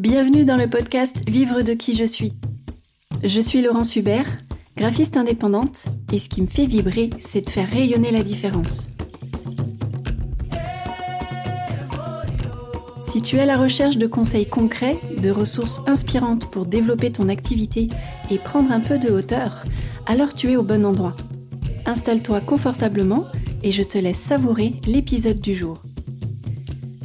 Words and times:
Bienvenue 0.00 0.46
dans 0.46 0.56
le 0.56 0.66
podcast 0.66 1.28
Vivre 1.28 1.60
de 1.60 1.74
qui 1.74 1.94
je 1.94 2.06
suis. 2.06 2.32
Je 3.22 3.38
suis 3.38 3.60
Laurence 3.60 3.96
Hubert, 3.96 4.38
graphiste 4.74 5.18
indépendante, 5.18 5.84
et 6.10 6.18
ce 6.18 6.30
qui 6.30 6.40
me 6.40 6.46
fait 6.46 6.64
vibrer, 6.64 7.10
c'est 7.18 7.42
de 7.42 7.50
faire 7.50 7.68
rayonner 7.68 8.10
la 8.10 8.22
différence. 8.22 8.88
Si 13.08 13.20
tu 13.20 13.36
es 13.36 13.40
à 13.40 13.44
la 13.44 13.58
recherche 13.58 13.98
de 13.98 14.06
conseils 14.06 14.48
concrets, 14.48 14.98
de 15.22 15.30
ressources 15.30 15.82
inspirantes 15.86 16.50
pour 16.50 16.64
développer 16.64 17.12
ton 17.12 17.28
activité 17.28 17.90
et 18.30 18.38
prendre 18.38 18.72
un 18.72 18.80
peu 18.80 18.98
de 18.98 19.10
hauteur, 19.10 19.64
alors 20.06 20.32
tu 20.32 20.50
es 20.50 20.56
au 20.56 20.62
bon 20.62 20.86
endroit. 20.86 21.14
Installe-toi 21.84 22.40
confortablement 22.40 23.26
et 23.62 23.70
je 23.70 23.82
te 23.82 23.98
laisse 23.98 24.18
savourer 24.18 24.72
l'épisode 24.86 25.40
du 25.40 25.54
jour. 25.54 25.82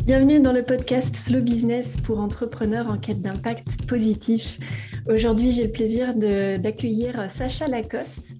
Bienvenue 0.05 0.39
dans 0.39 0.53
le 0.53 0.61
podcast 0.61 1.15
Slow 1.15 1.41
Business 1.41 1.97
pour 1.97 2.21
entrepreneurs 2.21 2.89
en 2.89 2.99
quête 2.99 3.23
d'impact 3.23 3.87
positif. 3.87 4.59
Aujourd'hui, 5.07 5.51
j'ai 5.51 5.63
le 5.63 5.71
plaisir 5.71 6.13
d'accueillir 6.13 7.31
Sacha 7.31 7.67
Lacoste, 7.67 8.35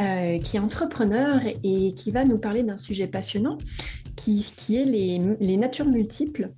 euh, 0.00 0.38
qui 0.38 0.56
est 0.56 0.60
entrepreneur 0.60 1.40
et 1.64 1.94
qui 1.94 2.12
va 2.12 2.24
nous 2.24 2.38
parler 2.38 2.62
d'un 2.62 2.76
sujet 2.76 3.08
passionnant 3.08 3.58
qui, 4.14 4.44
est 4.76 4.84
les, 4.84 5.56
natures 5.56 5.86
multiples. 5.86 6.50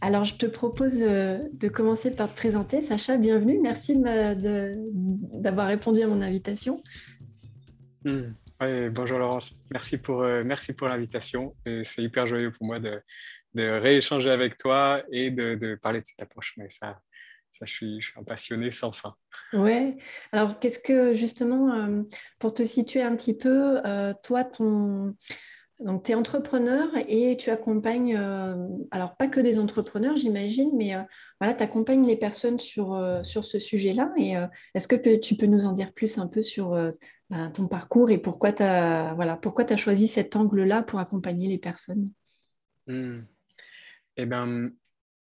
Alors, 0.00 0.24
je 0.24 0.36
te 0.36 0.46
propose 0.46 0.98
euh, 1.00 1.38
de 1.54 1.66
commencer 1.66 2.12
par 2.12 2.30
te 2.30 2.36
présenter. 2.36 2.82
Sacha, 2.82 3.16
bienvenue. 3.16 3.58
Merci 3.60 3.96
d'avoir 3.96 5.66
répondu 5.66 6.02
à 6.02 6.06
mon 6.06 6.22
invitation. 6.22 6.80
Hmm. 8.04 8.34
bonjour 8.92 9.18
Laurence, 9.18 9.58
merci 9.72 9.98
pour, 9.98 10.22
euh, 10.22 10.44
merci 10.44 10.74
pour 10.74 10.86
l'invitation. 10.86 11.56
C'est 11.82 12.04
hyper 12.04 12.28
joyeux 12.28 12.52
pour 12.52 12.68
moi 12.68 12.78
de, 12.78 13.00
de 13.56 13.68
rééchanger 13.68 14.30
avec 14.30 14.56
toi 14.56 15.02
et 15.10 15.30
de, 15.30 15.74
parler 15.82 16.00
de 16.00 16.06
cette 16.06 16.22
approche. 16.22 16.54
Mais 16.56 16.68
ça, 16.68 17.00
ça 17.50 17.64
je, 17.66 17.72
suis, 17.72 18.00
je 18.00 18.10
suis 18.10 18.20
un 18.20 18.22
passionné 18.22 18.70
sans 18.70 18.92
fin. 18.92 19.14
Ouais. 19.52 19.96
Alors, 20.30 20.58
qu'est-ce 20.58 20.78
que 20.78 21.14
justement, 21.14 21.72
euh, 21.72 22.02
pour 22.38 22.52
te 22.52 22.62
situer 22.62 23.02
un 23.02 23.16
petit 23.16 23.34
peu, 23.34 23.80
euh, 23.84 24.12
toi, 24.22 24.44
ton. 24.44 25.16
Donc, 25.80 26.04
tu 26.04 26.12
es 26.12 26.14
entrepreneur 26.14 26.88
et 27.06 27.36
tu 27.36 27.50
accompagnes, 27.50 28.16
euh, 28.16 28.66
alors 28.90 29.14
pas 29.16 29.28
que 29.28 29.40
des 29.40 29.58
entrepreneurs, 29.58 30.16
j'imagine, 30.16 30.70
mais 30.74 30.94
voilà, 31.38 31.52
tu 31.52 31.62
accompagnes 31.62 32.06
les 32.06 32.16
personnes 32.16 32.58
sur, 32.58 32.98
sur 33.22 33.44
ce 33.44 33.58
sujet-là. 33.58 34.10
Et 34.16 34.36
est-ce 34.74 34.88
que 34.88 35.16
tu 35.18 35.36
peux 35.36 35.44
nous 35.44 35.66
en 35.66 35.72
dire 35.72 35.92
plus 35.92 36.16
un 36.16 36.28
peu 36.28 36.42
sur 36.42 36.70
bah, 37.28 37.50
ton 37.52 37.68
parcours 37.68 38.08
et 38.08 38.16
pourquoi 38.16 38.52
tu 38.54 38.62
as, 38.62 39.12
voilà, 39.16 39.36
pourquoi 39.36 39.70
as 39.70 39.76
choisi 39.76 40.08
cet 40.08 40.34
angle-là 40.34 40.82
pour 40.82 40.98
accompagner 40.98 41.46
les 41.46 41.58
personnes? 41.58 42.10
Mmh. 42.86 43.18
Eh 44.16 44.26
bien, 44.26 44.70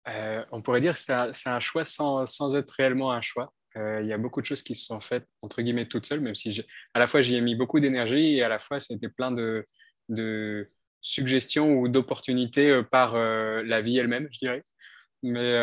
euh, 0.07 0.43
on 0.51 0.61
pourrait 0.61 0.81
dire 0.81 0.93
que 0.93 0.99
c'est 0.99 1.49
un, 1.49 1.59
choix 1.59 1.85
sans, 1.85 2.55
être 2.55 2.71
réellement 2.71 3.11
un 3.11 3.21
choix. 3.21 3.53
Euh, 3.75 4.01
il 4.01 4.07
y 4.07 4.13
a 4.13 4.17
beaucoup 4.17 4.41
de 4.41 4.45
choses 4.45 4.63
qui 4.63 4.75
se 4.75 4.85
sont 4.85 4.99
faites, 4.99 5.27
entre 5.41 5.61
guillemets, 5.61 5.85
toutes 5.85 6.05
seules, 6.05 6.21
même 6.21 6.35
si 6.35 6.65
à 6.93 6.99
la 6.99 7.07
fois 7.07 7.21
j'y 7.21 7.35
ai 7.35 7.41
mis 7.41 7.55
beaucoup 7.55 7.79
d'énergie 7.79 8.37
et 8.37 8.43
à 8.43 8.49
la 8.49 8.59
fois 8.59 8.79
c'était 8.79 9.09
plein 9.09 9.31
de, 9.31 9.65
suggestions 11.01 11.75
ou 11.75 11.87
d'opportunités 11.87 12.69
euh, 12.71 12.83
par 12.83 13.13
la 13.15 13.81
vie 13.81 13.97
elle-même, 13.97 14.27
je 14.31 14.39
dirais. 14.39 14.63
Mais, 15.21 15.53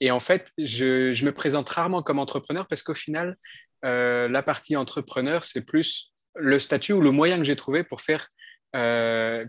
et 0.00 0.10
en 0.10 0.20
fait, 0.20 0.52
je, 0.58 1.12
je, 1.12 1.24
me 1.24 1.32
présente 1.32 1.68
rarement 1.68 2.02
comme 2.02 2.18
entrepreneur 2.18 2.66
parce 2.68 2.82
qu'au 2.82 2.94
final, 2.94 3.36
la 3.82 4.42
partie 4.42 4.76
entrepreneur, 4.76 5.44
c'est 5.44 5.62
plus 5.62 6.12
le 6.36 6.58
statut 6.58 6.92
ou 6.92 7.00
le 7.00 7.10
moyen 7.10 7.38
que 7.38 7.44
j'ai 7.44 7.56
trouvé 7.56 7.84
pour 7.84 8.02
faire, 8.02 8.28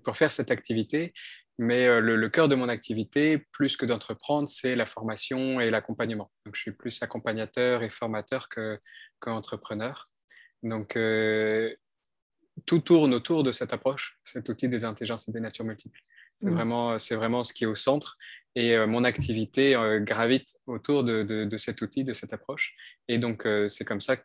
pour 0.04 0.18
faire 0.18 0.32
cette 0.32 0.50
activité. 0.50 1.14
Mais 1.60 1.88
euh, 1.88 2.00
le, 2.00 2.30
cœur 2.30 2.48
de 2.48 2.56
mon 2.56 2.68
activité, 2.68 3.38
plus 3.52 3.78
que 3.78 3.86
d'entreprendre, 3.86 4.48
c'est 4.48 4.76
la 4.76 4.86
formation 4.86 5.60
et 5.60 5.70
l'accompagnement. 5.70 6.32
Donc, 6.46 6.56
je 6.56 6.62
suis 6.62 6.72
plus 6.72 7.02
accompagnateur 7.04 7.84
et 7.84 7.90
formateur 7.90 8.50
qu'entrepreneur. 9.20 10.08
Donc, 10.64 10.96
euh, 10.96 11.74
tout 12.66 12.80
tourne 12.80 13.14
autour 13.14 13.44
de 13.44 13.52
cette 13.52 13.74
approche, 13.74 14.20
cet 14.24 14.50
outil 14.50 14.68
des 14.68 14.84
intelligences 14.84 15.28
et 15.28 15.32
des 15.32 15.40
natures 15.40 15.66
multiples. 15.66 16.00
C'est 16.38 16.50
mmh. 16.50 16.54
vraiment, 16.54 16.98
vraiment 17.12 17.44
ce 17.44 17.54
qui 17.54 17.66
est 17.66 17.68
au 17.68 17.76
centre. 17.76 18.18
Et 18.56 18.76
euh, 18.76 18.88
mon 18.88 19.04
activité 19.04 19.76
gravite 20.02 20.56
autour 20.66 21.04
de, 21.04 21.24
de, 21.24 21.58
cet 21.58 21.82
outil, 21.82 22.04
de 22.04 22.14
cette 22.14 22.34
approche. 22.34 22.76
Et 23.08 23.20
donc, 23.20 23.48
c'est 23.68 23.86
comme 23.86 24.02
ça 24.02 24.18
que 24.18 24.24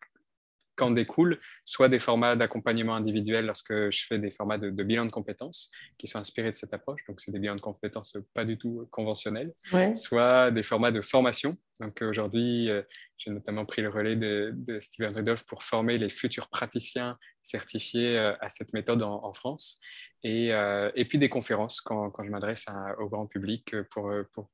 qu'en 0.78 0.92
découlent 0.92 1.38
soit 1.64 1.88
des 1.88 1.98
formats 1.98 2.36
d'accompagnement 2.36 2.94
individuel 2.94 3.46
lorsque 3.46 3.90
je 3.90 4.06
fais 4.06 4.18
des 4.18 4.30
formats 4.30 4.58
de, 4.58 4.70
bilan 4.70 5.04
de 5.04 5.10
compétences 5.10 5.70
qui 5.98 6.06
sont 6.06 6.18
inspirés 6.18 6.50
de 6.52 6.56
cette 6.56 6.72
approche, 6.72 7.04
donc 7.06 7.20
c'est 7.20 7.32
des 7.32 7.38
bilans 7.38 7.56
de 7.56 7.60
compétences 7.60 8.16
pas 8.32 8.44
du 8.44 8.56
tout 8.56 8.86
conventionnels, 8.90 9.52
soit 9.94 10.50
des 10.50 10.62
formats 10.62 10.92
de 10.92 11.02
formation. 11.02 11.52
Donc 11.80 12.02
aujourd'hui, 12.02 12.70
euh, 12.70 12.82
j'ai 13.18 13.30
notamment 13.30 13.64
pris 13.64 13.82
le 13.82 13.88
relais 13.88 14.16
de, 14.16 14.54
Steven 14.80 15.14
Rudolph 15.14 15.44
pour 15.44 15.62
former 15.62 15.98
les 15.98 16.10
futurs 16.10 16.48
praticiens 16.48 17.18
certifiés 17.42 18.16
euh, 18.16 18.34
à 18.40 18.48
cette 18.48 18.72
méthode 18.72 19.02
en, 19.02 19.32
France, 19.32 19.80
et, 20.22 20.52
euh, 20.52 20.90
et, 20.94 21.04
puis 21.04 21.18
des 21.18 21.28
conférences 21.28 21.80
quand, 21.80 22.10
quand 22.10 22.24
je 22.24 22.30
m'adresse 22.30 22.66
au 22.98 23.08
grand 23.08 23.26
public 23.26 23.74
pour, 23.90 24.12
pour 24.32 24.50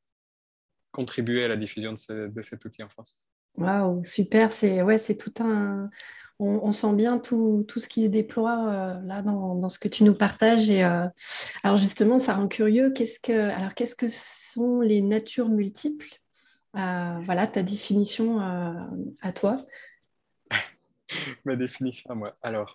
contribuer 0.93 1.45
à 1.45 1.49
la 1.49 1.57
diffusion 1.57 1.93
de, 1.93 2.29
de 2.29 2.43
cet 2.43 2.65
outil 2.65 2.83
en 2.83 2.89
France. 2.89 3.19
Waouh, 3.57 4.05
super. 4.05 4.53
C'est 4.53 4.83
ouais, 4.83 4.99
c'est 4.99 5.17
tout 5.17 5.33
un. 5.41 5.91
On, 6.41 6.73
sent 6.73 6.95
bien 6.95 7.19
tout, 7.19 7.65
tout, 7.69 7.79
ce 7.79 7.89
qui 7.89 8.03
se 8.03 8.09
déploie 8.09 8.67
euh, 8.69 9.01
là 9.05 9.23
dans, 9.23 9.55
dans, 9.55 9.69
ce 9.69 9.79
que 9.79 9.87
tu 9.87 10.03
nous 10.03 10.15
partages. 10.15 10.69
Et 10.69 10.83
euh, 10.85 11.07
alors 11.63 11.77
justement, 11.77 12.19
ça 12.19 12.35
rend 12.35 12.49
curieux. 12.49 12.91
Qu'est-ce 12.91 13.21
que 13.21 13.33
alors 13.33 13.75
qu'est-ce 13.75 13.95
que 13.95 14.09
sont 14.11 14.81
les 14.81 15.01
natures 15.01 15.49
multiples? 15.49 16.09
Euh, 16.77 17.21
Voilà 17.23 17.47
ta 17.47 17.63
définition 17.63 18.41
à 18.41 19.33
toi. 19.33 19.57
Ma 21.45 21.55
définition 21.55 22.11
à 22.11 22.15
moi. 22.15 22.37
Alors, 22.43 22.75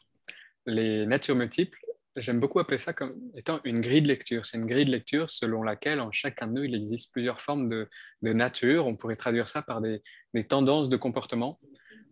les 0.66 1.06
natures 1.06 1.35
multiples, 1.35 1.79
j'aime 2.15 2.39
beaucoup 2.39 2.59
appeler 2.59 2.77
ça 2.77 2.93
comme 2.93 3.15
étant 3.35 3.59
une 3.63 3.81
grille 3.81 4.01
de 4.01 4.07
lecture. 4.07 4.45
C'est 4.45 4.57
une 4.57 4.65
grille 4.65 4.85
de 4.85 4.91
lecture 4.91 5.29
selon 5.29 5.63
laquelle 5.63 5.99
en 5.99 6.11
chacun 6.11 6.47
de 6.47 6.53
nous, 6.53 6.63
il 6.63 6.75
existe 6.75 7.11
plusieurs 7.11 7.41
formes 7.41 7.67
de, 7.67 7.87
nature. 8.21 8.87
On 8.87 8.95
pourrait 8.95 9.15
traduire 9.15 9.49
ça 9.49 9.61
par 9.61 9.81
des, 9.81 10.01
tendances 10.47 10.89
de 10.89 10.97
comportement 10.97 11.59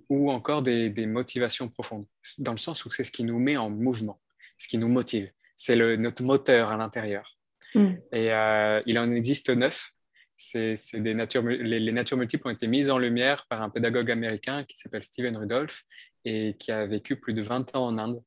ou 0.09 0.31
encore 0.31 0.61
des, 0.61 1.05
motivations 1.05 1.69
profondes, 1.69 2.05
dans 2.37 2.53
le 2.53 2.57
sens 2.57 2.85
où 2.85 2.91
c'est 2.91 3.03
ce 3.03 3.11
qui 3.11 3.23
nous 3.23 3.39
met 3.39 3.57
en 3.57 3.69
mouvement, 3.69 4.21
ce 4.57 4.67
qui 4.67 4.77
nous 4.77 4.87
motive. 4.87 5.31
C'est 5.55 5.75
notre 5.97 6.23
moteur 6.23 6.71
à 6.71 6.77
l'intérieur. 6.77 7.37
Mm. 7.75 7.93
Et 8.13 8.31
euh, 8.31 8.81
il 8.85 8.97
en 8.99 9.11
existe 9.11 9.49
neuf. 9.49 9.91
C'est, 10.39 10.75
des 10.93 11.15
natures, 11.15 11.41
les, 11.41 11.79
les, 11.79 11.91
natures 11.91 12.15
multiples 12.15 12.47
ont 12.47 12.51
été 12.51 12.67
mises 12.67 12.91
en 12.91 12.99
lumière 12.99 13.47
par 13.49 13.63
un 13.63 13.71
pédagogue 13.71 14.11
américain 14.11 14.63
qui 14.65 14.77
s'appelle 14.77 15.01
Steven 15.01 15.35
Rudolph 15.35 15.81
et 16.25 16.55
qui 16.59 16.71
a 16.71 16.85
vécu 16.85 17.15
plus 17.15 17.33
de 17.33 17.41
20 17.41 17.75
ans 17.75 17.87
en 17.87 17.97
Inde 17.97 18.21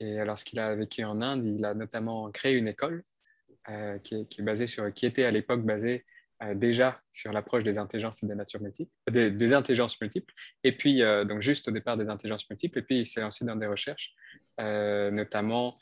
et 0.00 0.24
lorsqu'il 0.24 0.58
a 0.58 0.74
vécu 0.74 1.04
en 1.04 1.20
Inde, 1.20 1.44
il 1.46 1.64
a 1.64 1.74
notamment 1.74 2.30
créé 2.30 2.54
une 2.54 2.68
école 2.68 3.04
euh, 3.68 3.98
qui, 3.98 4.14
est, 4.14 4.42
basée 4.42 4.66
sur, 4.66 4.92
qui 4.92 5.04
était 5.04 5.24
à 5.24 5.30
l'époque 5.30 5.62
basée 5.62 6.06
euh, 6.42 6.54
déjà 6.54 6.98
sur 7.12 7.30
l'approche 7.30 7.62
des 7.62 7.76
intelligences 7.76 8.24
des 8.24 8.34
natures 8.34 8.62
multiples, 8.62 8.90
des, 9.10 9.52
intelligences 9.52 10.00
multiples, 10.00 10.32
et 10.64 10.72
puis 10.72 11.02
euh, 11.02 11.26
donc 11.26 11.42
juste 11.42 11.68
au 11.68 11.70
départ 11.70 11.98
des 11.98 12.08
intelligences 12.08 12.48
multiples, 12.48 12.78
et 12.78 12.82
puis 12.82 13.00
il 13.00 13.06
s'est 13.06 13.20
lancé 13.20 13.44
dans 13.44 13.56
des 13.56 13.66
recherches, 13.66 14.14
notamment 14.58 15.78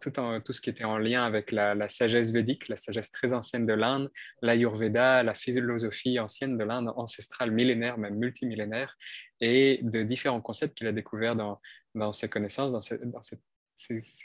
tout, 0.00 0.10
tout, 0.44 0.52
ce 0.52 0.60
qui 0.60 0.70
était 0.70 0.84
en 0.84 0.98
lien 0.98 1.24
avec 1.24 1.52
la, 1.52 1.74
la 1.74 1.88
sagesse 1.88 2.32
védique, 2.32 2.68
la 2.68 2.76
sagesse 2.76 3.12
très 3.12 3.32
ancienne 3.32 3.66
de 3.66 3.72
l'Inde, 3.72 4.10
l'Ayurveda, 4.42 5.22
la 5.22 5.34
philosophie 5.34 6.18
ancienne 6.18 6.58
de 6.58 6.64
l'Inde, 6.64 6.92
ancestrale, 6.96 7.52
millénaire, 7.52 7.98
même 7.98 8.16
multimillénaire, 8.16 8.96
et 9.40 9.80
de 9.82 10.02
différents 10.02 10.40
concepts 10.40 10.76
qu'il 10.76 10.86
a 10.86 10.92
découverts 10.92 11.36
dans, 11.36 11.58
dans 11.94 12.12
ses 12.12 12.28
connaissances, 12.28 12.72
dans, 12.72 12.80
ses, 12.80 13.38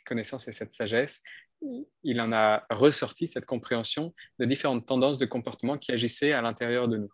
connaissances 0.05 0.47
et 0.47 0.51
cette 0.51 0.73
sagesse, 0.73 1.23
il 2.03 2.21
en 2.21 2.31
a 2.31 2.65
ressorti 2.69 3.27
cette 3.27 3.45
compréhension 3.45 4.13
de 4.39 4.45
différentes 4.45 4.85
tendances 4.85 5.19
de 5.19 5.25
comportement 5.25 5.77
qui 5.77 5.91
agissaient 5.91 6.31
à 6.31 6.41
l'intérieur 6.41 6.87
de 6.87 6.97
nous. 6.97 7.11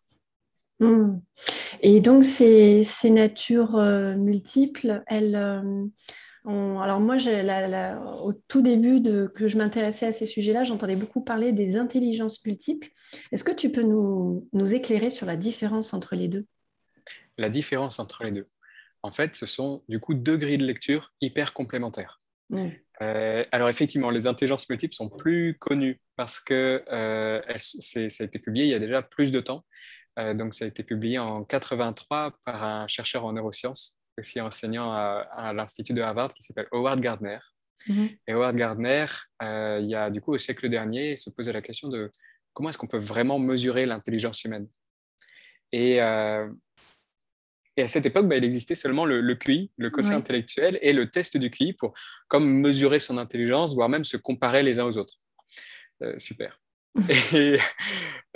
Hmm. 0.79 1.19
Et 1.81 2.01
donc 2.01 2.25
ces, 2.25 2.83
ces 2.83 3.09
natures 3.09 3.77
euh, 3.77 4.15
multiples, 4.17 5.03
elles, 5.07 5.35
euh, 5.35 5.87
alors 6.45 6.99
moi, 6.99 7.15
au 8.21 8.33
tout 8.47 8.61
début 8.61 8.99
de, 8.99 9.31
que 9.33 9.47
je 9.47 9.57
m'intéressais 9.57 10.07
à 10.07 10.11
ces 10.11 10.25
sujets-là, 10.25 10.63
j'entendais 10.63 10.95
beaucoup 10.95 11.21
parler 11.21 11.53
des 11.53 11.75
intelligences 11.75 12.43
multiples. 12.45 12.89
Est-ce 13.31 13.43
que 13.43 13.51
tu 13.51 13.71
peux 13.71 13.83
nous, 13.83 14.47
nous 14.53 14.75
éclairer 14.75 15.09
sur 15.09 15.25
la 15.25 15.37
différence 15.37 15.93
entre 15.93 16.15
les 16.15 16.27
deux? 16.27 16.45
La 17.37 17.49
différence 17.49 17.99
entre 17.99 18.23
les 18.23 18.31
deux 18.31 18.47
en 19.05 19.11
fait, 19.11 19.35
ce 19.35 19.45
sont 19.45 19.83
du 19.87 19.99
coup 19.99 20.15
deux 20.15 20.35
grilles 20.35 20.57
de 20.57 20.65
lecture 20.65 21.13
hyper 21.21 21.53
complémentaires. 21.53 22.19
Euh, 23.01 23.45
alors 23.51 23.69
effectivement, 23.69 24.09
les 24.09 24.25
intelligences 24.25 24.67
multiples 24.67 24.95
sont 24.95 25.09
plus 25.09 25.57
connues 25.59 25.99
parce 26.15 26.39
que 26.39 26.83
euh, 26.91 27.39
ça 27.57 27.99
a 27.99 28.25
été 28.25 28.39
publié 28.39 28.65
il 28.65 28.71
y 28.71 28.73
a 28.73 28.79
déjà 28.79 29.03
plus 29.03 29.31
de 29.31 29.39
temps. 29.39 29.63
Euh, 30.17 30.33
donc 30.33 30.55
ça 30.55 30.65
a 30.65 30.67
été 30.67 30.81
publié 30.81 31.19
en 31.19 31.43
83 31.43 32.35
par 32.45 32.63
un 32.63 32.87
chercheur 32.87 33.25
en 33.25 33.33
neurosciences, 33.33 33.99
aussi 34.17 34.41
enseignant 34.41 34.91
à, 34.91 35.53
l'Institut 35.53 35.93
de 35.93 36.01
Harvard, 36.01 36.33
qui 36.33 36.41
s'appelle 36.41 36.67
Howard 36.71 36.99
Gardner. 36.99 37.39
Mm-hmm. 37.87 38.17
Et 38.27 38.33
Howard 38.33 38.55
Gardner, 38.55 39.05
il 39.43 39.87
y 39.87 39.95
a 39.95 40.09
du 40.09 40.19
coup 40.19 40.33
au 40.33 40.39
siècle 40.39 40.67
dernier, 40.67 41.15
se 41.15 41.29
posait 41.29 41.53
la 41.53 41.61
question 41.61 41.89
de 41.89 42.11
comment 42.53 42.69
est-ce 42.69 42.79
qu'on 42.79 42.87
peut 42.87 42.97
vraiment 42.97 43.37
mesurer 43.37 43.85
l'intelligence 43.85 44.43
humaine 44.45 44.67
et, 45.71 45.99
et, 47.77 47.81
à 47.83 47.87
cette 47.87 48.05
époque, 48.05 48.27
bah, 48.27 48.37
il 48.37 48.43
existait 48.43 48.75
seulement 48.75 49.05
le, 49.05 49.35
QI, 49.35 49.71
le 49.77 49.89
quotient 49.89 50.15
intellectuel, 50.15 50.79
et 50.81 50.93
le 50.93 51.09
test 51.09 51.37
du 51.37 51.49
QI 51.49 51.73
pour 51.73 51.93
comme 52.27 52.49
mesurer 52.49 52.99
son 52.99 53.17
intelligence, 53.17 53.73
voire 53.73 53.89
même 53.89 54.03
se 54.03 54.17
comparer 54.17 54.63
les 54.63 54.79
uns 54.79 54.85
aux 54.85 54.97
autres. 54.97 55.15
Euh, 56.03 56.17
super. 56.19 56.61
et, 57.33 57.57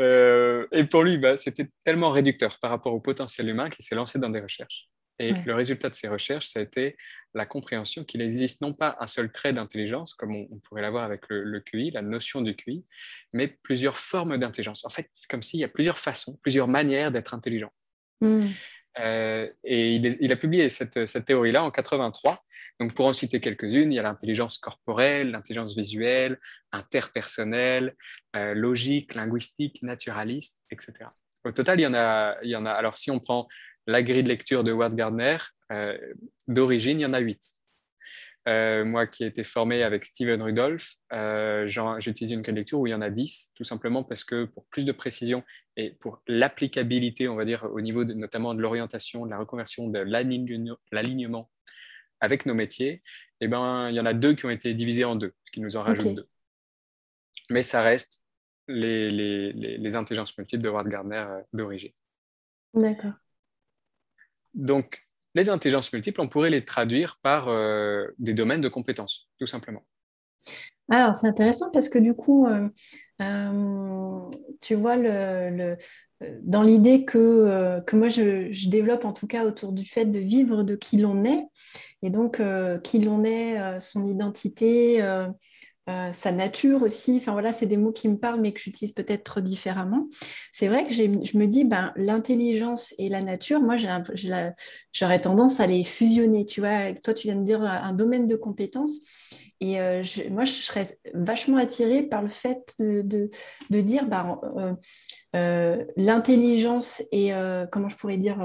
euh, 0.01 0.67
et, 0.71 0.83
pour 0.83 1.03
lui, 1.03 1.17
bah, 1.17 1.37
c'était 1.37 1.69
tellement 1.83 2.09
réducteur 2.09 2.59
par 2.59 2.71
rapport 2.71 2.93
au 2.93 2.99
potentiel 2.99 3.47
humain 3.47 3.69
qu'il 3.69 3.85
s'est 3.85 3.95
lancé 3.95 4.19
dans 4.19 4.29
des 4.29 4.41
recherches. 4.41 4.89
Et 5.19 5.33
le 5.33 5.53
résultat 5.53 5.89
de 5.89 5.95
ces 5.95 6.07
recherches, 6.07 6.47
ça 6.47 6.59
a 6.59 6.63
été 6.63 6.95
la 7.33 7.45
compréhension 7.45 8.05
qu'il 8.05 8.21
existe 8.21 8.61
non 8.61 8.73
pas 8.73 8.95
un 9.01 9.07
seul 9.07 9.31
trait 9.31 9.51
d'intelligence, 9.51 10.13
comme 10.13 10.33
on, 10.33 10.59
pourrait 10.59 10.81
l'avoir 10.81 11.03
avec 11.03 11.23
le, 11.27 11.59
QI, 11.59 11.91
la 11.91 12.01
notion 12.01 12.41
du 12.41 12.55
QI, 12.55 12.85
mais 13.33 13.49
plusieurs 13.61 13.97
formes 13.97 14.37
d'intelligence. 14.37 14.85
En 14.85 14.89
fait, 14.89 15.09
c'est 15.11 15.29
comme 15.29 15.43
s'il 15.43 15.59
y 15.59 15.65
a 15.65 15.67
plusieurs 15.67 15.99
façons, 15.99 16.39
plusieurs 16.41 16.69
manières 16.69 17.11
d'être 17.11 17.33
intelligent. 17.33 17.71
Hmm. 18.21 18.47
Euh, 18.97 19.47
et 19.63 19.95
il, 19.95 20.31
a 20.31 20.35
publié 20.35 20.69
cette, 20.69 21.25
théorie-là 21.25 21.63
en 21.63 21.71
83. 21.71 22.43
Donc, 22.79 22.93
pour 22.93 23.05
en 23.05 23.13
citer 23.13 23.39
quelques-unes, 23.39 23.91
il 23.91 23.95
y 23.95 23.99
a 23.99 24.03
l'intelligence 24.03 24.57
corporelle, 24.57 25.31
l'intelligence 25.31 25.75
visuelle, 25.75 26.39
interpersonnelle, 26.71 27.95
euh, 28.35 28.53
logique, 28.53 29.15
linguistique, 29.15 29.81
naturaliste, 29.83 30.59
etc. 30.71 30.93
Au 31.43 31.51
total, 31.51 31.79
il 31.79 31.83
y 31.83 31.87
en 31.87 31.93
a, 31.93 32.37
il 32.41 32.49
y 32.49 32.55
en 32.55 32.65
a. 32.65 32.71
Alors, 32.71 32.97
si 32.97 33.11
on 33.11 33.19
prend 33.19 33.47
la 33.85 34.01
grille 34.01 34.23
de 34.23 34.29
lecture 34.29 34.63
de 34.63 34.71
Ward 34.71 34.95
Gardner, 34.95 35.37
euh, 35.71 35.97
d'origine, 36.47 36.99
il 36.99 37.03
y 37.03 37.05
en 37.05 37.13
a 37.13 37.19
huit. 37.19 37.53
Euh, 38.49 38.83
moi 38.83 39.05
qui 39.05 39.23
ai 39.23 39.27
été 39.27 39.43
formé 39.43 39.83
avec 39.83 40.05
Steven 40.05 40.41
Rudolph, 40.41 40.95
euh, 41.13 41.67
j'utilise 41.99 42.31
une 42.31 42.41
lecture 42.41 42.79
où 42.79 42.87
il 42.87 42.89
y 42.89 42.93
en 42.95 43.01
a 43.01 43.11
dix, 43.11 43.51
tout 43.53 43.63
simplement 43.63 44.03
parce 44.03 44.23
que 44.23 44.45
pour 44.45 44.65
plus 44.65 44.85
de 44.85 44.91
précision 44.91 45.43
et 45.75 45.91
pour 45.91 46.23
l'applicabilité, 46.25 47.27
on 47.27 47.35
va 47.35 47.45
dire, 47.45 47.65
au 47.65 47.79
niveau 47.79 48.03
notamment 48.05 48.55
de 48.55 48.61
l'orientation, 48.61 49.25
de 49.25 49.29
la 49.29 49.37
reconversion, 49.37 49.87
de 49.87 49.99
l'alignement 49.99 51.51
avec 52.21 52.47
nos 52.47 52.55
métiers, 52.55 53.03
eh 53.39 53.47
ben, 53.47 53.89
il 53.91 53.95
y 53.95 53.99
en 53.99 54.05
a 54.05 54.13
deux 54.13 54.33
qui 54.33 54.47
ont 54.47 54.49
été 54.49 54.73
divisés 54.73 55.05
en 55.05 55.15
deux, 55.15 55.33
ce 55.45 55.51
qui 55.51 55.61
nous 55.61 55.77
en 55.77 55.83
rajoute 55.83 56.15
deux. 56.15 56.27
Mais 57.51 57.61
ça 57.61 57.83
reste 57.83 58.19
les, 58.67 59.11
les, 59.11 59.53
les, 59.53 59.95
intelligences 59.95 60.35
multiples 60.37 60.63
de 60.63 60.69
Ward 60.69 60.87
Gardner 60.87 61.25
d'origine. 61.53 61.91
D'accord. 62.73 63.13
Donc, 64.55 65.08
les 65.35 65.49
intelligences 65.49 65.91
multiples, 65.93 66.21
on 66.21 66.27
pourrait 66.27 66.49
les 66.49 66.65
traduire 66.65 67.19
par 67.21 67.47
euh, 67.47 68.07
des 68.17 68.33
domaines 68.33 68.61
de 68.61 68.69
compétences, 68.69 69.29
tout 69.39 69.47
simplement. 69.47 69.81
Alors, 70.91 71.13
c'est 71.13 71.27
intéressant 71.27 71.69
parce 71.71 71.87
que 71.87 71.99
du 71.99 72.15
coup, 72.15 72.47
euh, 72.47 72.67
euh, 73.21 74.31
tu 74.59 74.73
vois, 74.73 74.97
dans 76.41 76.63
l'idée 76.63 77.05
que, 77.05 77.79
que 77.85 77.95
moi, 77.95 78.09
je, 78.09 78.51
je, 78.51 78.69
développe 78.69 79.05
en 79.05 79.13
tout 79.13 79.27
cas 79.27 79.45
autour 79.45 79.71
du 79.71 79.85
fait 79.85 80.05
de 80.05 80.19
vivre 80.19 80.63
de 80.63 80.75
qui 80.75 80.97
l'on 80.97 81.23
est, 81.25 81.45
et 82.01 82.09
donc 82.09 82.41
qui 82.83 82.99
l'on 82.99 83.23
est, 83.23 83.79
son 83.79 84.03
identité, 84.03 84.99
euh, 85.89 86.13
sa 86.13 86.31
nature 86.31 86.83
aussi. 86.83 87.17
Enfin 87.17 87.31
voilà, 87.31 87.51
c'est 87.51 87.65
des 87.65 87.77
mots 87.77 87.91
qui 87.91 88.07
me 88.09 88.17
parlent, 88.17 88.41
mais 88.41 88.51
que 88.51 88.59
j'utilise 88.59 88.91
peut-être 88.91 89.41
différemment. 89.41 90.07
C'est 90.51 90.67
vrai 90.67 90.85
que 90.85 90.93
je 90.93 91.37
me 91.37 91.45
dis, 91.45 91.65
ben, 91.65 91.93
l'intelligence 91.95 92.93
et 92.97 93.09
la 93.09 93.21
nature, 93.21 93.59
moi, 93.59 93.75
j'aurais 94.93 95.19
tendance 95.19 95.59
à 95.59 95.67
les 95.67 95.83
fusionner. 95.83 96.45
Tu 96.45 96.59
vois, 96.59 96.93
toi, 96.93 97.13
tu 97.13 97.27
viens 97.27 97.35
de 97.35 97.43
dire 97.43 97.63
un 97.63 97.93
domaine 97.93 98.27
de 98.27 98.35
compétences. 98.35 98.99
Et 99.61 99.81
euh, 99.81 100.03
moi, 100.29 100.45
je 100.45 100.51
serais 100.51 100.83
vachement 101.13 101.57
attirée 101.57 102.03
par 102.03 102.21
le 102.21 102.29
fait 102.29 102.75
de, 102.79 103.01
de, 103.69 103.81
dire, 103.81 104.05
ben, 104.05 104.39
euh, 105.35 105.85
l'intelligence 105.95 107.01
et, 107.11 107.31
comment 107.71 107.89
je 107.89 107.95
pourrais 107.95 108.17
dire 108.17 108.39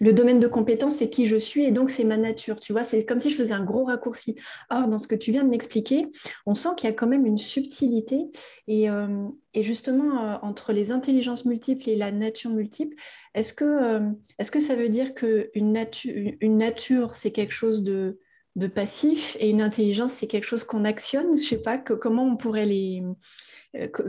le 0.00 0.12
domaine 0.12 0.40
de 0.40 0.46
compétence, 0.46 0.96
c'est 0.96 1.10
qui 1.10 1.26
je 1.26 1.36
suis 1.36 1.64
et 1.64 1.70
donc 1.70 1.90
c'est 1.90 2.04
ma 2.04 2.16
nature. 2.16 2.60
Tu 2.60 2.72
vois, 2.72 2.84
c'est 2.84 3.04
comme 3.04 3.20
si 3.20 3.30
je 3.30 3.36
faisais 3.36 3.54
un 3.54 3.64
gros 3.64 3.84
raccourci. 3.84 4.36
Or, 4.70 4.88
dans 4.88 4.98
ce 4.98 5.08
que 5.08 5.14
tu 5.14 5.32
viens 5.32 5.44
de 5.44 5.48
m'expliquer, 5.48 6.06
on 6.46 6.54
sent 6.54 6.70
qu'il 6.76 6.88
y 6.88 6.92
a 6.92 6.94
quand 6.94 7.06
même 7.06 7.26
une 7.26 7.38
subtilité 7.38 8.30
et, 8.66 8.90
euh, 8.90 9.28
justement 9.60 10.22
euh, 10.22 10.36
entre 10.42 10.72
les 10.72 10.92
intelligences 10.92 11.44
multiples 11.44 11.88
et 11.88 11.96
la 11.96 12.12
nature 12.12 12.50
multiple, 12.50 12.94
est-ce 13.34 13.52
que, 13.52 13.64
euh, 13.64 14.10
est 14.38 14.50
que 14.50 14.60
ça 14.60 14.76
veut 14.76 14.88
dire 14.88 15.14
qu'une 15.14 15.72
nature, 15.72 16.32
une 16.40 16.58
nature, 16.58 17.16
c'est 17.16 17.32
quelque 17.32 17.52
chose 17.52 17.82
de, 17.82 18.20
de 18.54 18.66
passif 18.68 19.36
et 19.40 19.50
une 19.50 19.60
intelligence, 19.60 20.12
c'est 20.12 20.28
quelque 20.28 20.44
chose 20.44 20.62
qu'on 20.62 20.84
actionne? 20.84 21.36
Je 21.36 21.44
sais 21.44 21.62
pas, 21.62 21.76
que, 21.76 21.92
comment 21.92 22.24
on 22.24 22.36
pourrait 22.36 22.66
les... 22.66 23.02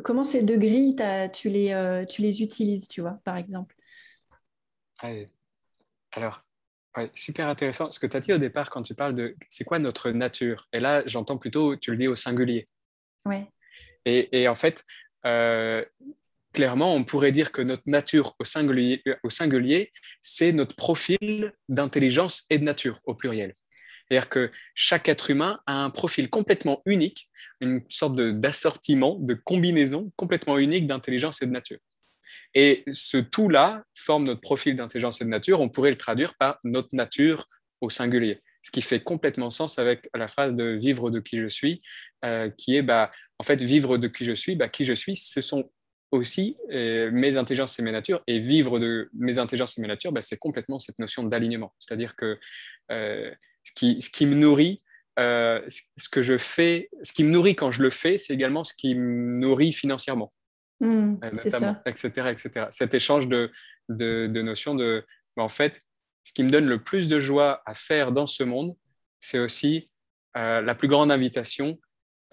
comment 0.03 0.23
ces 0.23 0.43
deux 0.43 0.57
grilles, 0.57 0.95
tu 1.33 1.49
les, 1.49 2.05
tu 2.07 2.21
les 2.21 2.43
utilises, 2.43 2.87
tu 2.87 3.01
vois, 3.01 3.19
par 3.23 3.37
exemple? 3.37 3.75
Alors, 6.11 6.43
super 7.15 7.47
intéressant. 7.47 7.91
Ce 7.91 7.99
que 7.99 8.07
tu 8.07 8.17
as 8.17 8.19
dit 8.19 8.33
au 8.33 8.37
départ 8.37 8.69
quand 8.69 8.81
tu 8.81 8.95
parles 8.95 9.15
de 9.15 9.35
c'est 9.49 9.63
quoi 9.63 9.79
notre 9.79 10.11
nature 10.11 10.67
Et 10.73 10.79
là, 10.79 11.03
j'entends 11.05 11.37
plutôt, 11.37 11.75
tu 11.75 11.91
le 11.91 11.97
dis 11.97 12.07
au 12.07 12.15
singulier. 12.15 12.67
Oui. 13.25 13.45
Et, 14.05 14.47
en 14.47 14.55
fait, 14.55 14.83
euh, 15.25 15.85
clairement, 16.53 16.95
on 16.95 17.03
pourrait 17.03 17.31
dire 17.31 17.51
que 17.51 17.61
notre 17.61 17.83
nature 17.85 18.35
au 18.39 18.43
singulier, 18.43 19.03
euh, 19.07 19.15
au 19.23 19.29
singulier 19.29 19.91
c'est 20.21 20.51
notre 20.51 20.75
profil 20.75 21.53
d'intelligence 21.67 22.45
et 22.49 22.57
de 22.57 22.63
nature 22.63 22.99
au 23.05 23.13
pluriel. 23.13 23.53
C'est-à-dire 24.07 24.29
que 24.29 24.51
chaque 24.73 25.07
être 25.09 25.29
humain 25.29 25.59
a 25.67 25.83
un 25.83 25.91
profil 25.91 26.29
complètement 26.29 26.81
unique, 26.85 27.27
une 27.61 27.83
sorte 27.89 28.15
d'assortiment, 28.15 29.17
de 29.19 29.35
combinaison 29.35 30.11
complètement 30.15 30.57
unique 30.57 30.87
d'intelligence 30.87 31.43
et 31.43 31.45
de 31.45 31.51
nature. 31.51 31.79
Et 32.55 32.83
ce 32.91 33.17
tout-là 33.17 33.83
forme 33.95 34.23
notre 34.23 34.41
profil 34.41 34.75
d'intelligence 34.75 35.21
et 35.21 35.25
de 35.25 35.29
nature. 35.29 35.61
On 35.61 35.69
pourrait 35.69 35.91
le 35.91 35.97
traduire 35.97 36.35
par 36.35 36.59
notre 36.63 36.89
nature 36.93 37.45
au 37.81 37.89
singulier, 37.89 38.39
ce 38.61 38.71
qui 38.71 38.81
fait 38.81 39.01
complètement 39.01 39.51
sens 39.51 39.79
avec 39.79 40.09
la 40.13 40.27
phrase 40.27 40.55
de 40.55 40.65
vivre 40.65 41.09
de 41.09 41.19
qui 41.19 41.37
je 41.37 41.47
suis, 41.47 41.81
euh, 42.25 42.49
qui 42.49 42.75
est 42.75 42.81
bah, 42.81 43.11
en 43.37 43.43
fait 43.43 43.61
vivre 43.61 43.97
de 43.97 44.07
qui 44.07 44.25
je 44.25 44.33
suis. 44.33 44.55
Bah, 44.55 44.67
qui 44.67 44.85
je 44.85 44.93
suis, 44.93 45.15
ce 45.15 45.41
sont 45.41 45.71
aussi 46.11 46.57
euh, 46.71 47.11
mes 47.11 47.37
intelligences 47.37 47.77
et 47.79 47.83
mes 47.83 47.91
natures. 47.91 48.21
Et 48.27 48.39
vivre 48.39 48.79
de 48.79 49.09
mes 49.13 49.37
intelligences 49.37 49.77
et 49.77 49.81
mes 49.81 49.87
natures, 49.87 50.11
bah, 50.11 50.21
c'est 50.21 50.37
complètement 50.37 50.79
cette 50.79 50.99
notion 50.99 51.23
d'alignement. 51.23 51.73
C'est-à-dire 51.79 52.15
que 52.15 52.39
euh, 52.91 53.31
ce, 53.63 53.71
qui, 53.73 54.01
ce 54.01 54.09
qui 54.09 54.25
me 54.25 54.35
nourrit, 54.35 54.81
ce 55.17 56.07
que 56.09 56.21
je 56.21 56.37
fais, 56.37 56.89
ce 57.03 57.11
qui 57.11 57.25
me 57.25 57.29
nourrit 57.29 57.53
quand 57.53 57.71
je 57.71 57.81
le 57.81 57.89
fais, 57.89 58.17
c'est 58.17 58.33
également 58.33 58.63
ce 58.63 58.73
qui 58.73 58.95
me 58.95 59.39
nourrit 59.39 59.73
financièrement. 59.73 60.31
Mmh, 60.81 61.17
etc., 61.85 62.29
etc. 62.29 62.67
Cet 62.71 62.93
échange 62.93 63.27
de, 63.27 63.51
de, 63.89 64.41
notions 64.41 64.75
de, 64.75 65.05
en 65.35 65.49
fait, 65.49 65.81
ce 66.23 66.33
qui 66.33 66.43
me 66.43 66.49
donne 66.49 66.67
le 66.67 66.81
plus 66.81 67.09
de 67.09 67.19
joie 67.19 67.61
à 67.65 67.73
faire 67.73 68.11
dans 68.11 68.27
ce 68.27 68.43
monde, 68.43 68.75
c'est 69.19 69.39
aussi 69.39 69.89
euh, 70.37 70.61
la 70.61 70.75
plus 70.75 70.87
grande 70.87 71.11
invitation 71.11 71.79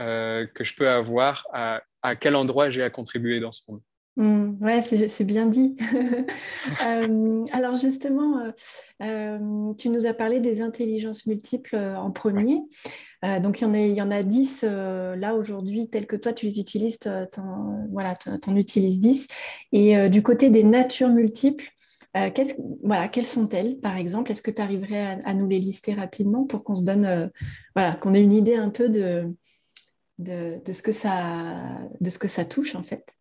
euh, 0.01 0.47
que 0.55 0.63
je 0.63 0.75
peux 0.75 0.89
avoir 0.89 1.45
à, 1.53 1.83
à 2.03 2.15
quel 2.15 2.37
endroit 2.37 2.71
j'ai 2.71 2.83
à 2.83 2.91
contribuer 2.91 3.41
dans 3.41 3.53
ce 3.53 3.63
monde. 3.69 3.81
Mmh, 4.17 4.65
ouais, 4.65 4.81
c'est 4.81 5.25
bien 5.25 5.47
dit. 5.47 5.77
Euh, 6.87 7.45
alors 7.53 7.77
justement, 7.77 8.39
euh, 8.39 8.51
euh, 9.03 9.75
tu 9.79 9.89
nous 9.89 10.07
as 10.07 10.15
parlé 10.15 10.41
des 10.41 10.63
intelligences 10.63 11.27
multiples 11.27 11.77
en 11.77 12.11
premier. 12.11 12.61
donc 13.41 13.61
il 13.61 13.65
y 13.65 13.67
en 13.67 13.75
a, 13.75 13.79
il 13.79 13.97
y 13.97 14.03
en 14.03 14.11
a 14.11 14.23
10 14.23 14.65
là 14.65 15.35
aujourd'hui, 15.35 15.89
telles 15.89 16.07
que 16.07 16.17
toi 16.17 16.33
tu 16.33 16.47
les 16.47 16.61
utilises, 16.61 16.99
tu 16.99 17.09
voilà, 17.91 18.15
en 18.47 18.57
utilises 18.57 19.01
10. 19.01 19.29
Et 19.73 20.09
du 20.09 20.23
côté 20.23 20.51
des 20.51 20.65
natures 20.65 21.09
multiples, 21.09 21.69
voilà, 22.83 23.09
quelles 23.09 23.27
sont-elles 23.27 23.79
par 23.79 23.97
exemple? 23.97 24.31
Est-ce 24.31 24.43
que 24.43 24.51
tu 24.51 24.63
arriverais 24.63 25.21
à, 25.25 25.35
nous 25.35 25.49
les 25.49 25.59
lister 25.59 25.95
rapidement 25.95 26.45
pour 26.45 26.65
qu'on 26.65 26.77
se 26.77 26.85
donne, 26.85 27.31
voilà, 27.75 27.95
qu'on 27.97 28.15
ait 28.15 28.23
une 28.23 28.33
idée 28.33 28.57
un 28.57 28.71
peu 28.71 28.89
de, 28.89 29.35
de, 30.19 30.61
de, 30.65 30.73
ce 30.73 30.83
que 30.83 30.93
ça, 30.93 31.79
de 32.01 32.11
ce 32.11 32.19
que 32.19 32.29
ça 32.29 32.45
touche 32.45 32.75
en 32.75 32.83
fait? 32.83 33.17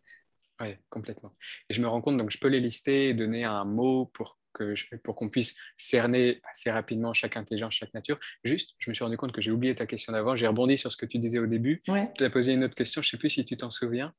Oui, 0.61 0.75
complètement. 0.89 1.35
Et 1.69 1.73
je 1.73 1.81
me 1.81 1.87
rends 1.87 2.01
compte, 2.01 2.17
donc 2.17 2.31
je 2.31 2.37
peux 2.37 2.47
les 2.47 2.59
lister 2.59 3.09
et 3.09 3.13
donner 3.13 3.43
un 3.43 3.65
mot 3.65 4.05
pour 4.05 4.39
que 4.53 4.73
pour 5.03 5.15
qu'on 5.15 5.29
puisse 5.29 5.55
cerner 5.77 6.41
assez 6.51 6.71
rapidement 6.71 7.13
chaque 7.13 7.37
intelligence, 7.37 7.73
chaque 7.73 7.93
nature. 7.93 8.17
Juste, 8.43 8.71
je 8.79 8.89
me 8.89 8.95
suis 8.95 9.03
rendu 9.03 9.17
compte 9.17 9.33
que 9.33 9.41
j'ai 9.41 9.51
oublié 9.51 9.75
ta 9.75 9.85
question 9.85 10.13
d'avant. 10.13 10.35
J'ai 10.35 10.47
rebondi 10.47 10.77
sur 10.77 10.91
ce 10.91 10.97
que 10.97 11.05
tu 11.05 11.19
disais 11.19 11.39
au 11.39 11.45
début. 11.45 11.83
Ouais. 11.87 12.09
Tu 12.15 12.23
as 12.23 12.29
posé 12.29 12.53
une 12.53 12.63
autre 12.63 12.75
question. 12.75 13.01
Je 13.01 13.07
ne 13.07 13.11
sais 13.11 13.17
plus 13.17 13.29
si 13.29 13.43
tu 13.43 13.57
t'en 13.57 13.69
souviens. 13.69 14.13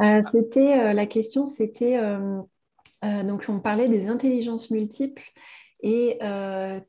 Euh, 0.00 0.22
c'était 0.22 0.78
euh, 0.78 0.92
la 0.92 1.06
question, 1.06 1.44
c'était 1.44 1.98
euh, 1.98 2.40
donc 3.02 3.46
on 3.48 3.60
parlait 3.60 3.88
des 3.88 4.06
intelligences 4.06 4.70
multiples 4.70 5.24
et 5.82 6.18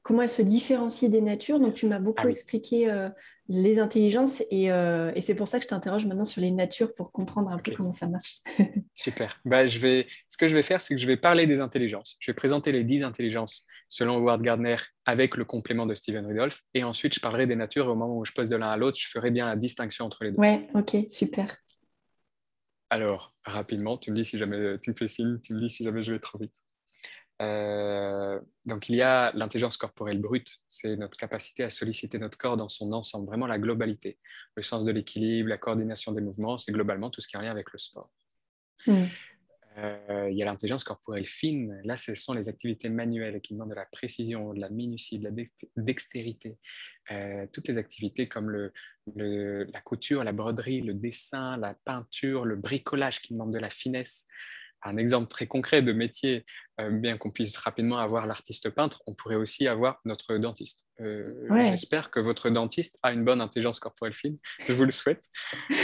comment 0.03 0.23
elles 0.23 0.29
se 0.29 0.41
différencient 0.41 1.09
des 1.09 1.21
natures. 1.21 1.59
Donc 1.59 1.73
tu 1.73 1.87
m'as 1.87 1.99
beaucoup 1.99 2.27
ah 2.27 2.31
expliqué 2.31 3.09
les 3.49 3.79
intelligences 3.79 4.43
euh, 4.53 5.11
et, 5.15 5.21
c'est 5.21 5.33
pour 5.33 5.47
ça 5.47 5.57
que 5.57 5.63
je 5.63 5.67
t'interroge 5.67 6.05
maintenant 6.05 6.23
sur 6.23 6.39
les 6.39 6.51
natures 6.51 6.93
pour 6.93 7.11
comprendre 7.11 7.49
un 7.49 7.57
peu 7.57 7.71
comment 7.75 7.91
ça 7.91 8.07
marche. 8.07 8.41
Super. 8.93 9.41
Bah, 9.43 9.65
je 9.65 9.79
vais... 9.79 10.07
Ce 10.29 10.37
que 10.37 10.47
je 10.47 10.53
vais 10.53 10.61
faire, 10.61 10.81
c'est 10.81 10.93
que 10.93 11.01
je 11.01 11.07
vais 11.07 11.17
parler 11.17 11.47
des 11.47 11.59
intelligences. 11.59 12.15
Je 12.19 12.29
vais 12.29 12.35
présenter 12.35 12.71
les 12.71 12.83
10 12.83 13.03
intelligences 13.03 13.65
selon 13.89 14.17
Howard 14.17 14.43
Gardner 14.43 14.75
avec 15.05 15.35
le 15.35 15.45
complément 15.45 15.87
de 15.87 15.95
Steven 15.95 16.27
Rudolph 16.27 16.61
et 16.75 16.83
ensuite 16.83 17.15
je 17.15 17.19
parlerai 17.19 17.47
des 17.47 17.55
natures 17.55 17.85
et 17.85 17.89
au 17.89 17.95
moment 17.95 18.19
où 18.19 18.23
je 18.23 18.33
pose 18.33 18.49
de 18.49 18.55
l'un 18.55 18.69
à 18.69 18.77
l'autre, 18.77 18.99
je 19.01 19.07
ferai 19.09 19.31
bien 19.31 19.47
la 19.47 19.55
distinction 19.55 20.05
entre 20.05 20.23
les 20.23 20.31
deux. 20.31 20.37
Ouais, 20.37 20.67
ok, 20.75 20.97
super. 21.09 21.57
Alors, 22.91 23.35
rapidement, 23.43 23.97
tu 23.97 24.11
me 24.11 24.15
dis 24.15 24.25
si 24.25 24.37
jamais 24.37 24.77
tu 24.79 24.91
me 24.91 24.95
fais 24.95 25.07
signe, 25.07 25.39
tu 25.41 25.55
me 25.55 25.59
dis 25.59 25.69
si 25.69 25.83
jamais 25.83 26.03
je 26.03 26.11
vais 26.11 26.19
trop 26.19 26.37
vite. 26.37 26.63
Euh, 27.41 28.39
donc, 28.65 28.89
il 28.89 28.95
y 28.95 29.01
a 29.01 29.31
l'intelligence 29.33 29.77
corporelle 29.77 30.19
brute, 30.19 30.59
c'est 30.67 30.95
notre 30.97 31.17
capacité 31.17 31.63
à 31.63 31.69
solliciter 31.69 32.19
notre 32.19 32.37
corps 32.37 32.57
dans 32.57 32.67
son 32.67 32.91
ensemble, 32.91 33.27
vraiment 33.27 33.47
la 33.47 33.57
globalité, 33.57 34.19
le 34.55 34.61
sens 34.61 34.83
de 34.85 34.91
l'équilibre, 34.91 35.49
la 35.49 35.57
coordination 35.57 36.11
des 36.11 36.21
mouvements, 36.21 36.57
c'est 36.57 36.71
globalement 36.71 37.09
tout 37.09 37.21
ce 37.21 37.27
qui 37.27 37.35
est 37.35 37.39
en 37.39 37.43
lien 37.43 37.51
avec 37.51 37.71
le 37.71 37.79
sport. 37.79 38.11
Hmm. 38.85 39.05
Euh, 39.77 40.27
il 40.29 40.37
y 40.37 40.41
a 40.41 40.45
l'intelligence 40.45 40.83
corporelle 40.83 41.25
fine. 41.25 41.79
Là, 41.85 41.95
ce 41.95 42.13
sont 42.15 42.33
les 42.33 42.49
activités 42.49 42.89
manuelles 42.89 43.39
qui 43.39 43.53
demandent 43.53 43.69
de 43.69 43.75
la 43.75 43.85
précision, 43.85 44.53
de 44.53 44.59
la 44.59 44.69
minutie, 44.69 45.19
de 45.19 45.29
la 45.29 45.43
dextérité. 45.77 46.57
Euh, 47.11 47.45
toutes 47.53 47.67
les 47.69 47.77
activités 47.77 48.27
comme 48.27 48.49
le, 48.49 48.73
la 49.15 49.81
couture, 49.81 50.23
la 50.23 50.33
broderie, 50.33 50.81
le 50.81 50.93
dessin, 50.93 51.57
la 51.57 51.75
peinture, 51.85 52.45
le 52.45 52.55
bricolage 52.55 53.21
qui 53.21 53.33
demandent 53.33 53.53
de 53.53 53.59
la 53.59 53.69
finesse 53.69 54.25
un 54.83 54.97
exemple 54.97 55.27
très 55.27 55.47
concret 55.47 55.81
de 55.81 55.93
métier, 55.93 56.45
euh, 56.79 56.89
bien 56.89 57.17
qu'on 57.17 57.31
puisse 57.31 57.57
rapidement 57.57 57.97
avoir 57.97 58.25
l'artiste 58.25 58.69
peintre, 58.69 59.03
on 59.07 59.13
pourrait 59.13 59.35
aussi 59.35 59.67
avoir 59.67 59.99
notre 60.05 60.37
dentiste. 60.37 60.85
Euh, 61.01 61.23
j'espère 61.65 62.09
que 62.11 62.19
votre 62.19 62.49
dentiste 62.49 62.97
a 63.03 63.11
une 63.11 63.25
bonne 63.25 63.41
intelligence 63.41 63.79
corporelle 63.79 64.13
fine, 64.13 64.37
je 64.67 64.73
vous 64.73 64.85
le 64.85 64.91
souhaite, 64.91 65.25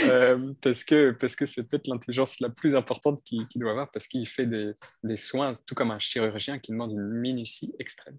euh, 0.04 0.52
parce 0.62 0.84
que 0.84 1.10
c'est 1.12 1.18
parce 1.18 1.36
que 1.36 1.60
peut-être 1.62 1.88
l'intelligence 1.88 2.40
la 2.40 2.48
plus 2.48 2.74
importante 2.74 3.22
qu'il 3.24 3.46
doit 3.56 3.72
avoir, 3.72 3.90
parce 3.90 4.06
qu'il 4.06 4.26
fait 4.26 4.46
des, 4.46 4.72
des, 5.02 5.16
soins, 5.16 5.52
tout 5.66 5.74
comme 5.74 5.90
un 5.90 5.98
chirurgien 5.98 6.58
qui 6.58 6.72
demande 6.72 6.92
une 6.92 7.10
minutie 7.10 7.74
extrême. 7.78 8.18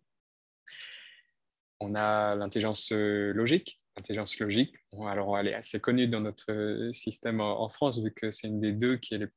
On 1.80 1.96
a 1.96 2.36
l'intelligence 2.36 2.92
logique. 2.92 3.78
L'intelligence 3.96 4.38
logique, 4.40 4.76
alors 5.08 5.40
elle 5.40 5.48
est 5.48 5.56
assez 5.56 5.80
connue 5.80 6.08
dans 6.08 6.20
notre 6.20 6.92
système 6.94 7.42
en, 7.42 7.62
en 7.62 7.70
France, 7.70 8.00
vu 8.00 8.12
que 8.12 8.30
c'est 8.30 8.48
une 8.48 8.60
des 8.60 8.72
deux 8.72 8.98
qui 8.98 9.16
est 9.16 9.18
le 9.18 9.32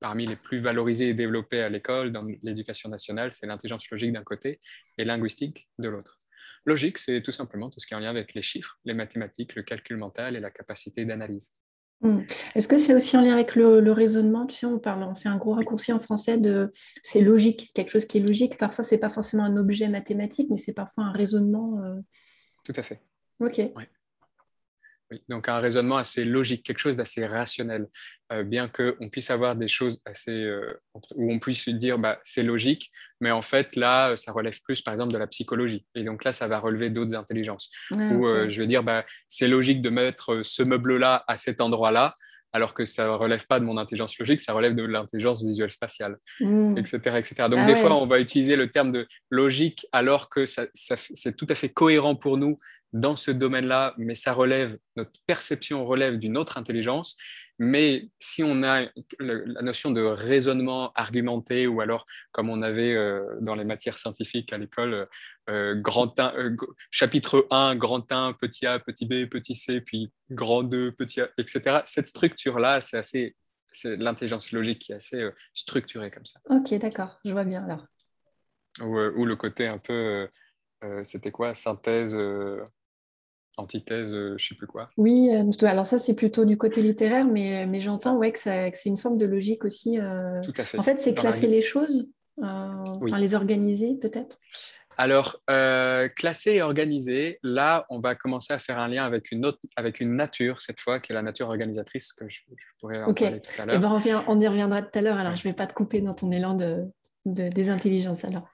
parmi 0.00 0.26
les 0.26 0.36
plus 0.36 0.58
valorisés 0.58 1.10
et 1.10 1.14
développés 1.14 1.60
à 1.62 1.68
l'école, 1.68 2.10
dans 2.10 2.26
l'éducation 2.42 2.88
nationale, 2.88 3.32
c'est 3.32 3.46
l'intelligence 3.46 3.88
logique 3.90 4.12
d'un 4.12 4.24
côté 4.24 4.60
et 4.98 5.04
linguistique 5.04 5.68
de 5.78 5.88
l'autre. 5.88 6.20
Logique, 6.66 6.98
c'est 6.98 7.22
tout 7.22 7.32
simplement 7.32 7.70
tout 7.70 7.80
ce 7.80 7.86
qui 7.86 7.94
est 7.94 7.96
en 7.96 8.00
lien 8.00 8.10
avec 8.10 8.34
les 8.34 8.42
chiffres, 8.42 8.78
les 8.84 8.94
mathématiques, 8.94 9.54
le 9.54 9.62
calcul 9.62 9.96
mental 9.96 10.36
et 10.36 10.40
la 10.40 10.50
capacité 10.50 11.04
d'analyse. 11.04 11.54
Hmm. 12.02 12.20
Est-ce 12.54 12.66
que 12.66 12.78
c'est 12.78 12.94
aussi 12.94 13.16
en 13.16 13.20
lien 13.20 13.34
avec 13.34 13.56
le, 13.56 13.92
raisonnement? 13.92 14.46
Tu 14.46 14.56
sais, 14.56 14.66
on 14.66 14.78
parle, 14.78 15.02
on 15.02 15.14
fait 15.14 15.28
un 15.28 15.36
gros 15.36 15.52
raccourci 15.52 15.92
en 15.92 15.98
français 16.00 16.38
de 16.38 16.70
c'est 17.02 17.20
logique, 17.20 17.70
quelque 17.74 17.90
chose 17.90 18.06
qui 18.06 18.18
est 18.18 18.22
logique. 18.22 18.56
Parfois, 18.56 18.84
c'est 18.84 18.98
pas 18.98 19.10
forcément 19.10 19.44
un 19.44 19.56
objet 19.56 19.88
mathématique, 19.88 20.48
mais 20.50 20.56
c'est 20.56 20.72
parfois 20.72 21.04
un 21.04 21.12
raisonnement. 21.12 21.78
Euh. 21.84 22.00
Tout 22.64 22.72
à 22.76 22.82
fait. 22.82 23.00
Ok. 23.40 23.60
Donc 25.28 25.48
un 25.48 25.58
raisonnement 25.58 25.96
assez 25.96 26.24
logique, 26.24 26.62
quelque 26.62 26.78
chose 26.78 26.96
d'assez 26.96 27.26
rationnel, 27.26 27.86
euh, 28.32 28.44
bien 28.44 28.68
qu'on 28.68 29.08
puisse 29.08 29.30
avoir 29.30 29.56
des 29.56 29.66
choses 29.66 30.00
assez 30.04 30.30
euh, 30.30 30.80
où 31.16 31.32
on 31.32 31.38
puisse 31.38 31.68
dire 31.68 31.98
bah, 31.98 32.20
c'est 32.22 32.44
logique, 32.44 32.90
mais 33.20 33.32
en 33.32 33.42
fait 33.42 33.74
là 33.74 34.16
ça 34.16 34.30
relève 34.32 34.60
plus 34.62 34.82
par 34.82 34.94
exemple 34.94 35.12
de 35.12 35.18
la 35.18 35.26
psychologie, 35.26 35.84
et 35.96 36.04
donc 36.04 36.24
là 36.24 36.32
ça 36.32 36.46
va 36.46 36.58
relever 36.58 36.90
d'autres 36.90 37.16
intelligences. 37.16 37.70
Ou 37.90 38.26
euh, 38.26 38.48
je 38.48 38.60
vais 38.60 38.68
dire 38.68 38.84
bah, 38.84 39.04
c'est 39.28 39.48
logique 39.48 39.82
de 39.82 39.90
mettre 39.90 40.42
ce 40.44 40.62
meuble-là 40.62 41.24
à 41.26 41.36
cet 41.36 41.60
endroit-là, 41.60 42.14
alors 42.52 42.74
que 42.74 42.84
ça 42.84 43.04
ne 43.04 43.10
relève 43.10 43.46
pas 43.46 43.60
de 43.60 43.64
mon 43.64 43.78
intelligence 43.78 44.18
logique, 44.18 44.40
ça 44.40 44.52
relève 44.52 44.74
de 44.74 44.84
l'intelligence 44.84 45.42
visuelle 45.42 45.70
spatiale, 45.70 46.16
etc., 46.40 46.46
mmh. 46.46 47.16
etc. 47.16 47.34
Donc 47.48 47.60
ah 47.60 47.64
des 47.64 47.76
fois, 47.76 47.94
on 47.94 48.06
va 48.06 48.20
utiliser 48.20 48.56
le 48.56 48.70
terme 48.70 48.92
de 48.92 49.06
logique 49.30 49.86
alors 49.92 50.28
que 50.28 50.46
c'est 50.46 51.36
tout 51.36 51.46
à 51.48 51.54
fait 51.54 51.68
cohérent 51.68 52.14
pour 52.16 52.36
nous 52.38 52.58
dans 52.92 53.16
ce 53.16 53.30
domaine-là, 53.30 53.94
mais 53.98 54.14
ça 54.14 54.32
relève, 54.32 54.78
notre 54.96 55.12
perception 55.26 55.86
relève 55.86 56.18
d'une 56.18 56.36
autre 56.36 56.58
intelligence. 56.58 57.16
Mais 57.62 58.08
si 58.18 58.42
on 58.42 58.62
a 58.62 58.86
la 59.18 59.62
notion 59.62 59.90
de 59.90 60.00
raisonnement 60.00 60.92
argumenté, 60.94 61.66
ou 61.66 61.82
alors 61.82 62.06
comme 62.32 62.48
on 62.48 62.62
avait 62.62 62.94
euh, 62.94 63.36
dans 63.42 63.54
les 63.54 63.66
matières 63.66 63.98
scientifiques 63.98 64.50
à 64.54 64.56
l'école, 64.56 65.06
euh, 65.50 65.74
grand 65.74 66.18
euh, 66.20 66.56
chapitre 66.90 67.46
1, 67.50 67.76
grand 67.76 68.10
1, 68.10 68.32
petit 68.32 68.64
a, 68.64 68.78
petit 68.78 69.04
b, 69.04 69.28
petit 69.28 69.54
c, 69.54 69.82
puis 69.82 70.10
grand 70.30 70.62
2, 70.62 70.92
petit 70.92 71.20
a, 71.20 71.28
etc. 71.36 71.80
Cette 71.84 72.06
structure-là, 72.06 72.80
c'est 72.80 72.96
assez, 72.96 73.36
c'est 73.70 73.94
l'intelligence 73.98 74.52
logique 74.52 74.78
qui 74.78 74.92
est 74.92 74.96
assez 74.96 75.22
structurée 75.52 76.10
comme 76.10 76.24
ça. 76.24 76.40
Ok, 76.48 76.72
d'accord, 76.78 77.20
je 77.26 77.32
vois 77.32 77.44
bien 77.44 77.62
alors. 77.62 77.84
Ou, 78.80 79.26
le 79.26 79.36
côté 79.36 79.66
un 79.66 79.78
peu, 79.78 80.28
c'était 81.04 81.30
quoi, 81.30 81.54
synthèse 81.54 82.16
antithèse, 83.56 84.12
euh, 84.12 84.34
je 84.38 84.48
sais 84.48 84.54
plus 84.54 84.66
quoi. 84.66 84.90
Oui, 84.96 85.30
euh, 85.32 85.66
alors 85.66 85.86
ça 85.86 85.98
c'est 85.98 86.14
plutôt 86.14 86.44
du 86.44 86.56
côté 86.56 86.82
littéraire, 86.82 87.26
mais, 87.26 87.66
mais 87.66 87.80
j'entends 87.80 88.16
ouais, 88.16 88.32
que, 88.32 88.38
c'est 88.38 88.72
une 88.86 88.98
forme 88.98 89.18
de 89.18 89.26
logique 89.26 89.64
aussi. 89.64 89.98
Euh. 89.98 90.40
Tout 90.42 90.54
à 90.56 90.64
fait. 90.64 90.78
En 90.78 90.82
fait, 90.82 90.98
c'est 90.98 91.14
classer 91.14 91.46
les 91.46 91.62
choses, 91.62 92.08
les 92.38 93.34
organiser 93.34 93.94
peut-être 94.00 94.38
alors, 94.96 95.40
classer 96.14 96.56
et 96.56 96.62
organiser, 96.62 97.38
là, 97.42 97.86
on 97.88 98.00
va 98.00 98.14
commencer 98.14 98.52
à 98.52 98.58
faire 98.58 98.78
un 98.78 98.86
lien 98.86 99.02
avec 99.02 99.32
une, 99.32 99.46
autre, 99.46 99.58
avec 99.74 100.00
une 100.00 100.14
nature, 100.14 100.60
cette 100.60 100.78
fois, 100.78 101.00
qui 101.00 101.12
est 101.12 101.14
la 101.14 101.22
nature 101.22 101.48
organisatrice, 101.48 102.12
que 102.12 102.28
je, 102.28 102.40
pourrais 102.78 103.02
en 103.02 103.14
parler 103.14 103.40
tout 103.40 103.62
à 103.62 103.64
l'heure. 103.64 103.76
Eh 103.76 103.78
ben, 103.78 104.24
on, 104.28 104.38
y 104.38 104.46
reviendra 104.46 104.82
tout 104.82 104.98
à 104.98 105.00
l'heure, 105.00 105.16
alors 105.16 105.36
je 105.36 105.48
ne 105.48 105.52
vais 105.52 105.56
pas 105.56 105.66
te 105.66 105.72
couper 105.72 106.02
dans 106.02 106.12
ton 106.12 106.30
élan 106.30 106.52
de, 106.52 106.84
de 107.24 107.48
des 107.48 107.70
intelligences, 107.70 108.26
alors. 108.26 108.52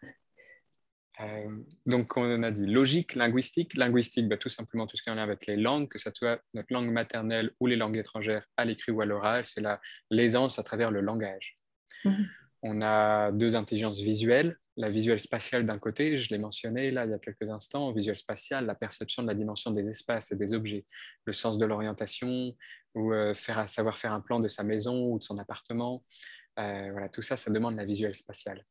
Euh, 1.20 1.48
donc, 1.86 2.16
on 2.16 2.42
a 2.42 2.50
dit 2.50 2.66
logique, 2.66 3.14
linguistique. 3.14 3.74
Linguistique, 3.74 4.28
bah, 4.28 4.36
tout 4.36 4.48
simplement 4.48 4.86
tout 4.86 4.96
ce 4.96 5.02
qui 5.02 5.08
est 5.08 5.12
en 5.12 5.16
lien 5.16 5.22
avec 5.22 5.46
les 5.46 5.56
langues, 5.56 5.88
que 5.88 5.98
ce 5.98 6.10
soit 6.12 6.40
notre 6.54 6.72
langue 6.72 6.90
maternelle 6.90 7.52
ou 7.60 7.66
les 7.66 7.76
langues 7.76 7.96
étrangères 7.96 8.46
à 8.56 8.64
l'écrit 8.64 8.92
ou 8.92 9.00
à 9.00 9.06
l'oral, 9.06 9.44
c'est 9.44 9.62
l'aisance 10.10 10.58
à 10.58 10.62
travers 10.62 10.90
le 10.90 11.00
langage. 11.00 11.58
Mhm. 12.04 12.28
On 12.62 12.80
a 12.82 13.32
deux 13.32 13.54
intelligences 13.54 14.00
visuelles, 14.00 14.56
la 14.76 14.90
visuelle 14.90 15.18
spatiale 15.18 15.64
d'un 15.64 15.78
côté, 15.78 16.16
je 16.16 16.30
l'ai 16.30 16.38
mentionné 16.38 16.90
là 16.90 17.04
il 17.04 17.10
y 17.10 17.14
a 17.14 17.18
quelques 17.18 17.48
instants, 17.48 17.92
visuelle 17.92 18.16
spatiale, 18.16 18.66
la 18.66 18.74
perception 18.74 19.22
de 19.22 19.28
la 19.28 19.34
dimension 19.34 19.70
des 19.70 19.88
espaces 19.88 20.32
et 20.32 20.36
des 20.36 20.52
objets, 20.52 20.84
le 21.24 21.32
sens 21.32 21.58
de 21.58 21.64
l'orientation, 21.64 22.54
ou 22.94 23.12
euh, 23.12 23.34
faire, 23.34 23.68
savoir 23.68 23.98
faire 23.98 24.12
un 24.12 24.20
plan 24.20 24.40
de 24.40 24.48
sa 24.48 24.64
maison 24.64 25.06
ou 25.06 25.18
de 25.18 25.22
son 25.22 25.38
appartement. 25.38 26.02
Euh, 26.58 26.90
voilà, 26.92 27.08
tout 27.08 27.22
ça, 27.22 27.36
ça 27.36 27.50
demande 27.50 27.76
la 27.76 27.84
visuelle 27.84 28.14
spatiale 28.14 28.64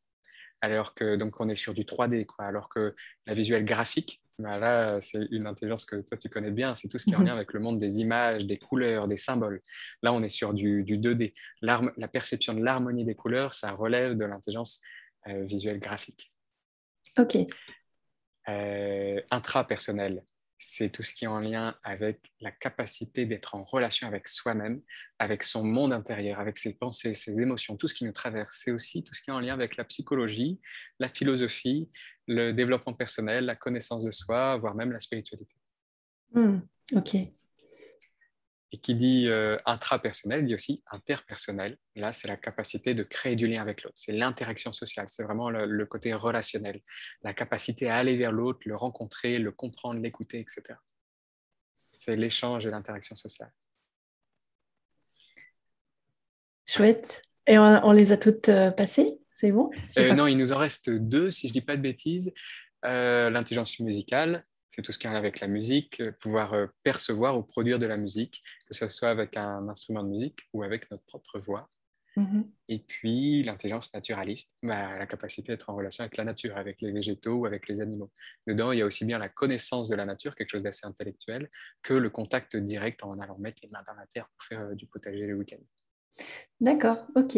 alors 0.62 0.94
que 0.94 1.16
donc 1.16 1.40
on 1.40 1.50
est 1.50 1.56
sur 1.56 1.74
du 1.74 1.84
3D, 1.84 2.26
quoi, 2.26 2.46
alors 2.46 2.70
que 2.70 2.96
la 3.26 3.34
visuelle 3.34 3.66
graphique, 3.66 4.22
bah 4.38 4.58
là, 4.58 5.00
c'est 5.00 5.26
une 5.32 5.48
intelligence 5.48 5.86
que 5.86 5.98
toi 5.98 6.18
tu 6.18 6.30
connais 6.30 6.52
bien, 6.52 6.76
c'est 6.76 6.90
tout 6.90 6.98
ce 6.98 7.06
qui 7.06 7.12
est 7.12 7.16
en 7.16 7.24
lien 7.24 7.34
avec 7.34 7.54
le 7.54 7.60
monde 7.60 7.78
des 7.78 8.00
images, 8.00 8.46
des 8.46 8.58
couleurs, 8.58 9.08
des 9.08 9.18
symboles. 9.18 9.62
Là, 10.04 10.12
on 10.12 10.22
est 10.24 10.30
sur 10.30 10.54
du, 10.54 10.84
2D. 10.84 11.34
La 11.62 12.08
perception 12.12 12.54
de 12.54 12.64
l'harmonie 12.64 13.06
des 13.06 13.16
couleurs, 13.16 13.54
ça 13.54 13.72
relève 13.72 14.18
de 14.18 14.26
l'intelligence 14.26 14.82
euh, 15.28 15.44
visuelle 15.46 15.80
graphique. 15.80 16.32
Ok. 17.18 17.38
Euh, 18.50 19.22
intrapersonnel, 19.32 20.24
c'est 20.58 20.90
tout 20.90 21.04
ce 21.04 21.14
qui 21.14 21.26
est 21.26 21.28
en 21.28 21.40
lien 21.40 21.76
avec 21.84 22.32
la 22.40 22.52
capacité 22.52 23.26
d'être 23.26 23.56
en 23.56 23.64
relation 23.64 24.08
avec 24.08 24.28
soi-même, 24.28 24.82
avec 25.20 25.44
son 25.44 25.64
monde 25.64 25.92
intérieur, 25.92 26.40
avec 26.40 26.58
ses 26.58 26.74
pensées, 26.74 27.14
ses 27.14 27.42
émotions, 27.42 27.76
tout 27.76 27.88
ce 27.88 27.94
qui 27.94 28.06
nous 28.06 28.14
traverse. 28.14 28.62
C'est 28.64 28.72
aussi 28.72 29.04
tout 29.04 29.14
ce 29.14 29.22
qui 29.22 29.30
est 29.30 29.34
en 29.34 29.40
lien 29.40 29.54
avec 29.54 29.76
la 29.76 29.84
psychologie, 29.84 30.60
la 31.00 31.10
philosophie, 31.10 31.90
le 32.28 32.52
développement 32.52 32.94
personnel, 32.94 33.46
la 33.46 33.56
connaissance 33.56 34.06
de 34.06 34.12
soi, 34.12 34.58
voire 34.58 34.76
même 34.76 34.92
la 34.92 35.00
spiritualité. 35.00 35.56
Hmm, 36.32 36.60
ok. 36.94 37.18
Et 38.76 38.78
qui 38.78 38.94
dit 38.94 39.30
euh, 39.30 39.58
intrapersonnel 39.66 40.46
dit 40.46 40.54
aussi 40.54 40.84
interpersonnel. 40.92 41.78
Là, 41.96 42.12
c'est 42.12 42.28
la 42.28 42.36
capacité 42.36 42.94
de 42.94 43.04
créer 43.04 43.38
du 43.38 43.48
lien 43.48 43.62
avec 43.62 43.84
l'autre. 43.84 43.96
C'est 43.96 44.12
l'interaction 44.12 44.74
sociale. 44.74 45.06
C'est 45.08 45.24
vraiment 45.24 45.50
le, 45.50 45.86
côté 45.86 46.14
relationnel. 46.14 46.82
La 47.24 47.34
capacité 47.34 47.90
à 47.90 47.96
aller 47.96 48.18
vers 48.18 48.34
l'autre, 48.34 48.60
le 48.66 48.76
rencontrer, 48.76 49.40
le 49.40 49.54
comprendre, 49.54 50.02
l'écouter, 50.02 50.42
etc. 50.42 50.78
C'est 51.98 52.18
l'échange 52.18 52.66
et 52.66 52.70
l'interaction 52.70 53.16
sociale. 53.16 53.54
Chouette. 56.66 57.22
Et 57.48 57.58
on, 57.58 57.92
les 57.94 58.12
a 58.12 58.18
toutes 58.18 58.50
euh, 58.50 58.72
passées? 58.72 59.22
C'est 59.36 59.54
bon? 59.54 59.72
Euh, 59.98 60.14
Non, 60.14 60.28
il 60.28 60.38
nous 60.38 60.52
en 60.52 60.58
reste 60.58 60.90
deux, 60.90 61.32
si 61.32 61.48
je 61.48 61.54
ne 61.54 61.60
dis 61.60 61.66
pas 61.66 61.78
de 61.78 61.82
bêtises. 61.82 62.34
L'intelligence 62.84 63.80
musicale, 63.80 64.44
c'est 64.70 64.82
tout 64.82 64.92
ce 64.92 65.00
qui 65.00 65.08
a 65.08 65.12
avec 65.16 65.40
la 65.40 65.48
musique, 65.48 66.02
euh, 66.02 66.12
pouvoir 66.22 66.54
euh, 66.54 66.68
percevoir 66.84 67.38
ou 67.38 67.44
produire 67.44 67.80
de 67.80 67.86
la 67.86 67.98
musique, 67.98 68.42
que 68.68 68.74
ce 68.74 68.88
soit 68.88 69.10
avec 69.10 69.38
un 69.38 69.68
instrument 69.70 70.04
de 70.04 70.10
musique 70.10 70.42
ou 70.54 70.64
avec 70.64 70.90
notre 70.92 71.06
propre 71.06 71.40
voix. 71.40 71.70
Mm-hmm. 72.18 72.44
Et 72.70 72.80
puis 72.80 73.44
l'intelligence 73.44 73.94
naturaliste, 73.94 74.56
bah, 74.64 74.98
la 74.98 75.06
capacité 75.06 75.52
d'être 75.52 75.70
en 75.70 75.76
relation 75.76 76.04
avec 76.04 76.18
la 76.18 76.24
nature, 76.24 76.58
avec 76.58 76.82
les 76.82 76.92
végétaux 76.92 77.40
ou 77.40 77.46
avec 77.46 77.68
les 77.68 77.82
animaux. 77.82 78.12
Dedans, 78.48 78.72
il 78.72 78.80
y 78.80 78.82
a 78.82 78.86
aussi 78.86 79.06
bien 79.06 79.20
la 79.20 79.30
connaissance 79.30 79.90
de 79.90 79.96
la 79.96 80.06
nature, 80.06 80.36
quelque 80.36 80.50
chose 80.50 80.64
d'assez 80.64 80.86
intellectuel, 80.86 81.50
que 81.82 81.94
le 81.94 82.10
contact 82.10 82.56
direct 82.56 83.04
en 83.04 83.18
allant 83.20 83.38
mettre 83.38 83.60
les 83.64 83.70
mains 83.70 83.84
dans 83.86 83.96
la 83.96 84.08
terre 84.08 84.30
pour 84.38 84.48
faire 84.48 84.62
euh, 84.62 84.76
du 84.76 84.88
potager 84.88 85.28
le 85.28 85.36
week-end. 85.36 85.62
D'accord, 86.62 87.06
ok. 87.16 87.38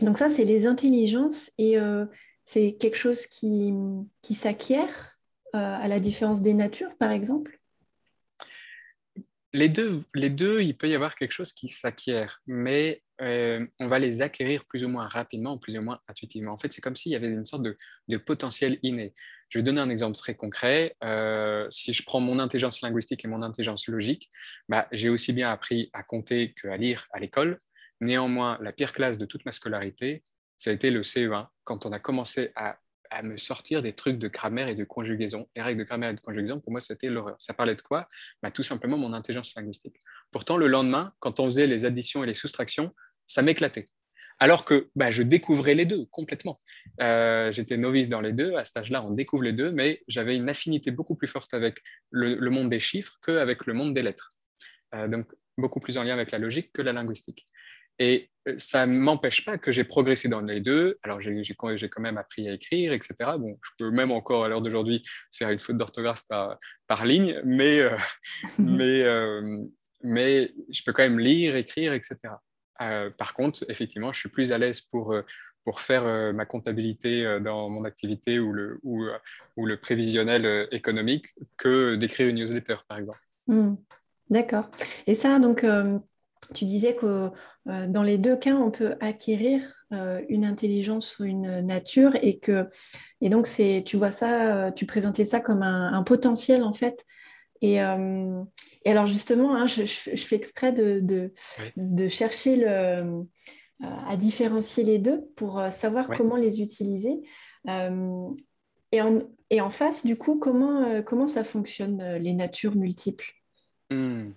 Donc 0.00 0.16
ça, 0.16 0.30
c'est 0.30 0.44
les 0.44 0.66
intelligences 0.66 1.52
et 1.58 1.76
c'est 2.46 2.72
quelque 2.76 2.96
chose 2.96 3.26
qui, 3.26 3.74
qui 4.22 4.34
s'acquiert 4.34 5.11
à 5.52 5.88
la 5.88 6.00
différence 6.00 6.42
des 6.42 6.54
natures, 6.54 6.96
par 6.96 7.10
exemple? 7.10 7.58
Les 9.54 9.68
deux, 9.68 10.02
les 10.14 10.30
deux, 10.30 10.62
il 10.62 10.76
peut 10.76 10.88
y 10.88 10.94
avoir 10.94 11.14
quelque 11.14 11.32
chose 11.32 11.52
qui 11.52 11.68
s'acquiert, 11.68 12.40
mais 12.46 13.02
euh, 13.20 13.66
on 13.80 13.86
va 13.86 13.98
les 13.98 14.22
acquérir 14.22 14.64
plus 14.64 14.82
ou 14.82 14.88
moins 14.88 15.06
rapidement, 15.06 15.58
plus 15.58 15.76
ou 15.76 15.82
moins 15.82 16.00
intuitivement. 16.08 16.52
En 16.52 16.56
fait, 16.56 16.72
c'est 16.72 16.80
comme 16.80 16.96
s'il 16.96 17.12
y 17.12 17.16
avait 17.16 17.28
une 17.28 17.44
sorte 17.44 17.62
de, 17.62 18.16
potentiel 18.16 18.78
inné. 18.82 19.12
Je 19.50 19.58
vais 19.58 19.62
donner 19.62 19.82
un 19.82 19.90
exemple 19.90 20.16
très 20.16 20.34
concret. 20.34 20.96
Euh, 21.04 21.66
si 21.70 21.92
je 21.92 22.02
prends 22.02 22.20
mon 22.20 22.38
intelligence 22.38 22.80
linguistique 22.80 23.26
et 23.26 23.28
mon 23.28 23.42
intelligence 23.42 23.86
logique, 23.88 24.30
bah, 24.70 24.88
j'ai 24.90 25.10
aussi 25.10 25.34
bien 25.34 25.50
appris 25.50 25.90
à 25.92 26.02
compter 26.02 26.54
qu'à 26.54 26.78
lire 26.78 27.06
à 27.12 27.20
l'école. 27.20 27.58
Néanmoins, 28.00 28.58
la 28.62 28.72
pire 28.72 28.92
classe 28.92 29.18
de 29.18 29.26
toute 29.26 29.44
ma 29.44 29.52
scolarité, 29.52 30.24
ça 30.56 30.70
a 30.70 30.72
été 30.72 30.90
le 30.90 31.02
CE1, 31.02 31.48
quand 31.64 31.84
on 31.84 31.92
a 31.92 31.98
commencé 31.98 32.52
à 32.56 32.78
à 33.12 33.22
me 33.22 33.36
sortir 33.36 33.82
des 33.82 33.92
trucs 33.92 34.18
de 34.18 34.28
grammaire 34.28 34.68
et 34.68 34.74
de 34.74 34.84
conjugaison. 34.84 35.48
Les 35.54 35.62
règles 35.62 35.80
de 35.80 35.84
grammaire 35.84 36.10
et 36.10 36.14
de 36.14 36.20
conjugaison, 36.20 36.60
pour 36.60 36.72
moi, 36.72 36.80
c'était 36.80 37.08
l'horreur. 37.08 37.36
Ça 37.38 37.52
parlait 37.54 37.74
de 37.74 37.82
quoi? 37.82 38.06
Bah, 38.42 38.50
Tout 38.50 38.62
simplement 38.62 38.96
mon 38.96 39.12
intelligence 39.12 39.54
linguistique. 39.54 39.96
Pourtant, 40.30 40.56
le 40.56 40.66
lendemain, 40.66 41.12
quand 41.20 41.38
on 41.38 41.44
faisait 41.46 41.66
les 41.66 41.84
additions 41.84 42.24
et 42.24 42.26
les 42.26 42.34
soustractions, 42.34 42.94
ça 43.26 43.42
m'éclatait. 43.42 43.84
Alors 44.38 44.64
que 44.64 44.88
bah, 44.96 45.10
je 45.10 45.22
découvrais 45.22 45.74
les 45.74 45.84
deux 45.84 46.06
complètement. 46.06 46.60
Euh, 47.00 47.52
j'étais 47.52 47.76
novice 47.76 48.08
dans 48.08 48.20
les 48.20 48.32
deux. 48.32 48.54
À 48.56 48.64
cet 48.64 48.78
âge-là, 48.78 49.04
on 49.04 49.12
découvre 49.12 49.42
les 49.42 49.52
deux, 49.52 49.70
mais 49.70 50.02
j'avais 50.08 50.34
une 50.34 50.48
affinité 50.48 50.90
beaucoup 50.90 51.14
plus 51.14 51.28
forte 51.28 51.54
avec 51.54 51.78
le, 52.10 52.50
monde 52.50 52.70
des 52.70 52.80
chiffres 52.80 53.18
qu'avec 53.24 53.66
le 53.66 53.74
monde 53.74 53.94
des 53.94 54.02
lettres. 54.02 54.30
Euh, 54.94 55.06
donc, 55.06 55.26
beaucoup 55.58 55.80
plus 55.80 55.98
en 55.98 56.02
lien 56.02 56.14
avec 56.14 56.30
la 56.30 56.38
logique 56.38 56.72
que 56.72 56.82
la 56.82 56.92
linguistique. 56.92 57.46
Et 57.98 58.30
euh, 58.48 58.54
ça 58.58 58.86
ne 58.86 58.98
m'empêche 58.98 59.44
pas 59.44 59.58
que 59.58 59.70
j'ai 59.70 59.84
progressé 59.84 60.28
dans 60.28 60.40
les 60.40 60.60
deux. 60.60 60.98
Alors, 61.02 61.20
j'ai 61.20 61.54
quand 61.54 62.00
même 62.00 62.18
appris 62.18 62.48
à 62.48 62.54
écrire, 62.54 62.92
etc. 62.92 63.14
Bon, 63.38 63.58
je 63.62 63.70
peux 63.78 63.90
même 63.90 64.10
encore, 64.10 64.44
à 64.44 64.48
l'heure 64.48 64.62
d'aujourd'hui, 64.62 65.02
faire 65.30 65.50
une 65.50 65.58
faute 65.58 65.76
d'orthographe 65.76 66.24
par, 66.28 66.58
par, 66.86 67.04
ligne, 67.04 67.40
mais, 67.44 67.80
euh, 67.80 67.96
mais, 68.58 69.02
euh, 69.02 69.58
mais 70.02 70.52
je 70.70 70.82
peux 70.84 70.92
quand 70.92 71.02
même 71.02 71.20
lire, 71.20 71.56
écrire, 71.56 71.92
etc. 71.92 72.18
par 73.16 73.34
contre, 73.34 73.64
effectivement, 73.68 74.12
je 74.12 74.18
suis 74.18 74.28
plus 74.28 74.50
à 74.50 74.58
l'aise 74.58 74.80
pour, 74.80 75.14
pour 75.64 75.80
faire 75.80 76.34
ma 76.34 76.44
comptabilité 76.46 77.38
dans 77.40 77.68
mon 77.68 77.84
activité 77.84 78.40
ou 78.40 78.52
le, 78.52 78.80
ou, 78.82 79.06
ou 79.56 79.66
le 79.66 79.76
prévisionnel 79.76 80.66
économique 80.72 81.26
que 81.56 81.94
d'écrire 81.94 82.26
une 82.26 82.36
newsletter, 82.36 82.78
par 82.88 82.98
exemple. 82.98 83.20
Hmm. 83.46 83.76
D'accord. 84.30 84.68
Et 85.06 85.14
ça, 85.14 85.38
donc, 85.38 85.64
tu 86.54 86.64
disais 86.64 86.94
que 86.94 87.30
euh, 87.68 87.86
dans 87.86 88.02
les 88.02 88.18
deux 88.18 88.36
cas, 88.36 88.54
on 88.54 88.70
peut 88.70 88.94
acquérir 89.00 89.62
euh, 89.92 90.20
une 90.28 90.44
intelligence 90.44 91.18
ou 91.18 91.24
une 91.24 91.60
nature 91.60 92.16
et 92.22 92.38
que 92.38 92.68
et 93.20 93.28
donc 93.28 93.46
c'est 93.46 93.82
tu 93.86 93.96
vois 93.96 94.10
ça, 94.10 94.66
euh, 94.66 94.70
tu 94.70 94.86
présentais 94.86 95.24
ça 95.24 95.40
comme 95.40 95.62
un, 95.62 96.02
potentiel 96.02 96.62
en 96.62 96.72
fait. 96.72 97.04
Et, 97.64 97.74
et 97.76 98.90
alors 98.90 99.06
justement, 99.06 99.54
hein, 99.54 99.68
je, 99.68 99.84
fais 99.84 100.34
exprès 100.34 100.72
de, 100.72 100.98
de, 101.76 102.08
chercher 102.08 102.56
le, 102.56 103.22
à 103.80 104.16
différencier 104.16 104.82
les 104.82 104.98
deux 104.98 105.22
pour 105.36 105.62
savoir 105.70 106.08
comment 106.08 106.34
les 106.34 106.60
utiliser. 106.60 107.20
et, 107.68 109.00
en, 109.00 109.20
et 109.50 109.60
en 109.60 109.70
face, 109.70 110.04
du 110.04 110.18
coup, 110.18 110.40
comment, 110.40 111.02
comment 111.02 111.28
ça 111.28 111.44
fonctionne 111.44 112.16
les 112.16 112.32
natures 112.32 112.74
multiples? 112.74 113.32
Hmm. 113.92 114.32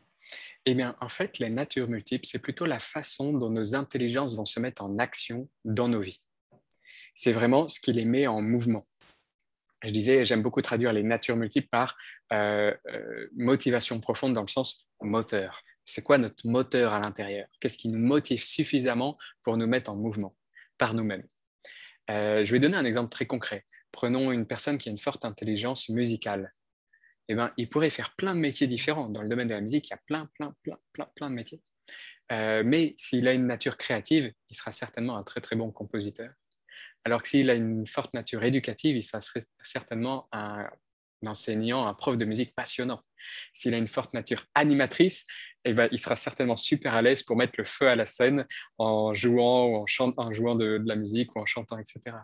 Eh 0.65 0.74
bien, 0.74 0.95
en 1.00 1.10
fait, 1.10 1.38
les 1.38 1.50
natures 1.50 1.88
multiples, 1.88 2.25
c'est 2.25 2.39
plutôt 2.39 2.65
la 2.65 2.79
façon 2.79 3.34
dont 3.34 3.51
nos 3.51 3.75
intelligences 3.75 4.36
vont 4.36 4.45
se 4.45 4.60
mettre 4.60 4.84
en 4.84 4.98
action 4.98 5.48
dans 5.63 5.88
nos 5.88 6.01
vies. 6.01 6.19
C'est 7.13 7.31
vraiment 7.31 7.67
ce 7.67 7.79
qui 7.79 7.93
les 7.93 8.05
met 8.05 8.25
en 8.25 8.41
mouvement. 8.41 8.86
Je 9.84 9.91
disais, 9.91 10.25
j'aime 10.25 10.41
beaucoup 10.41 10.63
traduire 10.63 10.91
les 10.93 11.03
natures 11.03 11.36
multiples 11.36 11.67
par 11.67 11.95
euh, 12.34 12.74
euh, 12.88 13.27
motivation 13.36 14.00
profonde 14.00 14.34
dans 14.34 14.41
le 14.41 14.48
sens 14.48 14.88
moteur. 15.01 15.62
C'est 15.84 16.01
quoi 16.01 16.17
notre 16.17 16.48
moteur 16.48 16.93
à 16.93 17.00
l'intérieur? 17.00 17.47
Qu'est-ce 17.60 17.78
qui 17.78 17.89
nous 17.89 17.99
motive 17.99 18.43
suffisamment 18.43 19.17
pour 19.43 19.58
nous 19.58 19.67
mettre 19.67 19.91
en 19.91 19.97
mouvement 19.97 20.36
par 20.80 20.95
nous-mêmes? 20.95 21.28
Euh, 22.10 22.43
Je 22.43 22.51
vais 22.51 22.60
donner 22.60 22.78
un 22.78 22.86
exemple 22.86 23.10
très 23.10 23.28
concret. 23.28 23.65
Prenons 23.91 24.32
une 24.32 24.47
personne 24.47 24.80
qui 24.80 24.89
a 24.89 24.91
une 24.91 24.97
forte 24.97 25.25
intelligence 25.25 25.89
musicale. 25.89 26.51
Eh 27.28 27.36
ben, 27.36 27.52
il 27.58 27.70
pourrait 27.70 27.90
faire 27.90 28.16
plein 28.16 28.36
de 28.36 28.40
métiers 28.40 28.68
différents. 28.68 29.10
Dans 29.10 29.22
le 29.22 29.30
domaine 29.30 29.48
de 29.48 29.54
la 29.54 29.62
musique, 29.62 29.88
il 29.88 29.92
y 29.92 29.94
a 29.94 30.02
plein, 30.06 30.30
plein, 30.36 30.54
plein, 30.64 30.78
plein, 30.94 31.08
plein 31.16 31.30
de 31.30 31.36
métiers. 31.36 31.62
Euh, 32.32 32.64
mais 32.66 32.94
s'il 32.98 33.28
a 33.28 33.34
une 33.34 33.48
nature 33.48 33.78
créative, 33.78 34.32
il 34.50 34.58
sera 34.58 34.72
certainement 34.72 35.18
un 35.18 35.24
très, 35.24 35.42
très 35.42 35.56
bon 35.56 35.72
compositeur. 35.72 36.32
Alors 37.04 37.22
que 37.22 37.30
s'il 37.30 37.50
a 37.50 37.54
une 37.54 37.86
forte 37.86 38.14
nature 38.14 38.44
éducative, 38.44 38.96
il 38.96 39.04
sera 39.04 39.20
certainement 39.64 40.28
un, 40.32 40.68
enseignant, 41.26 41.86
un 41.86 41.94
prof 41.94 42.18
de 42.18 42.26
musique 42.26 42.54
passionnant. 42.56 43.02
S'il 43.54 43.74
a 43.74 43.78
une 43.78 43.88
forte 43.88 44.14
nature 44.14 44.46
animatrice, 44.56 45.26
eh 45.66 45.74
ben, 45.74 45.88
il 45.92 46.00
sera 46.00 46.16
certainement 46.16 46.56
super 46.56 46.94
à 46.94 47.02
l'aise 47.02 47.24
pour 47.24 47.38
mettre 47.38 47.54
le 47.58 47.64
feu 47.64 47.88
à 47.88 47.96
la 47.96 48.06
scène 48.06 48.46
en 48.78 49.14
jouant 49.14 49.66
ou 49.66 49.76
en, 49.78 49.86
chantant, 49.88 50.28
en 50.28 50.34
jouant 50.34 50.56
de, 50.56 50.82
la 50.86 50.96
musique 50.96 51.36
ou 51.36 51.40
en 51.40 51.46
chantant, 51.46 51.78
etc 51.80 52.18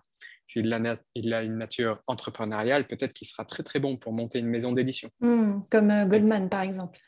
s'il 0.51 0.73
a, 0.73 0.97
il 1.15 1.33
a 1.33 1.43
une 1.43 1.57
nature 1.57 2.01
entrepreneuriale, 2.07 2.85
peut-être 2.85 3.13
qu'il 3.13 3.27
sera 3.27 3.45
très 3.45 3.63
très 3.63 3.79
bon 3.79 3.95
pour 3.95 4.11
monter 4.11 4.39
une 4.39 4.47
maison 4.47 4.73
d'édition. 4.73 5.09
Hmm, 5.21 5.61
comme 5.71 5.91
euh, 5.91 6.05
Goldman, 6.05 6.49
par 6.49 6.61
exemple. 6.61 6.99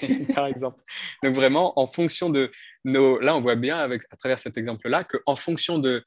par 0.34 0.46
exemple. 0.46 0.82
Donc 1.24 1.34
vraiment, 1.34 1.78
en 1.78 1.86
fonction 1.86 2.30
de 2.30 2.50
nos... 2.84 3.18
Là, 3.18 3.36
on 3.36 3.40
voit 3.40 3.56
bien 3.56 3.78
avec, 3.78 4.02
à 4.12 4.16
travers 4.16 4.38
cet 4.38 4.56
exemple-là 4.56 5.04
qu'en 5.04 5.34
fonction 5.34 5.78
de 5.78 6.04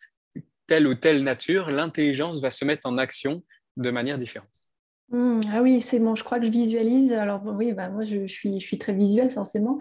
telle 0.67 0.87
ou 0.87 0.95
telle 0.95 1.23
nature, 1.23 1.69
l'intelligence 1.69 2.39
va 2.41 2.49
se 2.49 2.63
mettre 2.63 2.87
en 2.87 2.97
action 2.97 3.43
de 3.75 3.91
manière 3.91 4.17
différente. 4.17 4.61
Hmm, 5.09 5.41
ah 5.51 5.61
oui, 5.61 5.81
c'est 5.81 5.99
bon, 5.99 6.15
je 6.15 6.23
crois 6.23 6.39
que 6.39 6.45
je 6.45 6.51
visualise. 6.51 7.11
Alors 7.11 7.41
oui, 7.45 7.73
bah, 7.73 7.89
moi 7.89 8.03
je, 8.03 8.25
suis, 8.25 8.59
je 8.59 8.65
suis 8.65 8.79
très 8.79 8.93
visuelle 8.93 9.29
forcément. 9.29 9.77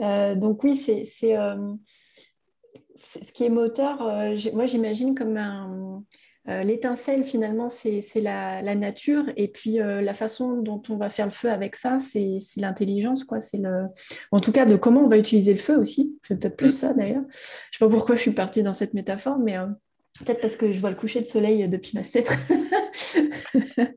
Euh, 0.00 0.34
donc 0.34 0.62
oui, 0.62 0.76
c'est 0.76 1.36
euh, 1.36 1.74
ce 2.94 3.32
qui 3.32 3.44
est 3.44 3.48
moteur. 3.48 3.98
moi 4.52 4.66
j'imagine 4.66 5.14
comme 5.14 5.36
un, 5.36 6.04
euh, 6.48 6.62
l'étincelle, 6.62 7.24
finalement, 7.24 7.68
c'est 7.68 8.02
la, 8.16 8.74
nature. 8.74 9.24
Et 9.36 9.48
puis, 9.48 9.80
euh, 9.80 10.00
la 10.00 10.14
façon 10.14 10.54
dont 10.62 10.82
on 10.88 10.96
va 10.96 11.10
faire 11.10 11.26
le 11.26 11.32
feu 11.32 11.50
avec 11.50 11.76
ça, 11.76 11.98
c'est 11.98 12.38
l'intelligence. 12.56 13.24
quoi. 13.24 13.40
C'est 13.40 13.58
le... 13.58 13.86
En 14.32 14.40
tout 14.40 14.52
cas, 14.52 14.64
de 14.64 14.76
comment 14.76 15.02
on 15.02 15.08
va 15.08 15.18
utiliser 15.18 15.52
le 15.52 15.58
feu 15.58 15.76
aussi. 15.76 16.16
C'est 16.22 16.38
peut-être 16.38 16.56
plus 16.56 16.70
ça, 16.70 16.94
d'ailleurs. 16.94 17.22
Je 17.22 17.26
ne 17.26 17.72
sais 17.72 17.78
pas 17.80 17.88
pourquoi 17.88 18.16
je 18.16 18.22
suis 18.22 18.30
partie 18.30 18.62
dans 18.62 18.72
cette 18.72 18.94
métaphore, 18.94 19.38
mais 19.38 19.58
euh, 19.58 19.66
peut-être 20.24 20.40
parce 20.40 20.56
que 20.56 20.72
je 20.72 20.80
vois 20.80 20.90
le 20.90 20.96
coucher 20.96 21.20
de 21.20 21.26
soleil 21.26 21.68
depuis 21.68 21.92
ma 21.94 22.02
fenêtre. 22.02 22.32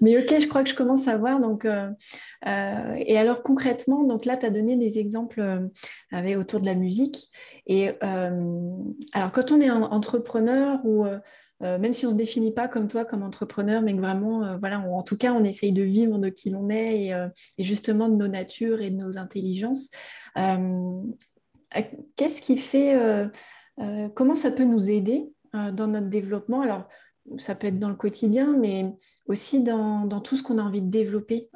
mais 0.00 0.16
ok, 0.16 0.40
je 0.40 0.46
crois 0.46 0.62
que 0.62 0.70
je 0.70 0.76
commence 0.76 1.08
à 1.08 1.16
voir. 1.16 1.40
Donc, 1.40 1.66
et 1.66 3.18
alors, 3.18 3.42
concrètement, 3.42 4.04
donc 4.04 4.26
là, 4.26 4.36
tu 4.36 4.46
as 4.46 4.50
donné 4.50 4.76
des 4.76 5.00
exemples 5.00 5.68
avec, 6.12 6.36
autour 6.36 6.60
de 6.60 6.66
la 6.66 6.74
musique. 6.74 7.30
Et 7.66 7.90
alors, 8.00 9.32
quand 9.32 9.50
on 9.50 9.60
est 9.60 9.70
entrepreneur 9.70 10.78
ou 10.84 11.04
euh, 11.62 11.78
même 11.78 11.92
si 11.92 12.04
on 12.04 12.08
ne 12.08 12.12
se 12.12 12.18
définit 12.18 12.52
pas 12.52 12.68
comme 12.68 12.86
toi, 12.86 13.04
comme 13.04 13.22
entrepreneur, 13.22 13.80
mais 13.80 13.94
que 13.94 14.00
vraiment, 14.00 14.44
euh, 14.44 14.56
voilà, 14.58 14.80
en 14.80 15.02
tout 15.02 15.16
cas, 15.16 15.32
on 15.32 15.42
essaye 15.42 15.72
de 15.72 15.82
vivre 15.82 16.18
de 16.18 16.28
qui 16.28 16.50
l'on 16.50 16.68
est 16.68 17.04
et, 17.04 17.14
euh, 17.14 17.28
justement 17.58 18.08
de 18.08 18.16
nos 18.16 18.28
natures 18.28 18.82
et 18.82 18.90
de 18.90 18.96
nos 18.96 19.16
intelligences. 19.18 19.90
Qu'est-ce 22.16 22.40
qui 22.40 22.56
fait, 22.56 22.96
comment 24.14 24.34
ça 24.34 24.50
peut 24.50 24.64
nous 24.64 24.90
aider 24.90 25.30
dans 25.52 25.88
notre 25.88 26.08
développement? 26.08 26.62
Alors, 26.62 26.88
ça 27.38 27.54
peut 27.54 27.66
être 27.66 27.78
dans 27.78 27.90
le 27.90 27.96
quotidien, 27.96 28.56
mais 28.56 28.94
aussi 29.26 29.62
dans, 29.62 30.08
tout 30.20 30.36
ce 30.36 30.42
qu'on 30.42 30.58
a 30.58 30.62
envie 30.62 30.80
de 30.80 30.90
développer 30.90 31.50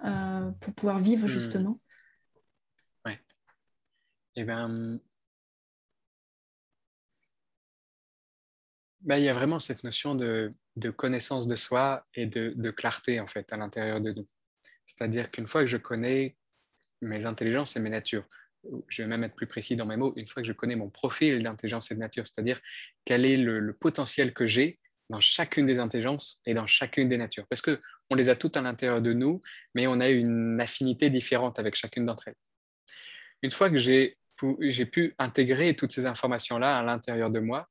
pour 0.61 0.75
pouvoir 0.75 0.99
vivre 0.99 1.25
hmm. 1.25 1.29
justement. 1.29 1.81
Oui. 3.07 3.13
Eh 4.37 4.45
bien, 4.45 5.01
Bah, 9.03 9.19
il 9.19 9.25
y 9.25 9.29
a 9.29 9.33
vraiment 9.33 9.61
cette 9.61 9.83
notion 9.83 10.15
de, 10.15 10.53
connaissance 10.97 11.47
de 11.47 11.55
soi 11.55 12.07
et 12.15 12.27
de, 12.27 12.71
clarté 12.71 13.21
en 13.21 13.27
fait 13.27 13.53
à 13.53 13.57
l'intérieur 13.57 14.01
de 14.01 14.13
nous. 14.13 14.29
C'est-à-dire 14.87 15.31
qu'une 15.31 15.47
fois 15.47 15.63
que 15.63 15.69
je 15.69 15.77
connais 15.77 16.37
mes 17.01 17.25
intelligences 17.25 17.77
et 17.77 17.81
mes 17.81 17.91
natures, 17.91 18.25
je 18.89 19.03
vais 19.03 19.09
même 19.09 19.25
être 19.25 19.35
plus 19.35 19.47
précis 19.47 19.75
dans 19.75 19.87
mes 19.87 19.97
mots, 19.97 20.13
une 20.17 20.27
fois 20.27 20.43
que 20.43 20.47
je 20.47 20.53
connais 20.53 20.77
mon 20.77 20.91
profil 20.91 21.43
d'intelligence 21.43 21.91
et 21.91 21.95
de 21.95 22.01
nature, 22.01 22.27
c'est-à-dire 22.27 22.61
quel 23.07 23.25
est 23.25 23.39
le, 23.39 23.73
potentiel 23.73 24.35
que 24.35 24.47
j'ai 24.47 24.79
dans 25.09 25.21
chacune 25.21 25.65
des 25.65 25.79
intelligences 25.79 26.43
et 26.45 26.53
dans 26.53 26.67
chacune 26.67 27.09
des 27.09 27.17
natures. 27.17 27.47
Parce 27.49 27.63
qu'on 27.63 28.15
les 28.15 28.29
a 28.29 28.37
toutes 28.37 28.59
à 28.59 28.63
l'intérieur 28.63 29.01
de 29.01 29.15
nous, 29.15 29.41
mais 29.75 29.87
on 29.87 29.99
a 29.99 30.11
une 30.11 30.61
affinité 30.61 31.09
différente 31.09 31.59
avec 31.59 31.75
chacune 31.75 32.05
d'entre 32.05 32.29
elles. 32.29 32.37
Une 33.43 33.51
fois 33.51 33.71
que 33.71 33.79
j'ai 33.79 34.17
pu 34.37 35.15
intégrer 35.19 35.75
toutes 35.75 35.93
ces 35.93 36.05
informations-là 36.05 36.79
à 36.79 36.83
l'intérieur 36.83 37.31
de 37.31 37.41
moi, 37.41 37.67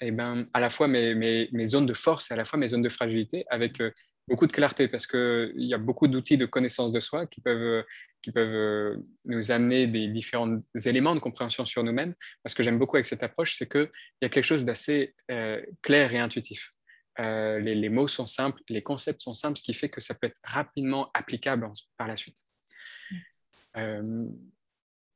eh 0.00 0.10
ben, 0.10 0.46
à 0.52 0.60
la 0.60 0.70
fois 0.70 0.88
mes, 0.88 1.14
mes, 1.14 1.48
mes, 1.52 1.66
zones 1.66 1.86
de 1.86 1.92
force 1.92 2.30
et 2.30 2.34
à 2.34 2.36
la 2.36 2.44
fois 2.44 2.58
mes 2.58 2.68
zones 2.68 2.82
de 2.82 2.88
fragilité 2.88 3.44
avec 3.48 3.80
euh, 3.80 3.90
beaucoup 4.28 4.46
de 4.46 4.52
clarté 4.52 4.88
parce 4.88 5.06
qu'il 5.06 5.52
y 5.56 5.74
a 5.74 5.78
beaucoup 5.78 6.08
d'outils 6.08 6.36
de 6.36 6.46
connaissance 6.46 6.92
de 6.92 7.00
soi 7.00 7.26
qui 7.26 7.40
peuvent, 7.40 7.84
qui 8.22 8.32
peuvent 8.32 8.54
euh, 8.54 8.96
nous 9.26 9.50
amener 9.50 9.86
des 9.86 10.08
différents 10.08 10.60
éléments 10.84 11.14
de 11.14 11.20
compréhension 11.20 11.64
sur 11.64 11.84
nous-mêmes. 11.84 12.14
Ce 12.46 12.54
que 12.54 12.62
j'aime 12.62 12.78
beaucoup 12.78 12.96
avec 12.96 13.06
cette 13.06 13.22
approche, 13.22 13.54
c'est 13.54 13.70
qu'il 13.70 13.88
y 14.22 14.24
a 14.24 14.28
quelque 14.28 14.44
chose 14.44 14.64
d'assez 14.64 15.14
euh, 15.30 15.60
clair 15.82 16.12
et 16.12 16.18
intuitif. 16.18 16.72
les, 17.18 17.74
les, 17.74 17.88
mots 17.88 18.08
sont 18.08 18.26
simples, 18.26 18.60
les 18.68 18.82
concepts 18.82 19.22
sont 19.22 19.34
simples, 19.34 19.58
ce 19.58 19.62
qui 19.62 19.74
fait 19.74 19.88
que 19.88 20.00
ça 20.00 20.14
peut 20.14 20.26
être 20.26 20.40
rapidement 20.42 21.10
applicable 21.14 21.70
par 21.96 22.08
la 22.08 22.16
suite. 22.16 22.38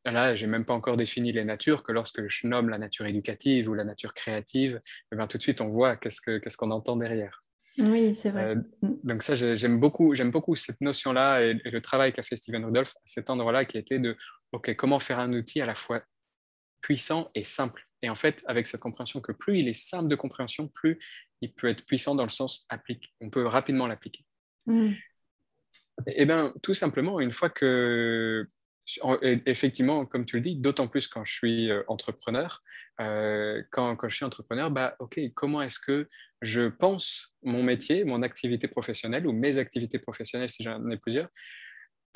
Là, 0.04 0.34
j'ai 0.34 0.46
même 0.46 0.64
pas 0.64 0.74
encore 0.74 0.96
défini 0.96 1.32
les 1.32 1.44
natures, 1.44 1.82
que 1.82 1.92
lorsque 1.92 2.26
je 2.28 2.46
nomme 2.46 2.68
la 2.68 2.78
nature 2.78 3.06
éducative 3.06 3.68
ou 3.68 3.74
la 3.74 3.84
nature 3.84 4.14
créative, 4.14 4.80
eh 5.12 5.16
ben, 5.16 5.26
tout 5.26 5.38
de 5.38 5.42
suite, 5.42 5.60
on 5.60 5.68
voit 5.68 5.96
qu'est-ce 5.96 6.56
qu'on 6.56 6.70
entend 6.70 6.96
derrière. 6.96 7.42
Oui, 7.78 8.14
c'est 8.14 8.30
vrai. 8.30 8.56
Euh, 8.56 8.62
donc 9.04 9.22
ça, 9.22 9.34
j'aime 9.36 9.78
beaucoup, 9.78 10.14
j'aime 10.14 10.30
beaucoup 10.30 10.56
cette 10.56 10.80
notion-là 10.80 11.42
et, 11.42 11.54
le 11.54 11.80
travail 11.80 12.12
qu'a 12.12 12.22
fait 12.22 12.36
Steven 12.36 12.64
Rudolph 12.64 12.94
à 12.96 13.00
cet 13.04 13.30
endroit-là, 13.30 13.64
qui 13.64 13.78
était 13.78 13.98
de, 13.98 14.16
OK, 14.52 14.74
comment 14.76 14.98
faire 14.98 15.18
un 15.18 15.32
outil 15.32 15.60
à 15.60 15.66
la 15.66 15.74
fois 15.74 16.02
puissant 16.80 17.30
et 17.34 17.44
simple. 17.44 17.86
Et 18.02 18.10
en 18.10 18.14
fait, 18.14 18.42
avec 18.46 18.66
cette 18.66 18.80
compréhension 18.80 19.20
que 19.20 19.32
plus 19.32 19.58
il 19.58 19.68
est 19.68 19.74
simple 19.74 20.08
de 20.08 20.16
compréhension, 20.16 20.68
plus 20.68 20.98
il 21.40 21.52
peut 21.52 21.68
être 21.68 21.84
puissant 21.84 22.14
dans 22.14 22.24
le 22.24 22.30
sens 22.30 22.66
applique. 22.68 23.14
On 23.20 23.30
peut 23.30 23.46
rapidement 23.46 23.86
l'appliquer. 23.86 24.24
Mm. 24.66 24.92
Et, 26.06 26.14
eh 26.16 26.26
bien, 26.26 26.54
tout 26.62 26.74
simplement, 26.74 27.20
une 27.20 27.32
fois 27.32 27.50
que 27.50 28.48
effectivement, 29.46 30.06
comme 30.06 30.24
tu 30.24 30.36
le 30.36 30.42
dis, 30.42 30.56
d'autant 30.56 30.88
plus 30.88 31.08
quand 31.08 31.24
je 31.24 31.32
suis 31.32 31.70
euh, 31.70 31.82
entrepreneur, 31.88 32.60
euh, 33.00 33.62
quand, 33.70 33.96
quand, 33.96 34.08
je 34.08 34.16
suis 34.16 34.24
entrepreneur, 34.24 34.70
bah, 34.70 34.96
ok, 34.98 35.20
comment 35.34 35.62
est-ce 35.62 35.78
que 35.78 36.08
je 36.40 36.68
pense 36.68 37.36
mon 37.42 37.62
métier, 37.62 38.04
mon 38.04 38.22
activité 38.22 38.68
professionnelle 38.68 39.26
ou 39.26 39.32
mes 39.32 39.58
activités 39.58 39.98
professionnelles, 39.98 40.50
si 40.50 40.62
j'en 40.62 40.88
ai 40.90 40.96
plusieurs, 40.96 41.28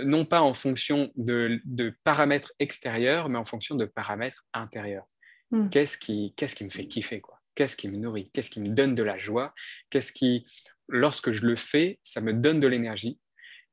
non 0.02 0.24
pas 0.24 0.40
en 0.40 0.54
fonction 0.54 1.12
de, 1.16 1.61
paramètres 2.04 2.52
extérieurs, 2.58 3.28
mais 3.28 3.38
en 3.38 3.44
fonction 3.44 3.74
de 3.74 3.85
paramètres 3.85 4.44
intérieurs. 4.54 5.06
Hmm. 5.50 5.68
Qu'est-ce 5.68 5.98
qui, 5.98 6.32
qu'est-ce 6.37 6.56
qui 6.56 6.64
me 6.64 6.70
fait 6.70 6.88
kiffer 6.88 7.20
quoi? 7.20 7.38
Qu'est-ce 7.54 7.76
qui 7.76 7.88
me 7.88 7.96
nourrit? 7.96 8.30
Qu'est-ce 8.32 8.50
qui 8.50 8.61
me 8.61 8.70
donne 8.70 8.94
de 8.94 9.02
la 9.02 9.18
joie? 9.18 9.52
Qu'est-ce 9.90 10.12
qui, 10.12 10.46
lorsque 10.88 11.32
je 11.32 11.44
le 11.44 11.56
fais, 11.56 11.98
ça 12.02 12.22
me 12.22 12.32
donne 12.32 12.61
de 12.61 12.66
l'énergie? 12.66 13.18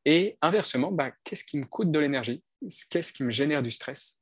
Et 0.03 0.38
inversement, 0.41 0.91
bah, 0.91 1.12
qu'est-ce 1.23 1.45
qui 1.45 1.57
me 1.57 1.65
coûte 1.65 1.91
de 1.91 1.99
l'énergie? 1.99 2.43
Qu'est-ce 2.89 3.13
qui 3.13 3.23
me 3.23 3.31
génère 3.31 3.63
du 3.63 3.71
stress 3.71 4.19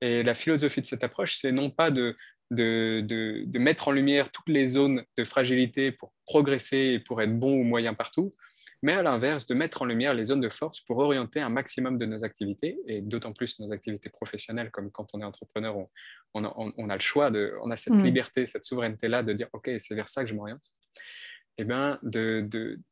Et 0.00 0.22
la 0.22 0.34
philosophie 0.34 0.80
de 0.80 0.86
cette 0.86 1.04
approche, 1.04 1.36
c'est 1.36 1.52
non 1.52 1.70
pas 1.70 1.90
de, 1.90 2.16
de, 2.50 3.00
de, 3.46 3.58
mettre 3.58 3.88
en 3.88 3.92
lumière 3.92 4.30
toutes 4.30 4.48
les 4.48 4.68
zones 4.68 5.04
de 5.16 5.24
fragilité 5.24 5.92
pour 5.92 6.12
progresser 6.24 6.94
et 6.94 7.00
pour 7.00 7.20
être 7.20 7.36
bon 7.36 7.52
ou 7.60 7.64
moyen 7.64 7.94
partout, 7.94 8.30
mais 8.82 8.92
à 8.92 9.02
l'inverse, 9.02 9.46
de 9.46 9.54
mettre 9.54 9.82
en 9.82 9.84
lumière 9.84 10.14
les 10.14 10.26
zones 10.26 10.40
de 10.40 10.48
force 10.48 10.80
pour 10.80 10.98
orienter 10.98 11.40
un 11.40 11.48
maximum 11.48 11.98
de 11.98 12.06
nos 12.06 12.24
activités, 12.24 12.78
et 12.86 13.00
d'autant 13.00 13.32
plus 13.32 13.58
nos 13.58 13.72
activités 13.72 14.10
professionnelles, 14.10 14.70
comme 14.70 14.90
quand 14.90 15.08
on 15.14 15.20
est 15.20 15.24
entrepreneur, 15.24 15.76
on, 15.76 15.88
on, 16.34 16.88
a, 16.88 16.94
le 16.94 17.00
choix, 17.00 17.30
de, 17.30 17.54
on 17.64 17.70
a 17.70 17.76
cette 17.76 17.94
mm. 17.94 18.04
liberté, 18.04 18.46
cette 18.46 18.64
souveraineté-là 18.64 19.22
de 19.22 19.32
dire, 19.32 19.48
OK, 19.52 19.70
c'est 19.78 19.94
vers 19.94 20.08
ça 20.08 20.22
que 20.22 20.30
je 20.30 20.34
m'oriente. 20.34 20.72
Et 21.58 21.62
eh 21.62 21.64
bien, 21.64 21.98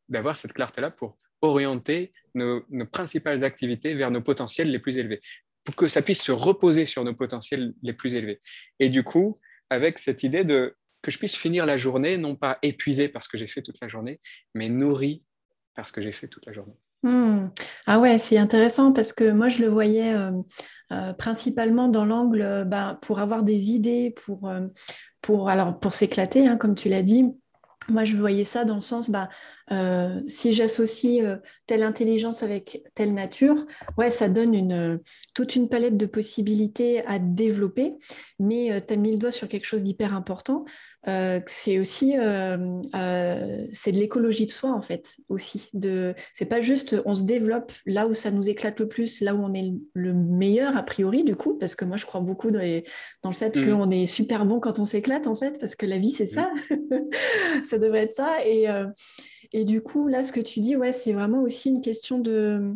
d'avoir 0.09 0.37
cette 0.37 0.55
clarté-là 0.55 0.91
pour 0.91 1.19
orienter 1.45 2.11
nos, 2.35 2.63
principales 2.91 3.45
activités 3.45 3.95
vers 3.95 4.11
nos 4.11 4.21
potentiels 4.21 4.71
les 4.71 4.79
plus 4.79 4.99
élevés 4.99 5.21
pour 5.65 5.77
que 5.77 5.89
ça 5.89 6.03
puisse 6.03 6.23
se 6.23 6.33
reposer 6.33 6.85
sur 6.85 7.05
nos 7.05 7.15
potentiels 7.15 7.73
les 7.83 7.93
plus 7.93 8.15
élevés. 8.15 8.41
Et 8.81 8.89
du 8.89 9.03
coup, 9.03 9.35
avec 9.71 9.99
cette 9.99 10.23
idée 10.23 10.45
de 10.45 10.77
que 11.01 11.11
je 11.11 11.19
puisse 11.19 11.37
finir 11.37 11.67
la 11.67 11.77
journée, 11.77 12.17
non 12.17 12.35
pas 12.35 12.59
épuisé 12.63 13.09
parce 13.09 13.29
que 13.29 13.37
j'ai 13.37 13.47
fait 13.47 13.63
toute 13.63 13.81
la 13.81 13.89
journée, 13.89 14.21
mais 14.55 14.69
nourri 14.69 15.27
parce 15.75 15.93
que 15.93 16.01
j'ai 16.01 16.13
fait 16.13 16.29
toute 16.29 16.47
la 16.47 16.53
journée. 16.53 16.75
Hmm. 17.03 17.49
Ah 17.87 18.01
ouais, 18.01 18.17
c'est 18.17 18.39
intéressant 18.39 18.93
parce 18.93 19.13
que 19.13 19.31
moi 19.31 19.51
je 19.51 19.61
le 19.61 19.69
voyais 19.69 20.15
euh, 20.15 20.31
euh, 20.93 21.13
principalement 21.13 21.89
dans 21.89 22.07
l'angle 22.07 22.41
euh, 22.41 22.65
bah, 22.65 22.99
pour 23.03 23.21
avoir 23.21 23.43
des 23.43 23.71
idées, 23.71 24.15
pour, 24.25 24.51
pour, 25.21 25.51
alors, 25.51 25.79
pour 25.79 25.95
s'éclater, 25.95 26.47
hein, 26.47 26.57
comme 26.57 26.75
tu 26.75 26.89
l'as 26.89 27.03
dit. 27.03 27.27
Moi 27.89 28.05
je 28.05 28.17
voyais 28.17 28.45
ça 28.45 28.65
dans 28.65 28.77
le 28.77 28.81
sens, 28.81 29.11
bah, 29.11 29.29
euh, 29.71 30.21
si 30.27 30.53
j'associe 30.53 31.23
euh, 31.23 31.37
telle 31.67 31.83
intelligence 31.83 32.43
avec 32.43 32.83
telle 32.95 33.15
nature, 33.15 33.67
ouais, 33.99 34.11
ça 34.11 34.29
donne 34.29 34.55
une, 34.55 35.01
toute 35.35 35.57
une 35.57 35.69
palette 35.69 35.97
de 35.97 36.07
possibilités 36.07 37.05
à 37.07 37.19
développer. 37.19 37.95
Mais 38.39 38.83
tu 38.87 38.95
as 38.95 38.97
mis 38.97 39.13
le 39.13 39.19
doigt 39.19 39.31
sur 39.31 39.49
quelque 39.49 39.67
chose 39.67 39.83
d'hyper 39.83 40.15
important. 40.15 40.65
Euh, 41.07 41.41
c'est 41.47 41.79
aussi 41.79 42.17
euh, 42.17 42.81
euh, 42.95 43.67
c'est 43.73 43.93
de 43.93 43.99
l'écologie 43.99 44.47
de 44.47 44.51
soi 44.51 44.71
en 44.71 44.81
fait 44.81 45.19
aussi 45.29 45.69
de 45.75 46.15
c'est 46.33 46.47
pas 46.47 46.61
juste 46.61 46.97
on 47.05 47.13
se 47.13 47.25
développe 47.25 47.73
là 47.85 48.07
où 48.07 48.15
ça 48.15 48.31
nous 48.31 48.49
éclate 48.49 48.81
le 48.81 48.89
plus 48.89 49.21
là 49.21 49.35
où 49.35 49.45
on 49.45 49.53
est 49.53 49.71
le 49.93 50.15
meilleur 50.15 50.79
a 50.79 50.83
priori 50.83 51.23
du 51.23 51.37
coup 51.37 51.59
parce 51.59 51.75
que 51.75 51.85
moi 51.85 51.99
je 51.99 52.07
crois 52.07 52.23
beaucoup 52.23 52.51
dans, 52.51 52.83
dans 53.23 53.29
le 53.29 53.35
fait 53.35 53.55
mm. 53.55 53.67
qu'on 53.67 53.91
est 53.91 54.07
super 54.07 54.47
bon 54.47 54.61
quand 54.61 54.79
on 54.79 54.85
s'éclate 54.85 55.27
en 55.27 55.37
fait 55.37 55.59
parce 55.59 55.75
que 55.75 55.85
la 55.85 55.99
vie 55.99 56.13
c'est 56.13 56.27
ça 56.27 56.51
mm. 56.71 57.11
ça 57.65 57.77
devrait 57.77 58.05
être 58.05 58.15
ça 58.15 58.39
et, 58.43 58.67
et 59.53 59.65
du 59.67 59.83
coup 59.83 60.09
là 60.09 60.23
ce 60.23 60.33
que 60.33 60.41
tu 60.41 60.61
dis 60.61 60.75
ouais 60.75 60.93
c'est 60.93 61.13
vraiment 61.13 61.43
aussi 61.43 61.69
une 61.69 61.83
question 61.83 62.19
de 62.19 62.75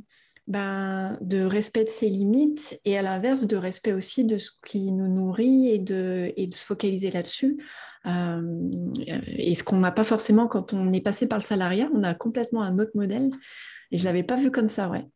ben, 0.49 1.19
de 1.21 1.43
respect 1.43 1.85
de 1.85 1.91
ses 1.91 2.09
limites 2.09 2.81
et 2.87 2.97
à 2.97 3.03
l'inverse 3.03 3.47
de 3.47 3.57
respect 3.57 3.93
aussi 3.93 4.25
de 4.25 4.38
ce 4.38 4.51
qui 4.67 4.91
nous 4.93 5.07
nourrit 5.07 5.69
et 5.69 5.79
de, 5.79 6.33
et 6.37 6.47
de 6.47 6.55
se 6.55 6.64
focaliser 6.64 7.11
là-dessus. 7.11 7.59
Euh, 8.06 8.92
et 9.26 9.54
ce 9.54 9.64
qu'on 9.64 9.78
n'a 9.78 9.92
pas 9.92 10.04
forcément 10.04 10.46
quand 10.46 10.72
on 10.72 10.92
est 10.92 11.00
passé 11.00 11.26
par 11.26 11.38
le 11.38 11.44
salariat, 11.44 11.88
on 11.92 12.02
a 12.04 12.14
complètement 12.14 12.62
un 12.62 12.78
autre 12.78 12.92
modèle. 12.94 13.30
Et 13.90 13.98
je 13.98 14.02
ne 14.02 14.08
l'avais 14.08 14.22
pas 14.22 14.37
vu 14.37 14.50
comme 14.50 14.68
ça, 14.68 14.88
ouais. 14.88 15.06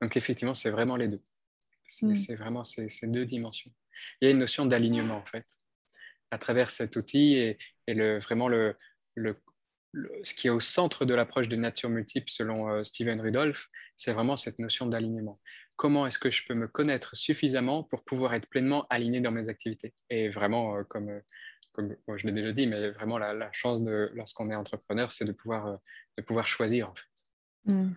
Donc 0.00 0.16
effectivement, 0.16 0.54
c'est 0.54 0.70
vraiment 0.70 0.96
les 0.96 1.08
deux. 1.08 1.22
C'est 1.86 2.06
mm. 2.06 2.34
vraiment 2.36 2.64
ces, 2.64 2.88
deux 3.04 3.24
dimensions. 3.24 3.70
Il 4.20 4.26
y 4.26 4.28
a 4.28 4.30
une 4.32 4.38
notion 4.38 4.66
d'alignement, 4.66 5.16
en 5.16 5.24
fait, 5.24 5.46
à 6.30 6.38
travers 6.38 6.70
cet 6.70 6.96
outil 6.96 7.36
et, 7.36 7.58
le, 7.88 8.18
vraiment 8.18 8.48
le, 8.48 8.76
le, 9.14 9.40
ce 10.22 10.34
qui 10.34 10.48
est 10.48 10.50
au 10.50 10.60
centre 10.60 11.04
de 11.04 11.14
l'approche 11.14 11.48
de 11.48 11.56
nature 11.56 11.88
multiple 11.88 12.28
selon 12.28 12.68
euh, 12.68 12.84
Steven 12.84 13.20
Rudolph, 13.20 13.68
c'est 13.94 14.12
vraiment 14.12 14.36
cette 14.36 14.58
notion 14.58 14.86
d'alignement. 14.86 15.40
Comment 15.76 16.06
est-ce 16.06 16.18
que 16.18 16.30
je 16.30 16.46
peux 16.46 16.54
me 16.54 16.68
connaître 16.68 17.14
suffisamment 17.14 17.82
pour 17.82 18.02
pouvoir 18.02 18.34
être 18.34 18.48
pleinement 18.48 18.86
aligné 18.90 19.20
dans 19.20 19.30
mes 19.30 19.48
activités 19.48 19.94
Et 20.10 20.28
vraiment, 20.28 20.76
euh, 20.76 20.82
comme, 20.84 21.10
euh, 21.10 22.16
je 22.16 22.26
l'ai 22.26 22.32
déjà 22.32 22.52
dit, 22.52 22.66
mais 22.66 22.90
vraiment 22.90 23.18
la, 23.18 23.52
chance 23.52 23.82
de, 23.82 24.10
lorsqu'on 24.14 24.50
est 24.50 24.54
entrepreneur, 24.54 25.12
c'est 25.12 25.26
de 25.26 25.32
pouvoir, 25.32 25.78
de 26.16 26.22
pouvoir 26.22 26.46
choisir 26.46 26.90
en 26.90 26.94
fait. 26.94 27.72
Hmm. 27.72 27.90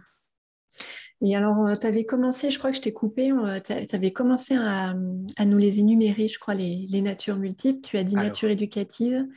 Et 1.22 1.36
alors, 1.36 1.78
tu 1.78 1.86
avais 1.86 2.06
commencé, 2.06 2.50
je 2.50 2.60
crois 2.60 2.72
que 2.72 2.78
je 2.78 2.82
t'ai 2.82 2.94
coupé, 2.94 3.32
tu 3.66 3.96
avais 3.96 4.12
commencé 4.12 4.56
à, 4.56 4.94
à, 5.38 5.46
nous 5.46 5.58
les 5.58 5.80
énumérer, 5.80 6.30
je 6.30 6.40
crois, 6.40 6.54
les, 6.54 6.86
les 6.90 7.02
natures 7.02 7.36
multiples. 7.36 7.82
Tu 7.82 7.98
as 7.98 8.04
dit 8.04 8.16
nature 8.16 8.50
éducative. 8.50 9.28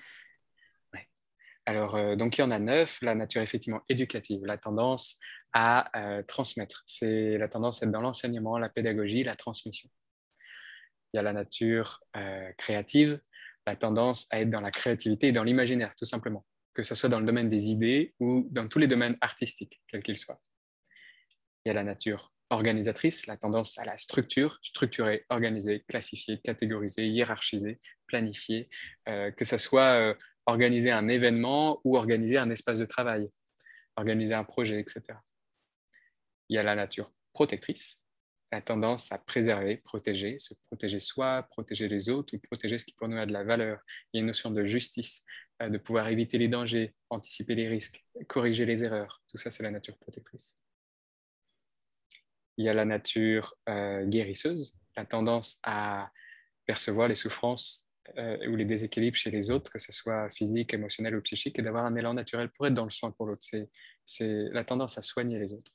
Alors, 1.67 1.95
euh, 1.95 2.17
donc 2.17 2.39
il 2.39 2.41
y 2.41 2.45
en 2.45 2.51
a 2.51 2.59
neuf. 2.59 3.01
La 3.03 3.15
nature 3.15 3.43
effectivement 3.43 3.83
éducative, 3.89 4.45
la 4.45 4.59
tendance 4.59 5.19
à 5.53 5.91
euh, 5.99 6.23
transmettre. 6.23 6.83
C'est 6.87 7.39
la 7.39 7.49
tendance 7.49 7.83
être 7.83 7.91
dans 7.91 8.01
l'enseignement, 8.01 8.59
la 8.59 8.69
pédagogie, 8.69 9.23
la 9.23 9.37
transmission. 9.37 9.89
Il 11.13 11.19
y 11.19 11.21
a 11.21 11.23
la 11.23 11.33
nature 11.33 12.03
euh, 12.17 12.51
créative, 12.57 13.21
la 13.67 13.77
tendance 13.77 14.27
à 14.31 14.41
être 14.41 14.51
dans 14.51 14.61
la 14.61 14.71
créativité 14.71 15.29
et 15.29 15.33
dans 15.33 15.45
l'imaginaire, 15.45 15.95
tout 15.97 16.05
simplement. 16.05 16.47
Que 16.75 16.83
ce 16.83 16.95
soit 16.95 17.09
dans 17.09 17.21
le 17.21 17.27
domaine 17.27 17.51
des 17.51 17.67
idées 17.67 18.15
ou 18.19 18.49
dans 18.51 18.67
tous 18.67 18.79
les 18.79 18.87
domaines 18.87 19.17
artistiques, 19.21 19.83
quels 19.89 20.03
qu'ils 20.03 20.19
soient. 20.19 20.41
Il 21.65 21.69
y 21.69 21.71
a 21.71 21.75
la 21.75 21.85
nature 21.85 22.33
organisatrice, 22.49 23.27
la 23.27 23.37
tendance 23.37 23.79
à 23.79 23.85
la 23.85 23.97
structure, 23.99 24.59
structurer, 24.63 25.25
organiser, 25.29 25.85
classifier, 25.87 26.41
catégoriser, 26.43 27.07
hiérarchiser, 27.07 27.79
planifier, 28.07 28.69
que 29.07 29.45
ce 29.45 29.57
soit 29.57 30.17
organiser 30.47 30.91
un 30.91 31.09
événement 31.09 31.81
ou 31.85 31.97
organiser 31.97 32.37
un 32.37 32.51
espace 32.51 32.81
de 32.81 32.85
travail, 32.85 33.31
organiser 33.97 34.35
un 34.35 34.45
projet, 34.45 34.81
etc. 34.81 35.03
Il 36.49 36.57
y 36.57 36.59
a 36.59 36.63
la 36.63 36.75
nature 36.75 37.13
protectrice, 37.33 38.03
la 38.53 38.61
tendance 38.61 39.11
à 39.11 39.19
préserver, 39.19 39.79
protéger, 39.79 40.39
se 40.39 40.55
protéger 40.67 41.01
soi, 41.01 41.43
protéger 41.51 41.89
les 41.89 42.11
autres 42.11 42.37
ou 42.37 42.39
protéger 42.39 42.77
ce 42.79 42.85
qui 42.85 42.93
pour 42.93 43.09
nous 43.09 43.17
a 43.17 43.27
de 43.27 43.33
la 43.33 43.45
valeur. 43.45 43.81
Il 44.13 44.19
y 44.19 44.21
a 44.21 44.21
une 44.21 44.27
notion 44.27 44.51
de 44.51 44.65
justice, 44.65 45.25
euh, 45.63 45.71
de 45.71 45.79
pouvoir 45.79 46.09
éviter 46.09 46.39
les 46.39 46.49
dangers, 46.49 46.95
anticiper 47.09 47.55
les 47.55 47.69
risques, 47.69 48.05
corriger 48.29 48.67
les 48.67 48.85
erreurs. 48.85 49.23
Tout 49.29 49.39
ça, 49.39 49.51
c'est 49.51 49.63
la 49.63 49.71
nature 49.71 49.97
protectrice. 49.97 50.55
Il 52.59 52.67
y 52.67 52.69
a 52.69 52.75
la 52.75 52.85
nature 52.85 53.55
euh, 53.69 54.05
guérisseuse, 54.05 54.77
la 54.97 55.07
tendance 55.07 55.59
à 55.63 56.11
percevoir 56.67 57.09
les 57.09 57.15
souffrances 57.15 57.89
euh, 58.19 58.47
ou 58.49 58.57
les 58.57 58.67
déséquilibres 58.67 59.17
chez 59.17 59.31
les 59.31 59.51
autres, 59.51 59.71
que 59.71 59.79
ce 59.79 59.93
soit 59.93 60.29
physique, 60.29 60.75
émotionnel 60.75 61.17
ou 61.17 61.23
psychique, 61.23 61.59
et 61.59 61.63
d'avoir 61.63 61.87
un 61.87 61.97
élan 61.97 62.13
naturel 62.13 62.51
pour 62.51 62.67
être 62.67 62.75
dans 62.75 62.85
le 62.85 62.91
soin 62.91 63.11
pour 63.11 63.27
l'autre. 63.27 63.47
C'est 64.05 64.49
la 64.53 64.65
tendance 64.65 64.99
à 64.99 65.03
soigner 65.03 65.39
les 65.39 65.55
autres. 65.55 65.73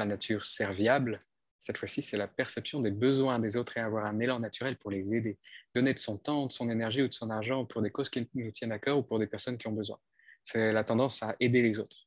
La 0.00 0.06
nature 0.06 0.46
serviable, 0.46 1.18
cette 1.58 1.76
fois-ci, 1.76 2.00
c'est 2.00 2.16
la 2.16 2.26
perception 2.26 2.80
des 2.80 2.90
besoins 2.90 3.38
des 3.38 3.58
autres 3.58 3.76
et 3.76 3.80
avoir 3.80 4.06
un 4.06 4.18
élan 4.18 4.40
naturel 4.40 4.78
pour 4.78 4.90
les 4.90 5.14
aider. 5.14 5.38
Donner 5.74 5.92
de 5.92 5.98
son 5.98 6.16
temps, 6.16 6.46
de 6.46 6.52
son 6.52 6.70
énergie 6.70 7.02
ou 7.02 7.08
de 7.08 7.12
son 7.12 7.28
argent 7.28 7.66
pour 7.66 7.82
des 7.82 7.90
causes 7.90 8.08
qui 8.08 8.26
nous 8.32 8.50
tiennent 8.50 8.72
à 8.72 8.78
cœur 8.78 8.96
ou 8.96 9.02
pour 9.02 9.18
des 9.18 9.26
personnes 9.26 9.58
qui 9.58 9.68
ont 9.68 9.72
besoin. 9.72 10.00
C'est 10.42 10.72
la 10.72 10.84
tendance 10.84 11.22
à 11.22 11.36
aider 11.38 11.60
les 11.60 11.78
autres. 11.78 12.06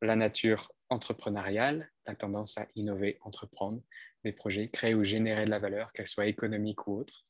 La 0.00 0.16
nature 0.16 0.72
entrepreneuriale, 0.88 1.92
la 2.06 2.14
tendance 2.14 2.56
à 2.56 2.66
innover, 2.74 3.18
entreprendre, 3.20 3.82
des 4.24 4.32
projets, 4.32 4.70
créer 4.70 4.94
ou 4.94 5.04
générer 5.04 5.44
de 5.44 5.50
la 5.50 5.58
valeur, 5.58 5.92
qu'elle 5.92 6.08
soit 6.08 6.26
économique 6.26 6.86
ou 6.86 7.00
autre. 7.00 7.26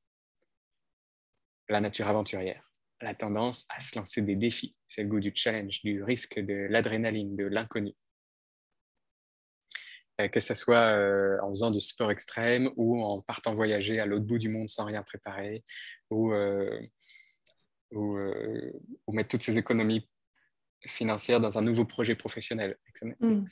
La 1.68 1.81
nature 1.81 2.07
aventurière, 2.07 2.72
la 3.01 3.16
tendance 3.16 3.66
à 3.70 3.81
se 3.81 3.98
lancer 3.98 4.22
des 4.22 4.37
défis, 4.37 4.79
c'est 4.87 5.03
le 5.03 5.09
goût 5.09 5.18
du 5.18 5.33
challenge, 5.35 5.83
du 5.83 6.05
risque, 6.05 6.38
de 6.38 6.68
l'adrénaline, 6.70 7.35
de 7.35 7.46
l'inconnu. 7.46 7.96
Que 10.33 10.40
ce 10.40 10.55
soit 10.55 10.96
en 11.42 11.48
faisant 11.51 11.70
du 11.70 11.81
sport 11.81 12.11
extrême 12.11 12.70
ou 12.77 13.03
en 13.03 13.22
partant 13.22 13.55
voyager 13.55 14.01
à 14.01 14.07
l'autre 14.07 14.25
bout 14.25 14.38
du 14.38 14.48
monde 14.48 14.68
sans 14.68 14.85
rien 14.85 15.03
préparer, 15.03 15.64
ou, 16.11 16.33
ou, 17.92 18.18
ou 19.07 19.12
mettre 19.12 19.29
toutes 19.29 19.42
ses 19.42 19.59
économies 19.59 20.09
financières 20.87 21.40
dans 21.40 21.59
un 21.59 21.62
nouveau 21.62 21.85
projet 21.85 22.14
professionnel, 22.14 22.77
etc. 22.88 23.14
Mm. 23.20 23.44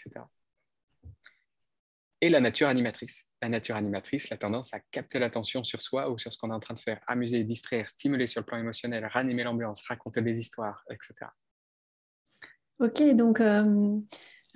Et 2.23 2.29
la 2.29 2.40
nature 2.40 2.68
animatrice. 2.68 3.31
La 3.40 3.49
nature 3.49 3.77
animatrice, 3.77 4.29
la 4.29 4.37
tendance 4.37 4.75
à 4.75 4.81
capter 4.90 5.18
l'attention 5.18 5.64
sur 5.64 5.81
soi 5.81 6.11
ou 6.11 6.18
sur 6.18 6.31
ce 6.31 6.37
qu'on 6.37 6.51
est 6.51 6.55
en 6.55 6.61
train 6.61 6.75
de 6.75 6.79
faire, 6.79 7.01
amuser, 7.07 7.44
distraire, 7.44 7.88
stimuler 7.88 8.27
sur 8.27 8.42
le 8.42 8.46
plan 8.46 8.59
émotionnel, 8.59 9.07
ranimer 9.07 9.42
l'ambiance, 9.42 9.83
raconter 9.87 10.20
des 10.20 10.38
histoires, 10.38 10.85
etc. 10.90 11.31
Ok, 12.79 13.03
donc 13.14 13.40
euh, 13.40 13.99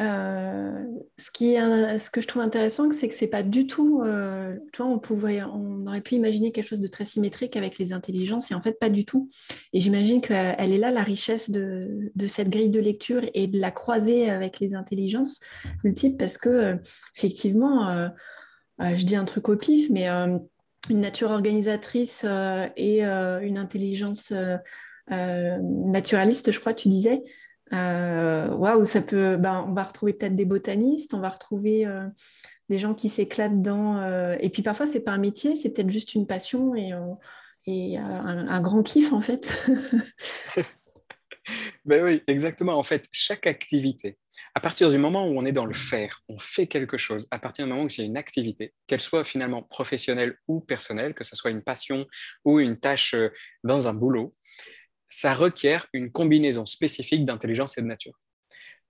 euh, 0.01 0.85
ce, 1.19 1.31
qui 1.31 1.55
est, 1.55 1.99
ce 1.99 2.11
que 2.11 2.21
je 2.21 2.27
trouve 2.27 2.43
intéressant, 2.43 2.91
c'est 2.91 3.09
que 3.09 3.15
c'est 3.15 3.29
pas 3.29 3.45
du 3.45 3.69
tout, 3.69 4.03
euh, 4.03 4.57
tu 4.73 4.83
vois, 4.83 4.91
on, 4.91 4.99
pourrait, 4.99 5.43
on 5.43 5.87
aurait 5.87 6.01
pu 6.01 6.17
imaginer 6.17 6.51
quelque 6.51 6.67
chose 6.67 6.81
de 6.81 6.89
très 6.89 7.05
symétrique 7.05 7.57
avec 7.57 7.79
les 7.79 7.93
intelligences, 7.93 8.51
et 8.51 8.55
en 8.55 8.63
fait 8.63 8.79
pas 8.79 8.91
du 8.91 9.05
tout. 9.05 9.29
Et 9.73 9.79
j'imagine 9.79 10.21
qu'elle 10.21 10.73
est 10.73 10.79
là 10.79 10.91
la 10.91 11.05
richesse 11.05 11.51
de, 11.51 12.11
cette 12.27 12.49
grille 12.49 12.71
de 12.71 12.81
lecture 12.81 13.23
et 13.35 13.47
de 13.47 13.61
la 13.61 13.71
croiser 13.71 14.29
avec 14.29 14.59
les 14.59 14.75
intelligences 14.75 15.39
multiples, 15.85 16.17
parce 16.17 16.39
que 16.39 16.49
euh, 16.49 16.75
effectivement, 17.17 18.11
je 18.81 19.05
dis 19.05 19.15
un 19.15 19.25
truc 19.25 19.49
au 19.49 19.57
pif, 19.57 19.91
mais 19.91 20.09
une 20.09 20.41
nature 20.91 21.31
organisatrice 21.31 22.27
et 22.77 23.05
une 23.05 23.59
intelligence 23.59 24.33
naturaliste, 25.09 26.51
je 26.51 26.59
crois, 26.59 26.75
tu 26.75 26.89
disais, 26.89 27.23
euh, 27.75 28.85
ça 28.85 29.01
peut. 29.01 29.37
Ben, 29.37 29.65
on 29.69 29.73
va 29.73 29.85
retrouver 29.85 30.13
peut-être 30.13 30.35
des 30.35 30.45
botanistes, 30.45 31.15
on 31.15 31.21
va 31.21 31.29
retrouver 31.29 31.87
euh, 31.87 32.07
des 32.69 32.79
gens 32.79 32.95
qui 32.95 33.09
s'éclatent 33.09 33.63
dans. 33.63 33.99
Euh, 33.99 34.37
et 34.41 34.51
puis 34.51 34.63
parfois, 34.63 34.87
c'est 34.87 35.01
pas 35.01 35.13
un 35.13 35.19
métier, 35.19 35.55
c'est 35.55 35.71
peut-être 35.71 35.91
juste 35.91 36.15
une 36.15 36.27
passion 36.27 36.75
et, 36.75 36.93
un, 37.97 38.61
grand 38.61 38.83
kiff 38.83 39.13
en 39.13 39.21
fait. 39.21 39.67
ben 41.85 42.05
oui, 42.05 42.23
exactement. 42.27 42.79
En 42.79 42.83
fait, 42.83 43.09
chaque 43.11 43.47
activité, 43.47 44.19
à 44.55 44.61
partir 44.61 44.91
du 44.91 44.99
moment 44.99 45.27
où 45.27 45.39
on 45.39 45.45
est 45.45 45.53
dans 45.53 45.67
le 45.67 45.75
faire, 45.75 46.21
on 46.29 46.39
fait 46.39 46.67
quelque 46.67 46.99
chose, 46.99 47.27
à 47.31 47.39
partir 47.39 47.65
du 47.65 47.73
moment 47.73 47.85
où 47.85 47.87
a 47.87 48.03
une 48.03 48.19
activité, 48.19 48.75
qu'elle 48.87 49.01
soit 49.01 49.25
finalement 49.25 49.63
professionnelle 49.63 50.37
ou 50.47 50.61
personnelle, 50.61 51.15
que 51.15 51.25
ce 51.25 51.37
soit 51.37 51.51
une 51.51 51.63
passion 51.63 52.07
ou 52.45 52.61
une 52.61 52.79
tâche 52.79 53.15
dans 53.63 53.89
un 53.89 53.95
boulot, 53.95 54.35
ça 55.14 55.33
requiert 55.33 55.87
une 55.92 56.11
combinaison 56.11 56.66
spécifique 56.66 57.24
d'intelligence 57.24 57.79
et 57.79 57.83
de 57.83 57.87
nature. 57.87 58.18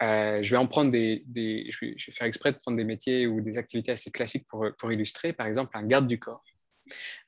Euh, 0.03 0.43
je 0.43 0.51
vais 0.51 0.57
en 0.57 0.67
prendre 0.67 0.91
des, 0.91 1.23
je, 1.71 1.85
vais, 1.85 1.97
faire 1.99 2.27
exprès 2.27 2.53
de 2.53 2.57
prendre 2.57 2.79
des 2.79 2.85
métiers 2.85 3.27
ou 3.27 3.43
des 3.43 3.59
activités 3.59 3.93
assez 3.93 4.11
classiques 4.11 4.47
pour, 4.49 4.91
illustrer. 4.91 5.35
Par 5.35 5.47
exemple, 5.47 5.77
un 5.77 5.85
garde 5.85 6.07
du 6.07 6.19
corps. 6.19 6.43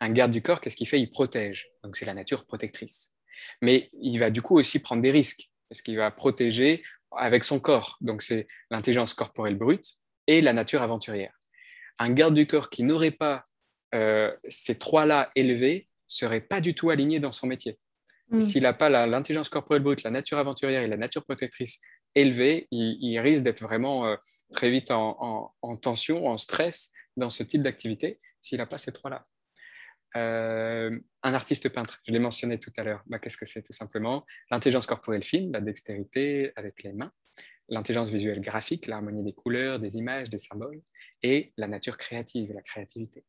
Un 0.01 0.11
garde 0.11 0.33
du 0.33 0.41
corps, 0.41 0.63
qu'est-ce 0.63 0.77
qu'il 0.77 0.89
fait? 0.89 0.99
Il 0.99 1.11
protège. 1.11 1.69
Donc 1.85 1.97
c'est 1.97 2.07
la 2.07 2.15
nature 2.15 2.47
protectrice. 2.47 3.13
Mais 3.61 3.91
il 4.01 4.19
va 4.19 4.31
du 4.31 4.41
coup 4.41 4.59
aussi 4.59 4.79
prendre 4.79 5.03
des 5.03 5.11
risques 5.11 5.47
parce 5.69 5.83
qu'il 5.83 5.99
va 5.99 6.11
protéger 6.11 6.83
avec 7.15 7.45
son 7.45 7.61
corps. 7.61 7.99
Donc 8.01 8.23
c'est 8.23 8.47
l'intelligence 8.71 9.13
corporelle 9.13 9.57
brute 9.57 9.99
et 10.27 10.41
la 10.41 10.55
nature 10.55 10.81
aventurière. 10.81 11.39
Un 11.99 12.11
garde 12.11 12.35
du 12.35 12.47
corps 12.47 12.71
qui 12.71 12.83
n'aurait 12.83 13.11
pas 13.11 13.45
euh, 13.95 14.35
ces 14.49 14.79
trois-là 14.79 15.31
élevés 15.35 15.85
serait 16.07 16.41
pas 16.41 16.63
du 16.63 16.75
tout 16.75 16.89
aligné 16.89 17.21
dans 17.21 17.33
son 17.33 17.47
métier. 17.47 17.77
Mm. 18.31 18.41
S'il 18.41 18.63
n'a 18.65 18.73
pas 18.73 18.89
l'intelligence 19.07 19.49
corporelle 19.49 19.83
brute, 19.83 20.03
la 20.03 20.11
nature 20.11 20.39
aventurière 20.39 20.83
et 20.83 20.89
la 20.89 20.97
nature 20.97 21.25
protectrice 21.25 21.81
élevée, 22.15 22.67
il, 22.71 23.19
risque 23.21 23.45
d'être 23.45 23.63
vraiment 23.63 24.07
euh, 24.07 24.17
très 24.53 24.71
vite 24.71 24.91
en, 24.91 25.53
tension, 25.83 26.27
en 26.27 26.39
stress 26.39 26.93
dans 27.17 27.31
ce 27.31 27.43
type 27.43 27.63
d'activité 27.63 28.21
s'il 28.41 28.59
n'a 28.59 28.67
pas 28.67 28.79
ces 28.79 28.93
trois-là. 28.93 29.27
Euh, 30.17 30.91
un 31.23 31.35
artiste 31.35 31.69
peintre, 31.69 32.01
je 32.07 32.13
l'ai 32.13 32.19
mentionné 32.19 32.59
tout 32.59 32.73
à 32.79 32.85
l'heure, 32.85 33.03
bah, 33.07 33.19
qu'est-ce 33.19 33.37
que 33.37 33.45
c'est 33.45 33.63
tout 33.63 33.75
simplement? 33.75 34.25
L'intelligence 34.51 34.87
corporelle 34.87 35.23
fine, 35.23 35.53
la 35.53 35.61
dextérité 35.61 36.53
avec 36.57 36.83
les 36.85 36.93
mains, 36.93 37.13
l'intelligence 37.69 38.09
visuelle 38.09 38.41
graphique, 38.41 38.87
l'harmonie 38.87 39.25
des 39.25 39.35
couleurs, 39.35 39.79
des 39.79 39.97
images, 39.97 40.31
des 40.31 40.39
symboles, 40.39 40.81
et 41.23 41.53
la 41.59 41.67
nature 41.67 41.99
créative, 41.99 42.53
la 42.53 42.63
créativité. 42.63 43.25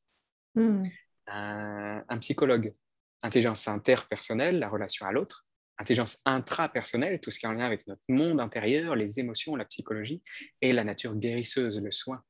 Mm. 0.55 0.81
un, 1.27 2.17
psychologue, 2.19 2.73
intelligence 3.23 3.67
interpersonnelle, 3.67 4.59
la 4.59 4.69
relation 4.69 5.05
à 5.05 5.11
l'autre, 5.11 5.45
intelligence 5.77 6.21
intrapersonnelle, 6.25 7.19
tout 7.19 7.31
ce 7.31 7.39
qui 7.39 7.45
est 7.45 7.49
en 7.49 7.53
lien 7.53 7.65
avec 7.65 7.85
notre 7.87 8.01
monde 8.09 8.39
intérieur, 8.39 8.95
les 8.95 9.19
émotions, 9.19 9.55
la 9.55 9.65
psychologie, 9.65 10.21
et 10.61 10.73
la 10.73 10.83
nature 10.83 11.15
guérisseuse, 11.15 11.79
le 11.79 11.91
soin. 11.91 12.21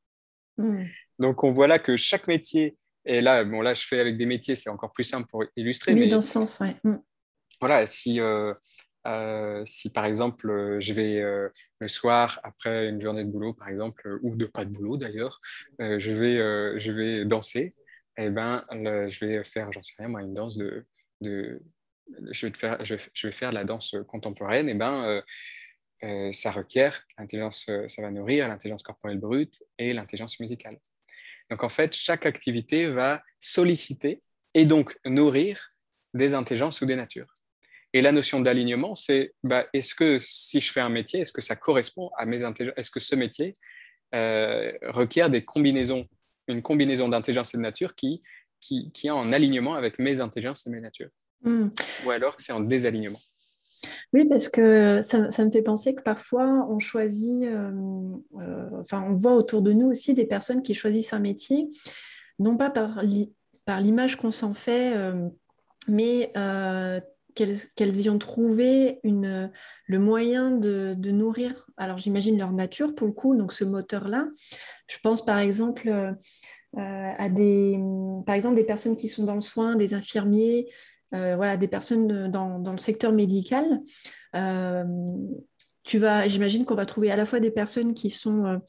Hmm. 0.58 0.86
Donc 1.20 1.44
on 1.44 1.52
voit 1.52 1.68
là 1.68 1.80
que 1.80 1.98
chaque 1.98 2.28
métier, 2.28 2.78
et 3.06 3.22
là, 3.22 3.44
bon 3.44 3.62
là 3.62 3.74
je 3.74 3.84
fais 3.84 4.00
avec 4.00 4.18
des 4.18 4.26
métiers, 4.26 4.56
c'est 4.56 4.70
encore 4.70 4.92
plus 4.92 5.04
simple 5.04 5.28
pour 5.28 5.44
illustrer. 5.56 5.94
Oui, 5.94 6.08
dans 6.10 6.22
ce 6.22 6.32
sens, 6.32 6.58
oui. 6.60 6.76
Hmm. 6.84 6.98
Voilà, 7.60 7.88
si, 7.88 8.20
euh, 8.20 8.54
euh, 9.08 9.64
si 9.66 9.92
par 9.92 10.06
exemple 10.06 10.50
euh, 10.50 10.80
je 10.80 10.94
vais 10.94 11.24
le 11.80 11.88
soir 11.88 12.40
après 12.44 12.90
une 12.90 13.02
journée 13.02 13.24
de 13.24 13.30
boulot, 13.30 13.54
par 13.54 13.70
exemple, 13.70 14.20
ou 14.22 14.36
de 14.36 14.46
pas 14.46 14.66
de 14.66 14.72
boulot 14.72 14.98
d'ailleurs, 14.98 15.40
je, 15.80 16.12
vais, 16.12 16.80
je 16.80 16.92
vais 16.92 17.26
danser, 17.26 17.72
eh 18.18 18.30
ben, 18.30 18.66
je 18.72 19.26
vais 19.26 19.44
faire, 19.44 19.72
j'en 19.72 19.84
sais 19.84 19.94
rien, 19.98 20.08
moi, 20.08 20.22
une 20.22 20.34
danse 20.34 20.58
de, 20.58 20.86
je, 22.32 22.48
vais 22.48 22.54
faire, 22.54 22.84
je, 22.84 22.96
vais 22.96 23.32
faire 23.32 23.50
de 23.52 23.56
la 23.56 23.64
danse 23.64 23.96
contemporaine, 24.08 24.70
et 24.70 24.74
eh 24.74 24.76
ben, 24.76 25.06
euh, 25.06 25.22
euh, 26.04 26.32
ça 26.32 26.52
requiert 26.52 27.04
l'intelligence, 27.18 27.68
euh, 27.70 27.88
ça 27.88 28.02
va 28.02 28.12
nourrir 28.12 28.48
l'intelligence 28.48 28.84
corporelle 28.84 29.20
brute 29.20 29.64
et 29.78 29.94
l'intelligence 29.94 30.40
musicale. 30.40 30.78
Donc 31.50 31.64
en 31.64 31.70
fait, 31.70 31.94
chaque 31.94 32.26
activité 32.26 32.88
va 32.88 33.24
solliciter 33.40 34.22
et 34.54 34.66
donc 34.66 34.98
nourrir 35.06 35.74
des 36.14 36.34
intelligences 36.34 36.82
ou 36.82 36.86
des 36.86 36.96
natures. 36.96 37.34
Et 37.94 38.02
la 38.02 38.12
notion 38.12 38.42
d'alignement, 38.42 38.96
c'est 38.96 39.34
bah, 39.44 39.66
est-ce 39.74 39.96
que 39.96 40.20
si 40.20 40.60
je 40.60 40.72
fais 40.72 40.82
un 40.82 40.90
métier, 40.90 41.22
est-ce 41.22 41.34
que 41.34 41.42
ça 41.42 41.56
correspond 41.56 42.12
à 42.18 42.26
mes 42.26 42.44
intelligences 42.44 42.78
Est-ce 42.78 42.92
que 42.92 43.00
ce 43.00 43.16
métier 43.16 43.56
requiert 44.14 45.30
des 45.30 45.44
combinaisons 45.44 46.06
une 46.48 46.62
combinaison 46.62 47.10
d'intelligence 47.10 47.54
et 47.54 47.58
de 47.58 47.62
nature 47.62 47.96
qui, 47.96 48.22
qui, 48.60 48.92
qui, 48.92 49.08
est 49.08 49.12
en 49.12 49.32
alignement 49.34 49.74
avec 49.74 50.00
mes 50.00 50.22
intelligences 50.22 50.66
et 50.68 50.70
mes 50.70 50.82
natures. 50.82 51.10
Hmm. 51.44 51.68
Ou 52.06 52.12
alors 52.12 52.36
que 52.36 52.44
c'est 52.44 52.54
en 52.54 52.60
désalignement. 52.60 53.20
Oui, 54.14 54.26
parce 54.26 54.50
que 54.50 55.02
ça, 55.02 55.30
ça, 55.32 55.46
me 55.46 55.52
fait 55.52 55.62
penser 55.62 55.94
que 55.94 56.02
parfois 56.02 56.68
on 56.70 56.80
choisit, 56.80 57.44
euh, 57.44 57.72
euh, 58.40 58.70
enfin 58.82 59.04
on 59.08 59.14
voit 59.14 59.34
autour 59.34 59.62
de 59.62 59.74
nous 59.74 59.88
aussi 59.88 60.14
des 60.14 60.26
personnes 60.26 60.62
qui 60.62 60.74
choisissent 60.74 61.14
un 61.14 61.20
métier, 61.20 61.70
non 62.40 62.58
pas 62.58 62.70
par 62.70 63.04
l'image 63.82 64.16
qu'on 64.16 64.32
s'en 64.32 64.54
fait, 64.54 64.96
euh, 64.96 65.28
mais 65.88 66.32
qu'elles 67.38 68.02
y 68.02 68.10
ont 68.10 68.18
trouvé 68.18 69.00
le 69.04 70.00
moyen 70.00 70.52
de, 70.52 70.96
nourrir, 71.12 71.68
alors 71.78 71.98
j'imagine 71.98 72.38
leur 72.38 72.52
nature 72.52 72.96
pour 72.96 73.08
le 73.08 73.14
coup, 73.14 73.36
donc 73.36 73.54
ce 73.54 73.64
moteur-là. 73.64 74.28
Je 74.88 74.98
pense 75.02 75.24
par 75.24 75.40
exemple 75.40 76.16
euh, 76.78 77.12
à 77.18 77.30
des, 77.30 77.80
par 78.26 78.36
exemple, 78.36 78.56
des 78.56 78.64
personnes 78.64 78.96
qui 78.96 79.08
sont 79.08 79.24
dans 79.24 79.36
le 79.36 79.42
soin, 79.42 79.76
des 79.76 79.94
infirmiers, 79.94 80.68
euh, 81.16 81.36
voilà, 81.36 81.58
des 81.58 81.68
personnes 81.68 82.30
dans, 82.30 82.72
le 82.72 82.78
secteur 82.78 83.14
médical. 83.14 83.82
Euh, 84.36 84.84
tu 85.84 85.98
vas, 85.98 86.28
j'imagine 86.28 86.66
qu'on 86.66 86.76
va 86.76 86.86
trouver 86.86 87.12
à 87.12 87.16
la 87.16 87.26
fois 87.26 87.40
des 87.40 87.52
personnes 87.52 87.94
qui 87.94 88.10
sont, 88.10 88.60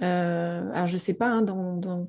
alors 0.00 0.86
je 0.86 0.98
sais 0.98 1.14
pas, 1.14 1.28
hein, 1.28 1.42
dans 1.42 2.08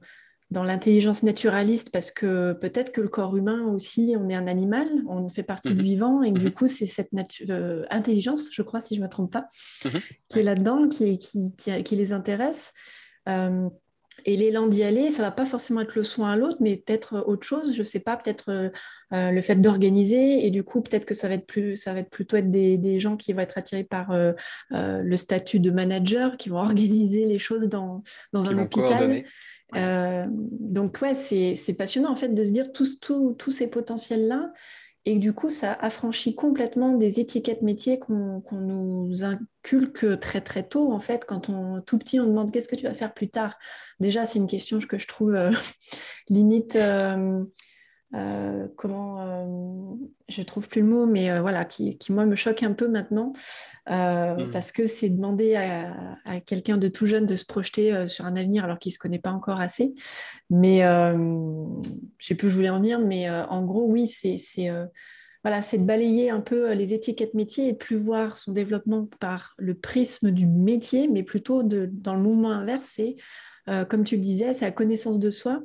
dans 0.52 0.64
l'intelligence 0.64 1.24
naturaliste 1.24 1.90
parce 1.92 2.12
que 2.12 2.54
peut-être 2.54 2.92
que 2.92 3.02
le 3.02 3.08
corps 3.08 3.36
humain 3.36 3.64
aussi, 3.64 4.16
on 4.18 4.30
est 4.30 4.36
un 4.36 4.48
animal, 4.48 4.88
on 5.08 5.28
fait 5.30 5.44
partie 5.44 5.70
du 5.70 5.82
mhm. 5.82 5.84
vivant 5.84 6.24
et 6.24 6.32
du 6.32 6.46
mhm. 6.46 6.52
coup, 6.52 6.68
c'est 6.68 6.86
cette 6.86 7.10
euh, 7.50 7.84
intelligence, 7.90 8.50
je 8.52 8.62
crois, 8.62 8.80
si 8.80 8.96
je 8.96 9.00
ne 9.00 9.06
me 9.06 9.10
trompe 9.10 9.32
pas, 9.32 9.46
mhm. 9.86 10.00
qui 10.30 10.40
est 10.40 10.44
là-dedans, 10.44 10.88
qui, 10.88 11.18
qui, 11.18 11.56
qui, 11.56 11.96
les 11.96 12.14
intéresse. 12.14 12.74
Euh, 13.28 13.68
et 14.24 14.38
l'élan 14.38 14.68
d'y 14.68 14.84
aller, 14.84 15.10
ça 15.10 15.24
va 15.24 15.32
pas 15.32 15.46
forcément 15.46 15.82
être 15.82 15.96
le 15.96 16.04
soin 16.04 16.32
à 16.32 16.36
l'autre, 16.38 16.58
mais 16.62 16.78
peut-être 16.78 17.26
autre 17.28 17.46
chose, 17.46 17.74
je 17.74 17.80
ne 17.80 17.84
sais 17.84 18.00
pas, 18.00 18.16
peut-être 18.16 18.50
euh, 18.50 19.32
le 19.32 19.42
fait 19.42 19.56
d'organiser, 19.56 20.46
et 20.46 20.52
du 20.52 20.64
coup, 20.64 20.82
peut-être 20.82 21.06
que 21.06 21.14
ça 21.14 21.28
va, 21.28 21.34
être 21.34 21.48
plus, 21.48 21.76
ça 21.76 21.94
va 21.94 22.00
être 22.00 22.10
plutôt 22.10 22.38
être 22.38 22.50
des, 22.50 22.78
des 22.78 23.00
gens 23.00 23.18
qui 23.18 23.34
vont 23.34 23.42
être 23.42 23.58
attirés 23.58 23.84
par 23.84 24.16
le 24.72 25.18
statut 25.18 25.60
de 25.60 25.70
manager, 25.70 26.38
qui 26.38 26.48
vont 26.48 26.58
organiser 26.60 27.26
les 27.26 27.40
choses 27.40 27.68
dans, 27.68 28.04
dans 28.32 28.50
un 28.50 28.58
hôpital. 28.58 29.26
Euh, 29.76 30.26
donc 30.30 31.00
ouais, 31.02 31.16
c'est 31.16 31.74
passionnant 31.78 32.12
en 32.12 32.16
fait 32.16 32.30
de 32.30 32.44
se 32.44 32.52
dire 32.52 32.72
tous, 32.72 32.98
ces 33.52 33.68
potentiels-là. 33.68 34.52
Et 35.08 35.20
du 35.20 35.34
coup, 35.34 35.52
ça 35.52 35.74
affranchit 35.74 36.34
complètement 36.34 36.94
des 36.98 37.20
étiquettes 37.20 37.62
métiers 37.62 38.00
qu'on 38.00 38.42
nous 38.52 39.24
inculque 39.24 40.20
très 40.20 40.42
très 40.42 40.68
tôt. 40.68 40.92
En 40.92 41.00
fait, 41.00 41.26
quand 41.26 41.50
on 41.50 41.80
tout 41.82 42.00
petit, 42.00 42.20
on 42.20 42.26
demande 42.26 42.52
qu'est-ce 42.52 42.68
que 42.68 42.76
tu 42.76 42.86
vas 42.86 42.96
faire 42.96 43.14
plus 43.14 43.30
tard. 43.30 43.56
Déjà, 44.00 44.26
c'est 44.26 44.40
une 44.40 44.48
question 44.48 44.80
que 44.80 44.98
je 44.98 45.08
trouve 45.08 45.36
euh, 45.36 45.52
limite. 46.30 46.76
Euh, 46.76 47.44
comment 48.76 49.98
je 50.28 50.42
trouve 50.42 50.70
plus 50.70 50.82
le 50.82 50.88
mot, 50.88 51.06
mais 51.06 51.40
voilà, 51.40 51.66
qui, 51.66 51.98
moi 52.10 52.26
me 52.26 52.36
choque 52.36 52.64
un 52.64 52.74
peu 52.74 52.88
maintenant 52.88 53.34
mmh. 53.88 54.52
parce 54.52 54.72
que 54.72 54.88
c'est 54.88 55.10
demander 55.10 55.56
à, 55.56 55.94
à 56.26 56.40
quelqu'un 56.40 56.78
de 56.78 56.88
tout 56.88 57.06
jeune 57.06 57.26
de 57.26 57.36
se 57.36 57.46
projeter 57.46 58.08
sur 58.08 58.26
un 58.26 58.36
avenir 58.36 58.64
alors 58.64 58.80
qu'il 58.80 58.92
ne 58.92 58.94
se 58.94 59.00
connaît 59.00 59.20
pas 59.20 59.32
encore 59.32 59.60
assez. 59.60 59.94
Mais 60.50 60.80
je 60.82 61.14
ne 61.16 61.82
sais 62.20 62.36
plus 62.36 62.48
où 62.48 62.50
je 62.50 62.56
voulais 62.56 62.70
en 62.70 62.80
venir, 62.80 63.00
mais 63.00 63.30
en 63.30 63.64
gros, 63.64 63.86
oui, 63.86 64.08
c'est 64.08 64.38
voilà, 65.46 65.62
c'est 65.62 65.78
de 65.78 65.84
balayer 65.84 66.32
un 66.32 66.42
peu 66.42 66.72
euh, 66.72 66.74
les 66.74 66.96
étiquettes 66.96 67.36
métiers 67.36 67.68
et 67.68 67.74
plus 67.76 67.98
voir 67.98 68.36
son 68.36 68.52
développement 68.52 69.08
par 69.20 69.54
le 69.60 69.76
prisme 69.76 70.32
du 70.32 70.48
métier, 70.48 71.08
mais 71.08 71.22
plutôt 71.22 71.62
de, 71.62 71.88
dans 71.94 72.16
le 72.16 72.22
mouvement 72.24 72.50
inverse, 72.50 72.90
c'est, 72.96 73.16
euh, 73.70 73.86
comme 73.86 74.04
tu 74.04 74.16
le 74.16 74.24
disais, 74.24 74.54
c'est 74.54 74.66
la 74.66 74.72
connaissance 74.72 75.20
de 75.20 75.30
soi. 75.30 75.62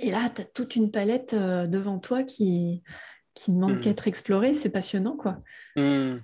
Et 0.00 0.10
là, 0.10 0.30
tu 0.34 0.42
as 0.42 0.44
toute 0.44 0.76
une 0.76 0.90
palette 0.90 1.34
euh, 1.34 1.66
devant 1.66 1.98
toi 1.98 2.22
qui, 2.22 2.82
qui 3.34 3.52
demande 3.52 3.74
mmh. 3.74 3.80
qu'à 3.80 3.90
être 3.90 4.08
explorée. 4.08 4.54
C'est 4.54 4.70
passionnant, 4.70 5.16
quoi. 5.16 5.38
Mmh. 5.76 6.16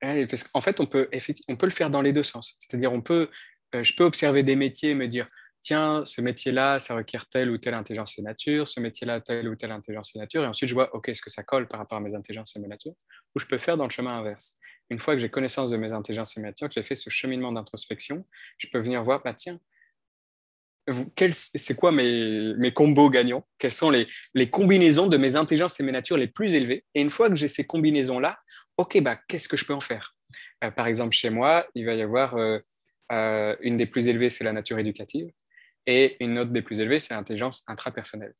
parce 0.00 0.44
qu'en 0.44 0.60
fait, 0.60 0.80
on 0.80 0.86
peut, 0.86 1.08
on 1.48 1.56
peut 1.56 1.66
le 1.66 1.72
faire 1.72 1.90
dans 1.90 2.02
les 2.02 2.12
deux 2.12 2.22
sens. 2.22 2.56
C'est-à-dire, 2.60 2.92
on 2.92 3.00
peut, 3.00 3.30
je 3.72 3.92
peux 3.94 4.04
observer 4.04 4.42
des 4.42 4.56
métiers 4.56 4.90
et 4.90 4.94
me 4.94 5.08
dire, 5.08 5.28
tiens, 5.64 6.04
ce 6.04 6.20
métier-là, 6.20 6.78
ça 6.78 6.94
requiert 6.94 7.26
telle 7.26 7.50
ou 7.50 7.56
telle 7.56 7.74
intelligence 7.74 8.18
et 8.18 8.22
nature, 8.22 8.68
ce 8.68 8.80
métier-là, 8.80 9.20
telle 9.20 9.48
ou 9.48 9.56
telle 9.56 9.72
intelligence 9.72 10.14
et 10.14 10.18
nature, 10.18 10.44
et 10.44 10.46
ensuite 10.46 10.68
je 10.68 10.74
vois, 10.74 10.94
OK, 10.94 11.08
est-ce 11.08 11.22
que 11.22 11.30
ça 11.30 11.42
colle 11.42 11.66
par 11.66 11.80
rapport 11.80 11.96
à 11.96 12.02
mes 12.02 12.14
intelligences 12.14 12.54
et 12.54 12.60
mes 12.60 12.68
natures, 12.68 12.94
ou 13.34 13.40
je 13.40 13.46
peux 13.46 13.56
faire 13.56 13.78
dans 13.78 13.84
le 13.84 13.90
chemin 13.90 14.18
inverse. 14.18 14.54
Une 14.90 14.98
fois 14.98 15.14
que 15.14 15.20
j'ai 15.20 15.30
connaissance 15.30 15.70
de 15.70 15.78
mes 15.78 15.94
intelligences 15.94 16.36
et 16.36 16.40
mes 16.40 16.48
natures, 16.48 16.68
que 16.68 16.74
j'ai 16.74 16.82
fait 16.82 16.94
ce 16.94 17.08
cheminement 17.08 17.50
d'introspection, 17.50 18.26
je 18.58 18.68
peux 18.70 18.78
venir 18.78 19.02
voir, 19.02 19.22
bah 19.24 19.32
tiens, 19.32 19.58
c'est 21.42 21.76
quoi 21.76 21.92
mes, 21.92 22.72
combos 22.74 23.10
gagnants? 23.10 23.46
Quelles 23.58 23.72
sont 23.72 23.90
les, 23.90 24.06
les, 24.34 24.50
combinaisons 24.50 25.06
de 25.06 25.16
mes 25.16 25.36
intelligences 25.36 25.80
et 25.80 25.82
mes 25.82 25.92
natures 25.92 26.16
les 26.16 26.26
plus 26.26 26.54
élevées? 26.54 26.84
Et 26.94 27.00
une 27.00 27.10
fois 27.10 27.28
que 27.28 27.36
j'ai 27.36 27.48
ces 27.48 27.64
combinaisons-là, 27.64 28.38
OK, 28.76 29.00
bah, 29.00 29.18
qu'est-ce 29.28 29.48
que 29.48 29.56
je 29.56 29.64
peux 29.64 29.74
en 29.74 29.80
faire? 29.80 30.14
Euh, 30.62 30.70
Par 30.70 30.86
exemple, 30.86 31.14
chez 31.14 31.30
moi, 31.30 31.66
il 31.74 31.86
va 31.86 31.94
y 31.94 32.02
avoir 32.02 32.36
euh, 32.36 32.58
euh, 33.12 33.56
une 33.60 33.76
des 33.76 33.86
plus 33.86 34.08
élevées, 34.08 34.30
c'est 34.30 34.44
la 34.44 34.52
nature 34.52 34.78
éducative. 34.78 35.30
Et 35.86 36.16
une 36.20 36.38
autre 36.38 36.50
des 36.50 36.62
plus 36.62 36.80
élevées, 36.80 37.00
c'est 37.00 37.14
l'intelligence 37.14 37.62
intrapersonnelle. 37.66 38.34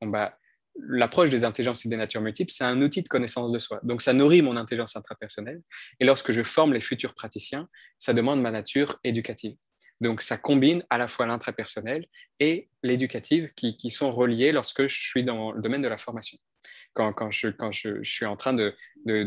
Bon, 0.00 0.08
bah, 0.08 0.36
L'approche 0.80 1.28
des 1.28 1.42
intelligences 1.42 1.84
et 1.86 1.88
des 1.88 1.96
natures 1.96 2.20
multiples, 2.20 2.52
c'est 2.52 2.62
un 2.62 2.80
outil 2.82 3.02
de 3.02 3.08
connaissance 3.08 3.50
de 3.50 3.58
soi. 3.58 3.80
Donc, 3.82 4.00
ça 4.00 4.12
nourrit 4.12 4.42
mon 4.42 4.56
intelligence 4.56 4.94
intrapersonnelle. 4.94 5.60
Et 5.98 6.04
lorsque 6.04 6.30
je 6.30 6.44
forme 6.44 6.72
les 6.72 6.78
futurs 6.78 7.14
praticiens, 7.14 7.68
ça 7.98 8.12
demande 8.12 8.40
ma 8.40 8.52
nature 8.52 8.96
éducative. 9.02 9.56
Donc, 10.00 10.22
ça 10.22 10.38
combine 10.38 10.84
à 10.90 10.98
la 10.98 11.08
fois 11.08 11.26
l'intrapersonnel 11.26 12.04
et 12.38 12.68
l'éducative 12.82 13.52
qui, 13.54 13.90
sont 13.90 14.12
reliés 14.12 14.52
lorsque 14.52 14.86
je 14.86 15.00
suis 15.00 15.24
dans 15.24 15.52
le 15.52 15.60
domaine 15.60 15.82
de 15.82 15.88
la 15.88 15.98
formation. 15.98 16.38
Quand, 16.94 17.30
je, 17.30 18.02
suis 18.02 18.26
en 18.26 18.36
train 18.36 18.52
de, 18.52 18.74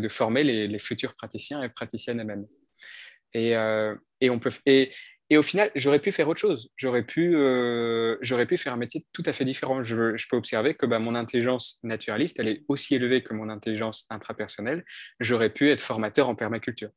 former 0.07 0.43
les, 0.43 0.79
futurs 0.79 1.15
praticiens 1.15 1.61
et 1.63 1.69
praticiennes 1.69 2.19
elles-mêmes. 2.19 2.47
Et, 3.33 3.55
euh, 3.55 3.95
et, 4.19 4.29
on 4.29 4.39
peut, 4.39 4.51
et, 4.65 4.91
au 5.37 5.41
final, 5.41 5.71
j'aurais 5.75 5.99
pu 5.99 6.11
faire 6.11 6.27
autre 6.27 6.41
chose. 6.41 6.69
J'aurais 6.75 7.03
pu, 7.03 7.35
euh, 7.35 8.17
pu 8.47 8.57
faire 8.57 8.73
un 8.73 8.77
métier 8.77 9.05
tout 9.13 9.23
à 9.25 9.33
fait 9.33 9.45
différent. 9.45 9.83
Je, 9.83 10.17
je 10.17 10.27
peux 10.29 10.35
observer 10.35 10.73
que 10.73 10.85
bah, 10.85 10.99
mon 10.99 11.15
intelligence 11.15 11.79
naturaliste, 11.83 12.39
elle 12.39 12.49
est 12.49 12.63
aussi 12.67 12.95
élevée 12.95 13.23
que 13.23 13.33
mon 13.33 13.49
intelligence 13.49 14.05
intrapersonnelle. 14.09 14.83
J'aurais 15.19 15.49
pu 15.49 15.69
être 15.69 15.81
formateur 15.81 16.27
en 16.27 16.35
permaculture. 16.35 16.91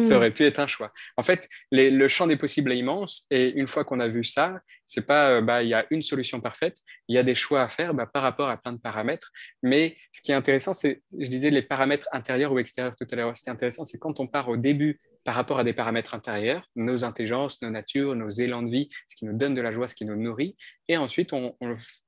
Ça 0.00 0.14
hmm. 0.14 0.16
aurait 0.16 0.30
pu 0.30 0.44
être 0.44 0.58
un 0.58 0.66
choix. 0.66 0.92
En 1.16 1.22
fait, 1.22 1.48
le 1.70 2.08
champ 2.08 2.26
des 2.26 2.36
possibles 2.36 2.72
est 2.72 2.78
immense. 2.78 3.26
Et 3.30 3.50
une 3.50 3.66
fois 3.66 3.84
qu'on 3.84 4.00
a 4.00 4.08
vu 4.08 4.24
ça, 4.24 4.60
c'est 4.86 5.06
pas, 5.06 5.30
euh, 5.30 5.40
bah, 5.40 5.62
il 5.62 5.68
y 5.68 5.74
a 5.74 5.86
une 5.90 6.02
solution 6.02 6.40
parfaite. 6.40 6.78
Il 7.08 7.14
y 7.14 7.18
a 7.18 7.22
des 7.22 7.34
choix 7.34 7.62
à 7.62 7.68
faire 7.68 7.94
bah, 7.94 8.06
par 8.06 8.22
rapport 8.22 8.48
à 8.48 8.56
plein 8.56 8.72
de 8.72 8.78
paramètres. 8.78 9.30
Mais 9.62 9.96
ce 10.12 10.20
qui 10.22 10.32
est 10.32 10.34
intéressant, 10.34 10.74
c'est, 10.74 11.02
je 11.18 11.28
disais, 11.28 11.50
les 11.50 11.62
paramètres 11.62 12.08
intérieurs 12.12 12.52
ou 12.52 12.58
extérieurs 12.58 12.96
tout 12.96 13.06
à 13.10 13.16
l'heure. 13.16 13.36
Ce 13.36 13.42
qui 13.42 13.48
est 13.48 13.52
intéressant, 13.52 13.84
c'est 13.84 13.98
quand 13.98 14.20
on 14.20 14.26
part 14.26 14.48
au 14.48 14.56
début 14.56 14.98
par 15.24 15.34
rapport 15.34 15.58
à 15.58 15.64
des 15.64 15.72
paramètres 15.72 16.14
intérieurs, 16.14 16.68
nos 16.76 17.04
intelligences, 17.04 17.62
nos 17.62 17.70
natures, 17.70 18.14
nos 18.14 18.28
élans 18.28 18.62
de 18.62 18.70
vie, 18.70 18.90
ce 19.08 19.16
qui 19.16 19.24
nous 19.24 19.32
donne 19.32 19.54
de 19.54 19.62
la 19.62 19.72
joie, 19.72 19.88
ce 19.88 19.94
qui 19.94 20.04
nous 20.04 20.16
nourrit. 20.16 20.54
Et 20.88 20.98
ensuite, 20.98 21.32
on, 21.32 21.56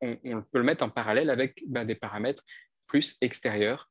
peut 0.01 0.59
le 0.59 0.63
mettre 0.63 0.85
en 0.85 0.91
parallèle 0.91 1.31
avec 1.31 1.63
bah, 1.67 1.85
des 1.85 1.95
paramètres 1.95 2.43
plus 2.87 3.17
extérieurs 3.23 3.89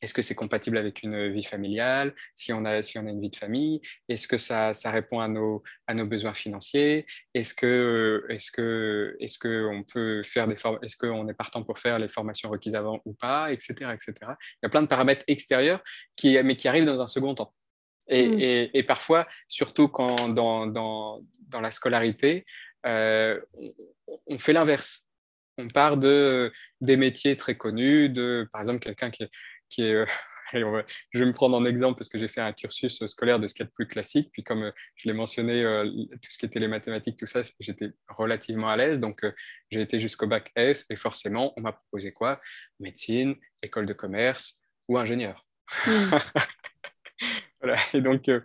est-ce 0.00 0.14
que 0.14 0.22
c'est 0.22 0.34
compatible 0.34 0.78
avec 0.78 1.02
une 1.02 1.32
vie 1.32 1.42
familiale 1.42 2.14
si 2.34 2.52
on 2.52 2.64
a, 2.64 2.82
si 2.82 2.98
on 2.98 3.06
a 3.06 3.10
une 3.10 3.20
vie 3.20 3.30
de 3.30 3.36
famille? 3.36 3.80
Est-ce 4.08 4.28
que 4.28 4.36
ça, 4.36 4.74
ça, 4.74 4.90
répond 4.90 5.20
à 5.20 5.28
nos, 5.28 5.62
à 5.86 5.94
nos 5.94 6.06
besoins 6.06 6.34
financiers? 6.34 7.06
Est-ce 7.34 7.54
que 7.54 8.24
est-ce 8.28 8.52
que 8.52 9.16
est-ce 9.20 9.38
que 9.38 9.68
on 9.72 9.82
peut 9.82 10.22
faire 10.22 10.46
des 10.46 10.54
est-ce 10.82 10.96
qu'on 10.96 11.28
est 11.28 11.34
partant 11.34 11.62
pour 11.64 11.78
faire 11.78 11.98
les 11.98 12.08
formations 12.08 12.50
requises 12.50 12.76
avant 12.76 13.00
ou 13.04 13.14
pas, 13.14 13.52
etc., 13.52 13.92
etc. 13.92 14.14
Il 14.22 14.58
y 14.62 14.66
a 14.66 14.68
plein 14.68 14.82
de 14.82 14.88
paramètres 14.88 15.24
extérieurs 15.26 15.82
qui 16.16 16.40
mais 16.42 16.56
qui 16.56 16.68
arrivent 16.68 16.86
dans 16.86 17.00
un 17.00 17.08
second 17.08 17.34
temps. 17.34 17.54
Et, 18.08 18.26
mmh. 18.26 18.40
et, 18.40 18.78
et 18.78 18.82
parfois, 18.84 19.26
surtout 19.48 19.88
quand 19.88 20.28
dans, 20.28 20.66
dans, 20.66 21.20
dans 21.40 21.60
la 21.60 21.70
scolarité, 21.70 22.46
euh, 22.86 23.38
on, 23.54 24.18
on 24.28 24.38
fait 24.38 24.52
l'inverse 24.52 25.08
on 25.58 25.68
part 25.68 25.96
de 25.96 26.52
des 26.80 26.96
métiers 26.96 27.36
très 27.36 27.56
connus, 27.56 28.08
de 28.08 28.48
par 28.52 28.60
exemple 28.60 28.78
quelqu'un 28.78 29.10
qui 29.10 29.24
est 29.24 29.30
qui 29.68 29.82
est, 29.82 29.94
euh, 29.94 30.06
je 30.52 31.18
vais 31.18 31.26
me 31.26 31.32
prendre 31.32 31.56
en 31.56 31.64
exemple 31.64 31.98
parce 31.98 32.08
que 32.08 32.18
j'ai 32.18 32.28
fait 32.28 32.40
un 32.40 32.52
cursus 32.52 33.04
scolaire 33.06 33.38
de 33.38 33.46
ce 33.46 33.54
qu'il 33.54 33.64
y 33.64 33.66
a 33.66 33.68
de 33.68 33.72
plus 33.72 33.86
classique. 33.86 34.30
Puis 34.32 34.42
comme 34.42 34.64
euh, 34.64 34.72
je 34.96 35.08
l'ai 35.08 35.14
mentionné, 35.14 35.64
euh, 35.64 35.84
tout 35.84 36.30
ce 36.30 36.38
qui 36.38 36.46
était 36.46 36.60
les 36.60 36.68
mathématiques, 36.68 37.18
tout 37.18 37.26
ça, 37.26 37.42
j'étais 37.60 37.90
relativement 38.08 38.68
à 38.68 38.76
l'aise. 38.76 39.00
Donc 39.00 39.24
j'ai 39.70 39.80
été 39.80 40.00
jusqu'au 40.00 40.26
bac 40.26 40.50
S 40.56 40.86
et 40.90 40.96
forcément, 40.96 41.52
on 41.56 41.60
m'a 41.60 41.72
proposé 41.72 42.12
quoi? 42.12 42.40
Médecine, 42.80 43.34
école 43.62 43.86
de 43.86 43.92
commerce 43.92 44.60
ou 44.88 44.98
ingénieur. 44.98 45.46
Et 47.94 48.00
donc, 48.00 48.28
euh, 48.28 48.40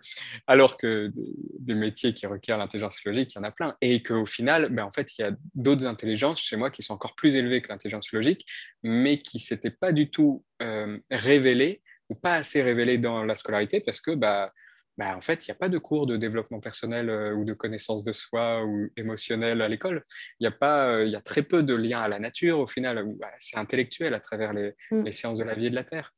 alors 0.46 0.76
que 0.76 1.12
des, 1.14 1.74
métiers 1.74 2.14
qui 2.14 2.26
requièrent 2.26 2.58
l'intelligence 2.58 3.02
logique, 3.04 3.34
il 3.34 3.38
y 3.38 3.40
en 3.40 3.44
a 3.44 3.50
plein. 3.50 3.76
Et 3.80 4.02
qu'au 4.02 4.26
final, 4.26 4.68
ben, 4.70 4.84
en 4.84 4.90
fait, 4.90 5.18
il 5.18 5.22
y 5.22 5.24
a 5.24 5.32
d'autres 5.54 5.86
intelligences 5.86 6.40
chez 6.40 6.56
moi 6.56 6.70
qui 6.70 6.82
sont 6.82 6.94
encore 6.94 7.14
plus 7.14 7.36
élevées 7.36 7.62
que 7.62 7.68
l'intelligence 7.68 8.12
logique, 8.12 8.46
mais 8.82 9.20
qui 9.20 9.38
ne 9.38 9.42
s'étaient 9.42 9.70
pas 9.70 9.92
du 9.92 10.10
tout 10.10 10.44
euh, 10.62 10.98
révélées 11.10 11.82
ou 12.08 12.14
pas 12.14 12.34
assez 12.34 12.62
révélées 12.62 12.98
dans 12.98 13.24
la 13.24 13.34
scolarité 13.34 13.80
parce 13.80 14.00
que, 14.00 14.12
bah, 14.12 14.52
bah 14.96 15.16
en 15.16 15.20
fait, 15.20 15.46
il 15.46 15.50
n'y 15.50 15.52
a 15.52 15.58
pas 15.58 15.68
de 15.68 15.78
cours 15.78 16.06
de 16.06 16.16
développement 16.16 16.60
personnel 16.60 17.10
euh, 17.10 17.34
ou 17.34 17.44
de 17.44 17.52
connaissance 17.52 18.04
de 18.04 18.12
soi 18.12 18.64
ou 18.64 18.88
émotionnel 18.96 19.60
à 19.62 19.68
l'école. 19.68 20.04
Il 20.38 20.44
y, 20.44 20.46
a 20.46 20.52
pas, 20.52 21.02
il 21.02 21.10
y 21.10 21.16
a 21.16 21.20
très 21.20 21.42
peu 21.42 21.62
de 21.62 21.74
liens 21.74 22.00
à 22.00 22.08
la 22.08 22.20
nature 22.20 22.60
au 22.60 22.66
final. 22.66 23.04
Bah, 23.18 23.32
c'est 23.38 23.56
intellectuel 23.56 24.14
à 24.14 24.20
travers 24.20 24.52
les, 24.52 24.72
mm. 24.90 25.04
les, 25.04 25.12
sciences 25.12 25.38
de 25.38 25.44
la 25.44 25.54
vie 25.54 25.66
et 25.66 25.70
de 25.70 25.74
la 25.74 25.84
terre. 25.84 26.12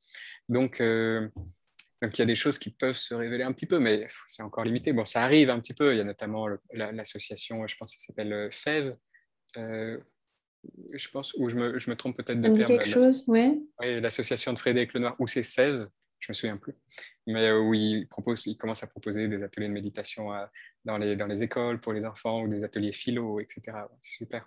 Donc, 0.48 0.80
donc 2.02 2.16
il 2.16 2.20
y 2.20 2.22
a 2.22 2.26
des 2.26 2.34
choses 2.34 2.58
qui 2.58 2.70
peuvent 2.70 2.96
se 2.96 3.14
révéler 3.14 3.44
un 3.44 3.52
petit 3.52 3.66
peu, 3.66 3.78
mais 3.78 4.06
c'est 4.26 4.42
encore 4.42 4.64
limité. 4.64 4.92
Bon, 4.92 5.04
ça 5.04 5.22
arrive 5.22 5.48
un 5.50 5.58
petit 5.60 5.72
peu. 5.72 5.94
Il 5.94 5.98
y 5.98 6.00
a 6.00 6.04
notamment 6.04 6.46
l'association, 6.72 7.66
je 7.66 7.76
pense 7.76 7.96
que 7.96 8.02
ça 8.02 8.08
s'appelle 8.08 8.32
euh, 8.32 8.50
FEV, 8.50 8.94
euh, 9.56 9.98
je 10.92 11.08
pense, 11.08 11.32
ou 11.34 11.48
je 11.48 11.56
me, 11.56 11.78
je 11.78 11.88
me 11.88 11.96
trompe 11.96 12.16
peut-être 12.16 12.40
de 12.40 12.54
terme. 12.54 12.66
quelque 12.66 12.88
chose, 12.88 13.24
ouais. 13.28 13.58
Oui, 13.80 14.00
l'association 14.00 14.52
de 14.52 14.58
Frédéric 14.58 14.92
Lenoir, 14.92 15.16
ou 15.18 15.26
c'est 15.26 15.42
SEV, 15.42 15.86
je 16.18 16.32
me 16.32 16.34
souviens 16.34 16.56
plus, 16.58 16.74
mais 17.26 17.48
euh, 17.48 17.60
où 17.60 17.72
il, 17.72 18.06
propose, 18.08 18.46
il 18.46 18.56
commence 18.58 18.82
à 18.82 18.88
proposer 18.88 19.28
des 19.28 19.42
ateliers 19.42 19.68
de 19.68 19.72
méditation 19.72 20.28
dans, 20.84 20.98
les, 20.98 21.16
dans 21.16 21.26
les 21.26 21.42
écoles 21.42 21.80
pour 21.80 21.92
les 21.92 22.04
enfants, 22.04 22.42
ou 22.42 22.48
des 22.48 22.64
ateliers 22.64 22.92
philo, 22.92 23.40
etc. 23.40 23.62
super. 24.02 24.46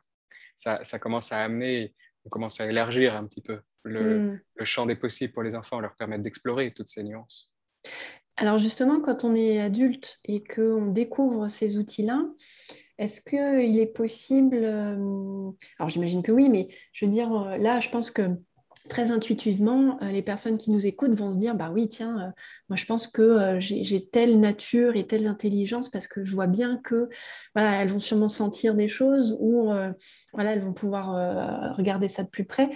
Ça, 0.55 0.83
ça 0.83 0.99
commence 0.99 1.31
à 1.31 1.39
amener, 1.39 1.95
on 2.25 2.29
commence 2.29 2.60
à 2.62 2.67
élargir 2.67 3.15
un 3.15 3.25
petit 3.25 3.41
peu 3.41 3.60
Hmm. 3.86 4.38
le, 4.55 4.65
champ 4.65 4.86
des 4.86 4.95
possibles 4.95 5.34
pour 5.34 5.43
les 5.43 5.55
enfants, 5.55 5.79
leur 5.79 5.95
permettre 5.95 6.23
d'explorer 6.23 6.73
toutes 6.73 6.89
ces 6.89 7.03
nuances. 7.03 7.51
Alors 8.36 8.58
justement, 8.58 9.01
quand 9.01 9.23
on 9.23 9.36
est 9.36 9.60
adulte 9.60 10.19
et 10.25 10.43
qu'on 10.43 10.88
découvre 10.88 11.47
ces 11.49 11.77
outils-là, 11.77 12.23
est-ce 12.97 13.21
qu'il 13.21 13.79
est 13.79 13.93
possible, 13.93 14.60
euh, 14.62 15.51
alors 15.77 15.89
j'imagine 15.89 16.21
que 16.21 16.32
oui, 16.32 16.49
mais 16.49 16.67
je 16.91 17.05
veux 17.05 17.12
dire, 17.12 17.34
euh, 17.34 17.58
là, 17.58 17.79
je 17.79 17.89
pense 17.89 18.12
que 18.12 18.29
très 18.89 19.12
intuitivement, 19.12 19.97
euh, 20.02 20.12
les 20.12 20.21
personnes 20.21 20.58
qui 20.58 20.71
nous 20.71 20.86
écoutent 20.86 21.13
vont 21.13 21.31
se 21.31 21.37
dire, 21.37 21.56
bah 21.56 21.71
oui, 21.73 21.87
tiens, 21.87 22.19
euh, 22.19 22.31
moi 22.67 22.75
je 22.75 22.85
pense 22.85 23.08
que 23.08 23.21
euh, 23.21 23.60
j'ai 23.60 24.06
telle 24.10 24.40
nature 24.42 24.98
et 24.98 25.08
telle 25.08 25.27
intelligence 25.27 25.90
parce 25.90 26.08
que 26.08 26.25
je 26.25 26.35
vois 26.35 26.48
bien 26.48 26.77
que 26.83 27.08
voilà, 27.56 27.81
elles 27.81 27.87
vont 27.87 28.00
sûrement 28.00 28.27
sentir 28.27 28.75
des 28.75 28.90
choses 28.90 29.37
ou 29.40 29.71
voilà, 30.33 30.54
elles 30.54 30.62
vont 30.62 30.73
pouvoir 30.73 31.75
regarder 31.75 32.08
ça 32.08 32.23
de 32.23 32.29
plus 32.29 32.46
près. 32.46 32.69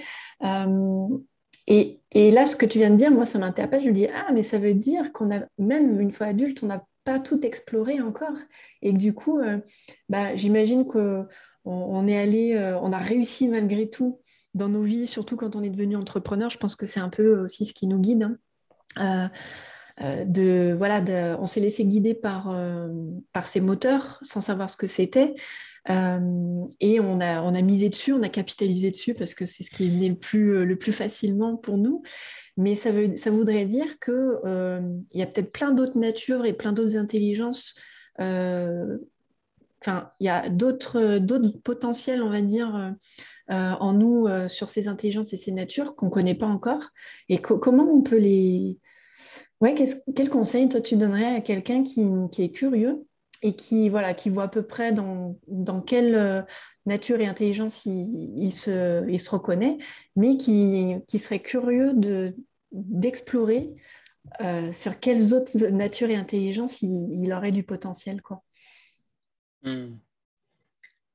Et, 1.67 1.99
là, 2.13 2.45
ce 2.45 2.55
que 2.55 2.65
tu 2.65 2.79
viens 2.79 2.89
de 2.89 2.95
dire, 2.95 3.11
moi, 3.11 3.25
ça 3.25 3.39
m'interpelle. 3.39 3.83
Je 3.83 3.89
me 3.89 3.93
dis, 3.93 4.07
ah, 4.07 4.31
mais 4.33 4.43
ça 4.43 4.57
veut 4.59 4.73
dire 4.73 5.11
qu'on 5.13 5.31
a, 5.33 5.41
même 5.57 5.99
une 5.99 6.11
fois 6.11 6.27
adulte, 6.27 6.61
on 6.63 6.67
n'a 6.67 6.85
pas 7.03 7.19
tout 7.19 7.45
exploré 7.45 8.01
encore. 8.01 8.37
Et 8.81 8.93
que 8.93 8.97
du 8.97 9.13
coup, 9.13 9.39
bah, 10.09 10.35
j'imagine 10.35 10.85
qu'on 10.85 11.27
on 11.65 12.07
est 12.07 12.17
allé, 12.17 12.57
on 12.81 12.91
a 12.91 12.97
réussi 12.97 13.47
malgré 13.47 13.89
tout 13.89 14.19
dans 14.53 14.69
nos 14.69 14.83
vies, 14.83 15.07
surtout 15.07 15.35
quand 15.35 15.55
on 15.55 15.63
est 15.63 15.69
devenu 15.69 15.95
entrepreneur. 15.95 16.49
Je 16.49 16.57
pense 16.57 16.75
que 16.75 16.85
c'est 16.85 16.99
un 16.99 17.09
peu 17.09 17.39
aussi 17.41 17.65
ce 17.65 17.73
qui 17.73 17.87
nous 17.87 17.99
guide. 17.99 18.23
Hein. 18.23 18.37
Euh, 18.99 19.27
euh, 20.01 20.25
de, 20.25 20.73
voilà, 20.75 21.37
on 21.39 21.45
s'est 21.45 21.59
laissé 21.59 21.85
guider 21.85 22.13
par, 22.13 22.49
euh, 22.49 22.87
par 23.31 23.47
ces 23.47 23.61
moteurs 23.61 24.19
sans 24.23 24.41
savoir 24.41 24.69
ce 24.69 24.77
que 24.77 24.87
c'était. 24.87 25.35
et 25.87 26.99
on 26.99 27.19
a, 27.19 27.41
on 27.41 27.53
a 27.53 27.61
misé 27.61 27.89
dessus, 27.89 28.13
on 28.13 28.23
a 28.23 28.29
capitalisé 28.29 28.89
dessus 28.89 29.13
parce 29.13 29.33
que 29.33 29.45
c'est 29.45 29.63
ce 29.63 29.69
qui 29.69 29.89
venu 29.89 30.09
le 30.09 30.15
plus, 30.15 30.65
le 30.65 30.75
plus 30.77 30.93
facilement 30.93 31.57
pour 31.57 31.77
nous. 31.77 32.01
Mais 32.55 32.75
ça, 32.75 32.91
voudrait 32.91 33.65
dire 33.65 33.99
qu'il 33.99 35.03
il 35.11 35.19
y 35.19 35.21
a 35.21 35.25
peut-être 35.25 35.51
plein 35.51 35.71
d'autres 35.71 35.97
natures 35.97 36.45
et 36.45 36.53
plein 36.53 36.71
d'autres 36.71 36.95
intelligences 36.95 37.75
Enfin, 39.83 40.11
il 40.21 40.27
y 40.27 40.29
a 40.29 40.47
d'autres 40.47 41.19
potentiels, 41.63 42.23
on 42.23 42.29
va 42.29 42.41
dire, 42.41 42.95
euh, 43.51 43.73
en 43.81 43.91
nous 43.91 44.25
euh, 44.27 44.47
sur 44.47 44.69
ces 44.69 44.87
intelligences 44.87 45.33
et 45.33 45.37
ces 45.37 45.51
natures 45.51 45.97
qu'on 45.97 46.05
ne 46.05 46.11
connaît 46.11 46.35
pas 46.35 46.45
encore 46.45 46.91
Et 47.27 47.39
comment 47.39 47.83
on 47.83 48.01
peut 48.01 48.17
les... 48.17 48.79
Ouais, 49.59 49.75
quel 50.15 50.29
conseil 50.29 50.69
toi 50.69 50.79
tu 50.79 50.95
donnerais 50.95 51.35
à 51.35 51.41
quelqu'un 51.41 51.83
qui, 51.83 52.01
est 52.37 52.51
curieux 52.51 53.05
et 53.41 53.53
qui, 53.53 53.89
voilà, 53.89 54.13
qui 54.13 54.29
voit 54.29 54.43
à 54.43 54.47
peu 54.47 54.63
près 54.63 54.93
dans, 54.93 55.37
dans 55.47 55.81
quelle 55.81 56.15
euh, 56.15 56.41
nature 56.85 57.19
et 57.19 57.27
intelligence 57.27 57.85
il, 57.85 58.51
se, 58.53 59.05
il 59.09 59.19
se 59.19 59.29
reconnaît, 59.29 59.77
mais 60.15 60.37
qui, 60.37 60.95
qui 61.07 61.19
serait 61.19 61.41
curieux 61.41 61.93
de, 61.93 62.35
d'explorer 62.71 63.73
sur 64.71 64.99
quelles 64.99 65.33
autres 65.33 65.57
natures 65.67 66.09
et 66.09 66.15
intelligences 66.15 66.81
il, 66.81 67.31
aurait 67.33 67.51
du 67.51 67.63
potentiel. 67.63 68.21
Quoi? 68.21 68.41
Hmm. 69.63 69.97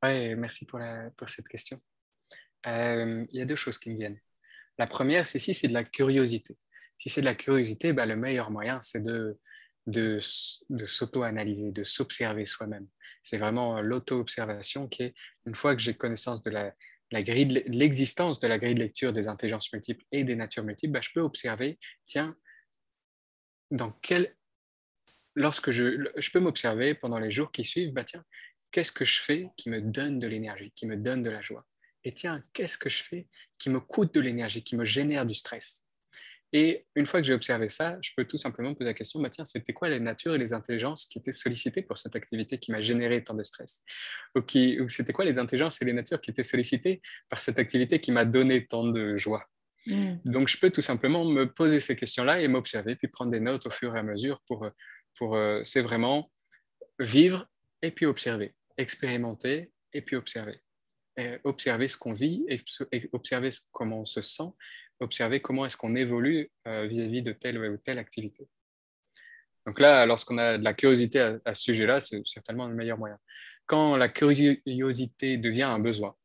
Ouais, 0.02 0.34
merci 0.36 0.64
pour, 0.64 0.78
la, 0.78 1.10
pour 1.10 1.28
cette 1.28 1.48
question. 1.48 1.80
Euh, 2.66 3.26
il 3.30 3.38
y 3.38 3.42
a 3.42 3.44
deux 3.44 3.56
choses 3.56 3.78
qui 3.78 3.90
me 3.90 3.96
viennent. 3.96 4.18
La 4.78 4.86
première, 4.86 5.26
c'est 5.26 5.38
si 5.38 5.54
c'est 5.54 5.68
de 5.68 5.74
la 5.74 5.84
curiosité. 5.84 6.56
Si 6.96 7.10
c'est 7.10 7.20
de 7.20 7.26
la 7.26 7.34
curiosité, 7.34 7.92
bah, 7.92 8.06
le 8.06 8.16
meilleur 8.16 8.50
moyen, 8.50 8.80
c'est 8.80 9.02
de, 9.02 9.38
de, 9.86 10.18
de 10.70 10.86
s'auto-analyser, 10.86 11.72
de 11.72 11.84
s'observer 11.84 12.44
soi-même. 12.46 12.86
C'est 13.22 13.38
vraiment 13.38 13.80
l'auto-observation 13.80 14.88
qui 14.88 15.04
est, 15.04 15.14
une 15.46 15.54
fois 15.54 15.74
que 15.74 15.82
j'ai 15.82 15.96
connaissance 15.96 16.42
de 16.42 16.50
la, 16.50 16.74
la 17.10 17.22
grille 17.22 17.64
l'existence 17.66 18.38
de 18.40 18.46
la 18.46 18.58
grille 18.58 18.74
de 18.74 18.80
lecture 18.80 19.12
des 19.12 19.28
intelligences 19.28 19.72
multiples 19.72 20.04
et 20.12 20.24
des 20.24 20.36
natures 20.36 20.64
multiples, 20.64 20.92
bah, 20.92 21.00
je 21.02 21.10
peux 21.12 21.20
observer, 21.20 21.78
tiens, 22.06 22.36
dans 23.70 23.90
quel... 23.90 24.36
Lorsque 25.38 25.70
je, 25.70 26.04
je 26.16 26.30
peux 26.30 26.40
m'observer 26.40 26.94
pendant 26.94 27.20
les 27.20 27.30
jours 27.30 27.52
qui 27.52 27.64
suivent, 27.64 27.92
bah, 27.92 28.02
tiens, 28.02 28.24
qu'est-ce 28.72 28.90
que 28.90 29.04
je 29.04 29.20
fais 29.20 29.48
qui 29.56 29.70
me 29.70 29.80
donne 29.80 30.18
de 30.18 30.26
l'énergie, 30.26 30.72
qui 30.74 30.84
me 30.84 30.96
donne 30.96 31.22
de 31.22 31.30
la 31.30 31.40
joie? 31.42 31.64
Et 32.02 32.12
tiens, 32.12 32.42
qu'est-ce 32.52 32.76
que 32.76 32.88
je 32.88 33.04
fais 33.04 33.28
qui 33.56 33.70
me 33.70 33.78
coûte 33.78 34.12
de 34.12 34.20
l'énergie, 34.20 34.64
qui 34.64 34.74
me 34.74 34.84
génère 34.84 35.24
du 35.26 35.34
stress? 35.34 35.84
Et 36.52 36.80
une 36.96 37.06
fois 37.06 37.20
que 37.20 37.26
j'ai 37.26 37.34
observé 37.34 37.68
ça, 37.68 37.98
je 38.02 38.10
peux 38.16 38.24
tout 38.24 38.38
simplement 38.38 38.74
poser 38.74 38.86
la 38.86 38.94
question, 38.94 39.20
bah, 39.20 39.30
tiens, 39.30 39.44
c'était 39.44 39.72
quoi 39.72 39.88
les 39.88 40.00
natures 40.00 40.34
et 40.34 40.38
les 40.38 40.52
intelligences 40.52 41.06
qui 41.06 41.18
étaient 41.18 41.30
sollicitées 41.30 41.82
pour 41.82 41.98
cette 41.98 42.16
activité 42.16 42.58
qui 42.58 42.72
m'a 42.72 42.82
généré 42.82 43.22
tant 43.22 43.34
de 43.34 43.44
stress? 43.44 43.84
Ou, 44.34 44.40
ou 44.40 44.88
c'était 44.88 45.12
quoi 45.12 45.24
les 45.24 45.38
intelligences 45.38 45.80
et 45.82 45.84
les 45.84 45.92
natures 45.92 46.20
qui 46.20 46.32
étaient 46.32 46.42
sollicitées 46.42 47.00
par 47.28 47.40
cette 47.40 47.60
activité 47.60 48.00
qui 48.00 48.10
m'a 48.10 48.24
donné 48.24 48.66
tant 48.66 48.86
de 48.88 49.16
joie? 49.16 49.46
Mmh. 49.86 50.16
Donc, 50.24 50.48
je 50.48 50.58
peux 50.58 50.70
tout 50.70 50.80
simplement 50.80 51.24
me 51.24 51.52
poser 51.52 51.80
ces 51.80 51.96
questions-là 51.96 52.40
et 52.40 52.48
m'observer, 52.48 52.96
puis 52.96 53.08
prendre 53.08 53.30
des 53.30 53.40
notes 53.40 53.66
au 53.66 53.70
fur 53.70 53.94
et 53.94 53.98
à 53.98 54.02
mesure 54.02 54.40
pour, 54.46 54.68
euh, 55.22 55.62
c'est 55.64 55.80
vraiment 55.80 56.30
vivre 56.98 57.46
et 57.82 57.90
puis 57.90 58.06
observer, 58.06 58.54
expérimenter 58.76 59.72
et 59.92 60.02
puis 60.02 60.16
observer 60.16 60.60
observer 61.44 61.88
ce 61.88 61.96
qu'on 61.96 62.12
vit, 62.12 62.46
observer 63.12 63.50
comment 63.72 64.00
on 64.00 64.04
se 64.04 64.20
sent, 64.20 64.50
observer 65.00 65.40
comment 65.40 65.66
est-ce 65.66 65.76
qu'on 65.76 65.94
évolue 65.94 66.50
euh, 66.66 66.86
vis-à-vis 66.86 67.22
de 67.22 67.32
telle 67.32 67.58
ou 67.58 67.76
telle 67.78 67.98
activité. 67.98 68.48
Donc 69.66 69.80
là, 69.80 70.06
lorsqu'on 70.06 70.38
a 70.38 70.58
de 70.58 70.64
la 70.64 70.74
curiosité 70.74 71.38
à, 71.44 71.54
ce 71.54 71.62
sujet-là, 71.62 72.00
c'est 72.00 72.22
certainement 72.26 72.66
le 72.66 72.74
meilleur 72.74 72.98
moyen. 72.98 73.18
Quand 73.66 73.96
la 73.96 74.08
curiosité 74.08 75.36
devient 75.36 75.64
un 75.64 75.78
besoin, 75.78 76.16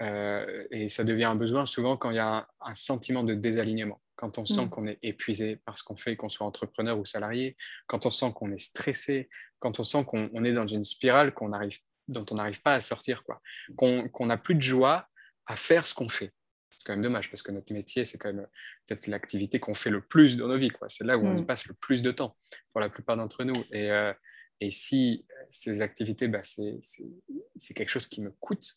euh, 0.00 0.66
et 0.70 0.88
ça 0.88 1.04
devient 1.04 1.24
un 1.24 1.34
besoin 1.34 1.66
souvent 1.66 1.96
quand 1.96 2.10
il 2.10 2.16
y 2.16 2.20
a 2.20 2.48
un, 2.60 2.74
sentiment 2.74 3.24
de 3.24 3.34
désalignement, 3.34 4.00
quand 4.22 4.38
on 4.38 4.46
sent 4.46 4.66
mm. 4.66 4.70
qu'on 4.70 4.86
est 4.86 5.00
épuisé 5.02 5.56
parce 5.64 5.82
qu'on 5.82 5.96
fait, 5.96 6.14
qu'on 6.14 6.28
soit 6.28 6.46
entrepreneur 6.46 6.96
ou 6.96 7.04
salarié, 7.04 7.56
quand 7.88 8.06
on 8.06 8.10
sent 8.10 8.32
qu'on 8.32 8.52
est 8.52 8.58
stressé, 8.58 9.28
quand 9.58 9.80
on 9.80 9.82
sent 9.82 10.04
qu'on 10.04 10.44
est 10.44 10.52
dans 10.52 10.66
une 10.68 10.84
spirale 10.84 11.34
qu'on 11.34 11.48
n'arrive 11.48 11.76
dont 12.06 12.24
on 12.30 12.36
n'arrive 12.36 12.62
pas 12.62 12.74
à 12.74 12.80
sortir, 12.80 13.24
quoi. 13.24 13.42
Qu'on 13.76 14.26
n'a 14.26 14.36
plus 14.36 14.54
de 14.54 14.60
joie 14.60 15.08
à 15.46 15.56
faire 15.56 15.84
ce 15.84 15.94
qu'on 15.94 16.08
fait. 16.08 16.32
C'est 16.70 16.84
quand 16.86 16.92
même 16.92 17.02
dommage 17.02 17.30
parce 17.30 17.42
que 17.42 17.50
notre 17.50 17.72
métier, 17.72 18.04
c'est 18.04 18.16
quand 18.16 18.32
même 18.32 18.46
peut-être 18.86 19.08
l'activité 19.08 19.58
qu'on 19.58 19.74
fait 19.74 19.90
le 19.90 20.00
plus 20.00 20.36
dans 20.36 20.46
nos 20.46 20.56
vies. 20.56 20.70
C'est 20.88 21.04
là 21.04 21.18
où 21.18 21.26
on 21.26 21.36
y 21.36 21.42
mm. 21.42 21.46
passe 21.46 21.66
le 21.66 21.74
plus 21.74 22.00
de 22.00 22.12
temps 22.12 22.36
pour 22.72 22.80
la 22.80 22.90
plupart 22.90 23.16
d'entre 23.16 23.42
nous. 23.42 23.60
Et, 23.72 23.90
euh, 23.90 24.12
et, 24.60 24.70
si 24.70 25.26
ces 25.48 25.82
activités, 25.82 26.28
bah, 26.28 26.42
c'est 26.44 27.74
quelque 27.74 27.88
chose 27.88 28.06
qui 28.06 28.20
me 28.20 28.30
coûte, 28.30 28.72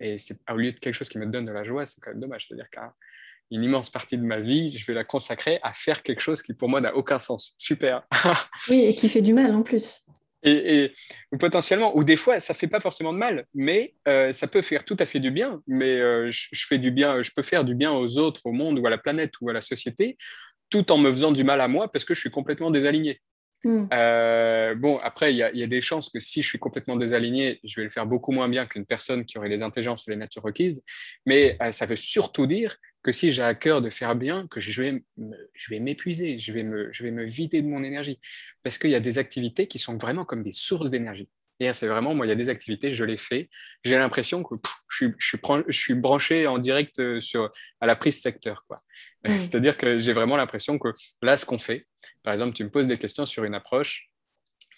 et 0.00 0.18
c'est 0.18 0.38
au 0.50 0.56
lieu 0.56 0.72
de 0.72 0.78
quelque 0.78 0.94
chose 0.94 1.08
qui 1.08 1.18
me 1.18 1.26
donne 1.26 1.44
de 1.44 1.52
la 1.52 1.62
joie, 1.62 1.86
c'est 1.86 2.00
quand 2.00 2.10
même 2.10 2.20
dommage. 2.20 2.46
C'est-à-dire 2.46 2.70
qu'une 3.50 3.64
immense 3.64 3.90
partie 3.90 4.18
de 4.18 4.24
ma 4.24 4.40
vie, 4.40 4.76
je 4.76 4.84
vais 4.86 4.94
la 4.94 5.04
consacrer 5.04 5.58
à 5.62 5.72
faire 5.72 6.02
quelque 6.02 6.20
chose 6.20 6.42
qui 6.42 6.54
pour 6.54 6.68
moi 6.68 6.80
n'a 6.80 6.94
aucun 6.94 7.18
sens. 7.18 7.54
Super. 7.58 8.06
oui, 8.68 8.84
et 8.86 8.94
qui 8.94 9.08
fait 9.08 9.22
du 9.22 9.32
mal 9.32 9.54
en 9.54 9.62
plus. 9.62 10.02
Et, 10.46 10.92
ou 11.32 11.38
potentiellement, 11.38 11.96
ou 11.96 12.04
des 12.04 12.16
fois, 12.16 12.38
ça 12.38 12.54
fait 12.54 12.68
pas 12.68 12.78
forcément 12.78 13.12
de 13.12 13.18
mal, 13.18 13.46
mais 13.54 13.94
euh, 14.06 14.32
ça 14.32 14.46
peut 14.46 14.62
faire 14.62 14.84
tout 14.84 14.96
à 15.00 15.06
fait 15.06 15.18
du 15.18 15.30
bien. 15.30 15.60
Mais 15.66 16.00
euh, 16.00 16.30
je, 16.30 16.66
fais 16.66 16.78
du 16.78 16.90
bien, 16.92 17.22
je 17.22 17.30
peux 17.34 17.42
faire 17.42 17.64
du 17.64 17.74
bien 17.74 17.92
aux 17.92 18.18
autres, 18.18 18.42
au 18.44 18.52
monde 18.52 18.78
ou 18.78 18.86
à 18.86 18.90
la 18.90 18.98
planète 18.98 19.32
ou 19.40 19.48
à 19.48 19.52
la 19.52 19.60
société, 19.60 20.16
tout 20.70 20.92
en 20.92 20.98
me 20.98 21.10
faisant 21.10 21.32
du 21.32 21.42
mal 21.42 21.60
à 21.60 21.68
moi 21.68 21.90
parce 21.90 22.04
que 22.04 22.14
je 22.14 22.20
suis 22.20 22.30
complètement 22.30 22.70
désaligné. 22.70 23.20
Hmm. 23.64 23.86
Euh, 23.92 24.74
bon, 24.76 24.98
après, 24.98 25.34
il 25.34 25.36
y, 25.36 25.58
y, 25.58 25.62
a 25.62 25.66
des 25.66 25.80
chances 25.80 26.10
que 26.10 26.20
si 26.20 26.42
je 26.42 26.48
suis 26.48 26.58
complètement 26.58 26.94
désaligné, 26.94 27.58
je 27.64 27.80
vais 27.80 27.84
le 27.84 27.90
faire 27.90 28.06
beaucoup 28.06 28.30
moins 28.30 28.48
bien 28.48 28.66
qu'une 28.66 28.86
personne 28.86 29.24
qui 29.24 29.38
aurait 29.38 29.48
les 29.48 29.62
intelligences 29.62 30.06
et 30.06 30.12
les 30.12 30.16
natures 30.16 30.42
requises. 30.42 30.84
Mais 31.24 31.58
ça 31.72 31.86
veut 31.86 31.96
surtout 31.96 32.46
dire 32.46 32.76
que 33.06 33.12
si 33.12 33.30
j'ai 33.30 33.42
à 33.42 33.54
cœur 33.54 33.80
de 33.80 33.88
faire 33.88 34.16
bien, 34.16 34.48
que 34.48 34.58
je 34.58 34.82
vais, 34.82 35.04
je 35.54 35.70
vais 35.70 35.78
m'épuiser, 35.78 36.40
je, 36.40 36.52
vais 36.52 36.64
me, 36.64 36.92
je 36.92 37.04
vais 37.04 37.12
me 37.12 37.24
vider 37.24 37.62
de 37.62 37.68
mon 37.68 37.84
énergie. 37.84 38.18
Parce 38.64 38.78
qu'il 38.78 38.90
y 38.90 38.96
a 38.96 39.00
des 39.00 39.18
activités 39.18 39.68
qui 39.68 39.78
sont 39.78 39.96
vraiment 39.96 40.24
comme 40.24 40.42
des 40.42 40.50
sources 40.50 40.90
d'énergie. 40.90 41.28
Et 41.60 41.72
c'est 41.72 41.86
vraiment, 41.86 42.14
moi, 42.14 42.26
il 42.26 42.30
y 42.30 42.32
a 42.32 42.36
des 42.36 42.48
activités, 42.48 42.92
je 42.94 43.04
les 43.04 43.16
fais, 43.16 43.48
j'ai 43.84 43.96
l'impression 43.96 44.42
que 44.42 44.56
je, 44.88 44.96
suis, 44.96 45.14
je, 45.18 45.26
suis, 45.26 45.38
je, 45.68 45.78
suis, 45.78 45.94
branché 45.94 46.48
en 46.48 46.58
direct 46.58 46.98
euh, 46.98 47.20
sur, 47.20 47.48
à 47.80 47.86
la 47.86 47.94
prise 47.94 48.20
secteur. 48.20 48.64
Quoi. 48.66 48.76
C'est-à-dire 49.24 49.78
que 49.78 50.00
j'ai 50.00 50.12
vraiment 50.12 50.36
l'impression 50.36 50.76
que 50.76 50.88
là, 51.22 51.36
ce 51.36 51.46
qu'on 51.46 51.60
fait, 51.60 51.86
par 52.24 52.32
exemple, 52.32 52.54
tu 52.54 52.64
me 52.64 52.70
poses 52.70 52.88
des 52.88 52.98
questions 52.98 53.24
sur 53.24 53.44
une 53.44 53.54
approche 53.54 54.10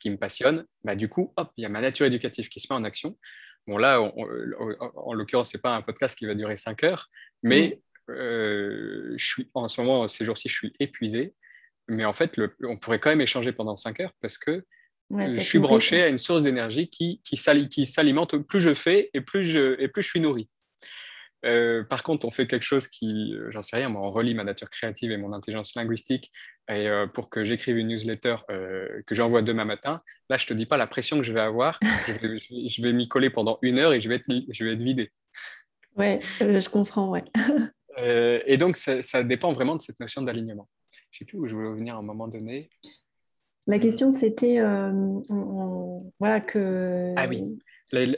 qui 0.01 0.11
me 0.11 0.19
passionne, 0.19 0.67
bah, 0.85 0.95
du 0.95 1.09
coup, 1.09 1.33
hop, 1.37 1.51
il 1.57 1.63
y 1.63 1.65
a 1.65 1.71
ma 1.71 1.81
nature 1.81 2.05
éducative 2.05 2.51
qui 2.51 2.61
se 2.61 2.71
met 2.71 2.77
en 2.79 2.85
action. 2.85 3.19
Bon, 3.67 3.79
là, 3.79 4.01
en 4.01 5.15
l'occurrence, 5.15 5.51
ce 5.51 5.57
n'est 5.57 5.63
pas 5.63 5.75
un 5.75 5.83
podcast 5.83 6.17
qui 6.17 6.27
va 6.27 6.35
durer 6.35 6.57
5 6.59 6.85
heures, 6.85 7.11
mais 7.43 7.73
euh, 7.73 7.88
je 8.09 9.25
suis, 9.25 9.51
en 9.55 9.69
ce 9.69 9.81
moment, 9.81 10.09
ces 10.09 10.25
jours-ci, 10.25 10.49
je 10.49 10.55
suis 10.55 10.73
épuisé. 10.81 11.35
Mais 11.89 12.05
en 12.05 12.13
fait, 12.13 12.37
le, 12.37 12.55
on 12.65 12.77
pourrait 12.77 13.01
quand 13.01 13.11
même 13.11 13.21
échanger 13.21 13.53
pendant 13.53 13.77
5 13.77 14.01
heures 14.01 14.13
parce 14.21 14.39
que 14.39 14.65
je 15.11 15.41
suis 15.41 15.59
branché 15.59 16.03
à 16.03 16.09
une 16.09 16.19
source 16.19 16.43
d'énergie 16.43 16.89
qui, 16.89 17.21
qui 17.25 17.37
s'alimente. 17.37 18.37
Plus 18.39 18.61
je 18.61 18.75
fais 18.75 19.11
et 19.15 19.21
plus 19.21 19.45
je, 19.45 19.81
et 19.81 19.89
plus 19.89 20.03
je 20.03 20.09
suis 20.09 20.21
nourri. 20.21 20.49
Euh, 21.47 21.85
par 21.85 22.03
contre, 22.03 22.27
on 22.27 22.31
fait 22.31 22.47
quelque 22.47 22.65
chose 22.65 22.89
qui, 22.89 23.33
euh, 23.35 23.49
j'en 23.51 23.63
sais 23.63 23.77
rien, 23.77 23.89
moi, 23.89 24.03
on 24.03 24.11
relie 24.11 24.35
ma 24.35 24.43
nature 24.43 24.69
créative 24.69 25.13
et 25.13 25.17
mon 25.17 25.33
intelligence 25.33 25.77
linguistique 25.77 26.33
et, 26.69 26.89
pour 27.15 27.31
que 27.31 27.45
j'écrive 27.45 27.79
une 27.79 27.89
newsletter 27.89 28.37
que 28.49 29.15
j'envoie 29.15 29.41
demain 29.41 29.65
matin. 29.65 30.03
Là, 30.29 30.37
je 30.37 30.47
te 30.47 30.53
dis 30.53 30.67
pas 30.67 30.77
la 30.77 30.87
pression 30.87 31.17
que 31.17 31.23
je 31.23 31.33
vais 31.33 31.41
avoir. 31.41 31.79
je 32.07 32.13
vais, 32.13 32.69
je 32.69 32.83
vais 32.83 32.93
m'y 32.93 33.09
coller 33.09 33.31
pendant 33.31 33.59
une 33.63 33.79
heure 33.79 33.95
et 33.95 34.01
je 34.01 34.09
vais 34.11 34.17
être, 34.17 34.27
je 34.51 34.65
vais 34.65 34.75
être 34.75 34.83
vidé. 34.83 35.11
Ouais, 35.97 36.21
je 36.41 36.69
comprends, 36.69 37.09
ouais. 37.09 37.25
Euh, 38.01 38.41
et 38.47 38.57
donc, 38.57 38.77
ça, 38.77 39.23
dépend 39.23 39.53
vraiment 39.53 39.77
de 39.77 39.83
cette 39.83 40.01
notion 40.01 40.23
d'alignement. 40.23 40.69
Je 40.93 40.99
ne 40.99 41.19
sais 41.19 41.25
plus 41.25 41.39
où 41.39 41.47
je 41.47 41.55
voulais 41.55 41.69
revenir 41.69 41.97
à 41.97 41.99
un 41.99 42.03
moment 42.03 42.29
donné. 42.29 42.71
La 43.67 43.79
hmm. 43.79 43.81
question, 43.81 44.11
c'était 44.11 44.59
euh, 44.59 45.21
voilà 46.19 46.41
que. 46.41 47.15
Ah 47.17 47.27
oui. 47.29 47.45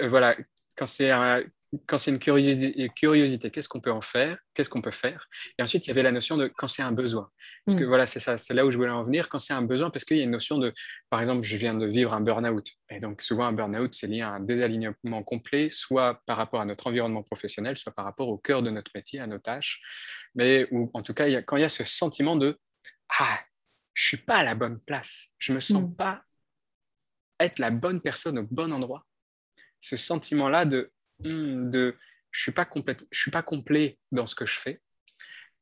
voilà, 0.02 0.36
quand 0.76 0.86
c'est 0.86 1.10
un, 1.10 1.42
quand 1.86 1.98
c'est 1.98 2.10
une 2.10 2.18
curiosité, 2.18 3.50
qu'est-ce 3.50 3.68
qu'on 3.68 3.80
peut 3.80 3.92
en 3.92 4.00
faire 4.00 4.38
Qu'est-ce 4.54 4.68
qu'on 4.68 4.82
peut 4.82 4.90
faire? 4.90 5.28
Et 5.56 5.62
ensuite, 5.62 5.86
il 5.86 5.88
y 5.88 5.90
avait 5.92 6.02
la 6.02 6.10
notion 6.10 6.36
de 6.36 6.48
quand 6.48 6.66
c'est 6.66 6.82
un 6.82 6.90
besoin. 6.90 7.30
Parce 7.64 7.78
que 7.78 7.84
mm. 7.84 7.88
voilà, 7.88 8.06
c'est 8.06 8.18
ça, 8.18 8.38
c'est 8.38 8.54
là 8.54 8.66
où 8.66 8.72
je 8.72 8.76
voulais 8.76 8.90
en 8.90 9.04
venir. 9.04 9.28
Quand 9.28 9.38
c'est 9.38 9.52
un 9.52 9.62
besoin, 9.62 9.90
parce 9.90 10.04
qu'il 10.04 10.16
y 10.16 10.20
a 10.20 10.24
une 10.24 10.32
notion 10.32 10.58
de, 10.58 10.74
par 11.10 11.20
exemple, 11.20 11.42
je 11.42 11.56
viens 11.56 11.74
de 11.74 11.86
vivre 11.86 12.12
un 12.12 12.20
burn-out. 12.20 12.68
Et 12.90 12.98
donc, 12.98 13.22
souvent, 13.22 13.44
un 13.44 13.52
burn-out, 13.52 13.94
c'est 13.94 14.08
lié 14.08 14.22
à 14.22 14.30
un 14.30 14.40
désalignement 14.40 15.22
complet, 15.22 15.70
soit 15.70 16.20
par 16.26 16.36
rapport 16.36 16.60
à 16.60 16.64
notre 16.64 16.88
environnement 16.88 17.22
professionnel, 17.22 17.76
soit 17.76 17.92
par 17.92 18.04
rapport 18.04 18.28
au 18.28 18.38
cœur 18.38 18.62
de 18.62 18.70
notre 18.70 18.90
métier, 18.94 19.20
à 19.20 19.28
nos 19.28 19.38
tâches. 19.38 19.80
Mais 20.34 20.66
ou, 20.72 20.90
en 20.94 21.02
tout 21.02 21.14
cas, 21.14 21.26
quand 21.42 21.56
il 21.56 21.62
y 21.62 21.64
a 21.64 21.68
ce 21.68 21.84
sentiment 21.84 22.34
de 22.34 22.58
Ah, 23.20 23.38
je 23.94 24.08
suis 24.08 24.16
pas 24.16 24.38
à 24.38 24.44
la 24.44 24.56
bonne 24.56 24.80
place, 24.80 25.34
je 25.38 25.52
me 25.52 25.60
sens 25.60 25.82
mm. 25.82 25.94
pas 25.94 26.24
être 27.38 27.60
la 27.60 27.70
bonne 27.70 28.00
personne 28.00 28.40
au 28.40 28.42
bon 28.42 28.72
endroit. 28.72 29.06
Ce 29.80 29.96
sentiment-là 29.96 30.64
de 30.64 30.92
de 31.24 31.94
je 32.30 32.42
suis 32.42 32.52
pas 32.52 32.64
complète, 32.64 33.04
je 33.10 33.20
suis 33.20 33.30
pas 33.30 33.42
complet 33.42 33.98
dans 34.12 34.26
ce 34.26 34.34
que 34.34 34.46
je 34.46 34.58
fais, 34.58 34.80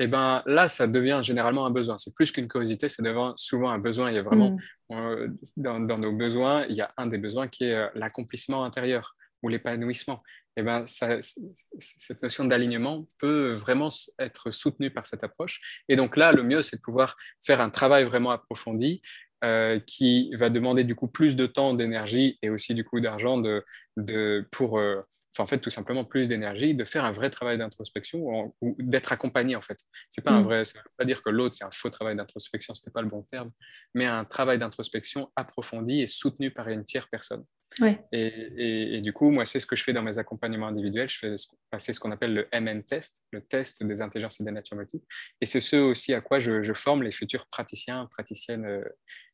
et 0.00 0.04
eh 0.04 0.06
ben 0.06 0.44
là, 0.46 0.68
ça 0.68 0.86
devient 0.86 1.18
généralement 1.24 1.66
un 1.66 1.72
besoin. 1.72 1.98
C'est 1.98 2.14
plus 2.14 2.30
qu'une 2.30 2.46
curiosité, 2.46 2.88
ça 2.88 3.02
devient 3.02 3.32
souvent 3.34 3.70
un 3.70 3.80
besoin. 3.80 4.10
Il 4.10 4.14
y 4.14 4.18
a 4.18 4.22
vraiment, 4.22 4.52
hmm. 4.90 4.92
euh, 4.92 5.28
dans, 5.56 5.80
nos 5.80 6.12
besoins, 6.12 6.64
il 6.68 6.76
y 6.76 6.80
a 6.80 6.92
un 6.96 7.08
des 7.08 7.18
besoins 7.18 7.48
qui 7.48 7.64
est 7.64 7.74
euh, 7.74 7.88
l'accomplissement 7.96 8.64
intérieur. 8.64 9.16
ou 9.42 9.48
l'épanouissement. 9.48 10.22
Et 10.56 10.60
eh 10.60 10.62
ben, 10.64 10.84
cette 10.86 12.22
notion 12.22 12.44
d'alignement 12.44 13.06
peut 13.18 13.52
vraiment 13.54 13.90
être 14.18 14.50
soutenue 14.50 14.90
par 14.90 15.06
cette 15.06 15.22
approche. 15.22 15.60
Et 15.88 15.94
donc 15.94 16.16
là, 16.16 16.32
le 16.32 16.42
mieux, 16.42 16.62
c'est 16.62 16.76
de 16.76 16.82
pouvoir 16.82 17.16
faire 17.44 17.60
un 17.60 17.70
travail 17.70 18.04
vraiment 18.04 18.30
approfondi 18.30 19.00
euh, 19.44 19.78
qui 19.86 20.34
va 20.34 20.50
demander 20.50 20.82
du 20.82 20.96
coup 20.96 21.06
plus 21.06 21.36
de 21.36 21.46
temps, 21.46 21.74
d'énergie 21.74 22.38
et 22.42 22.50
aussi 22.50 22.74
du 22.74 22.84
coup 22.84 22.98
d'argent 23.00 23.38
de, 23.38 23.64
de, 23.96 24.48
pour, 24.50 24.80
euh, 25.38 25.42
en 25.42 25.46
fait 25.46 25.58
tout 25.58 25.70
simplement 25.70 26.04
plus 26.04 26.28
d'énergie, 26.28 26.74
de 26.74 26.84
faire 26.84 27.04
un 27.04 27.12
vrai 27.12 27.30
travail 27.30 27.58
d'introspection 27.58 28.54
ou 28.60 28.76
d'être 28.78 29.12
accompagné 29.12 29.56
en 29.56 29.62
fait. 29.62 29.78
C'est 30.10 30.24
pas 30.24 30.32
un 30.32 30.40
mm. 30.40 30.44
vrai, 30.44 30.64
ça 30.64 30.78
veut 30.78 30.90
pas 30.96 31.04
dire 31.04 31.22
que 31.22 31.30
l'autre 31.30 31.54
c'est 31.56 31.64
un 31.64 31.70
faux 31.70 31.90
travail 31.90 32.16
d'introspection, 32.16 32.74
c'était 32.74 32.90
pas 32.90 33.02
le 33.02 33.08
bon 33.08 33.22
terme, 33.22 33.50
mais 33.94 34.06
un 34.06 34.24
travail 34.24 34.58
d'introspection 34.58 35.30
approfondi 35.36 36.02
et 36.02 36.06
soutenu 36.06 36.50
par 36.50 36.68
une 36.68 36.84
tierce 36.84 37.06
personne. 37.10 37.44
Et, 38.12 39.00
du 39.02 39.12
coup, 39.12 39.30
moi, 39.30 39.44
c'est 39.44 39.60
ce 39.60 39.66
que 39.66 39.76
je 39.76 39.84
fais 39.84 39.92
dans 39.92 40.02
mes 40.02 40.18
accompagnements 40.18 40.68
individuels. 40.68 41.08
Je 41.08 41.18
fais 41.18 41.36
passer 41.70 41.92
ce 41.92 42.00
qu'on 42.00 42.10
appelle 42.10 42.34
le 42.34 42.48
MN 42.52 42.82
test, 42.82 43.22
le 43.30 43.40
test 43.40 43.82
des 43.82 44.02
intelligences 44.02 44.40
et 44.40 44.44
des 44.44 44.50
natures 44.50 44.76
multiples. 44.76 45.06
Et 45.40 45.46
c'est 45.46 45.60
ce 45.60 45.76
aussi 45.76 46.14
à 46.14 46.20
quoi 46.20 46.40
je, 46.40 46.72
forme 46.72 47.02
les 47.02 47.10
futurs 47.10 47.46
praticiens, 47.46 48.06
praticiennes 48.06 48.64
euh, 48.64 48.84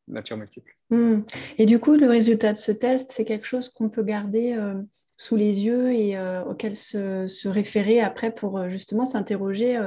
nature 0.09 0.37
multiple. 0.37 0.75
Hmm. 0.91 1.21
Et 1.59 1.67
du 1.67 1.79
coup, 1.79 1.95
le 1.95 2.09
résultat 2.09 2.53
de 2.53 2.59
ce 2.59 2.73
test, 2.73 3.11
c'est 3.11 3.25
quelque 3.25 3.47
chose 3.47 3.69
qu'on 3.71 3.89
peut 3.89 4.03
garder 4.03 4.53
euh, 4.53 4.75
sous 5.17 5.37
les 5.37 5.65
yeux 5.65 5.93
et 5.93 6.17
euh, 6.17 6.43
auquel 6.45 6.77
se, 6.77 7.49
référer 7.49 8.01
après 8.01 8.35
pour 8.35 8.59
euh, 8.59 8.69
justement 8.69 9.05
s'interroger 9.05 9.79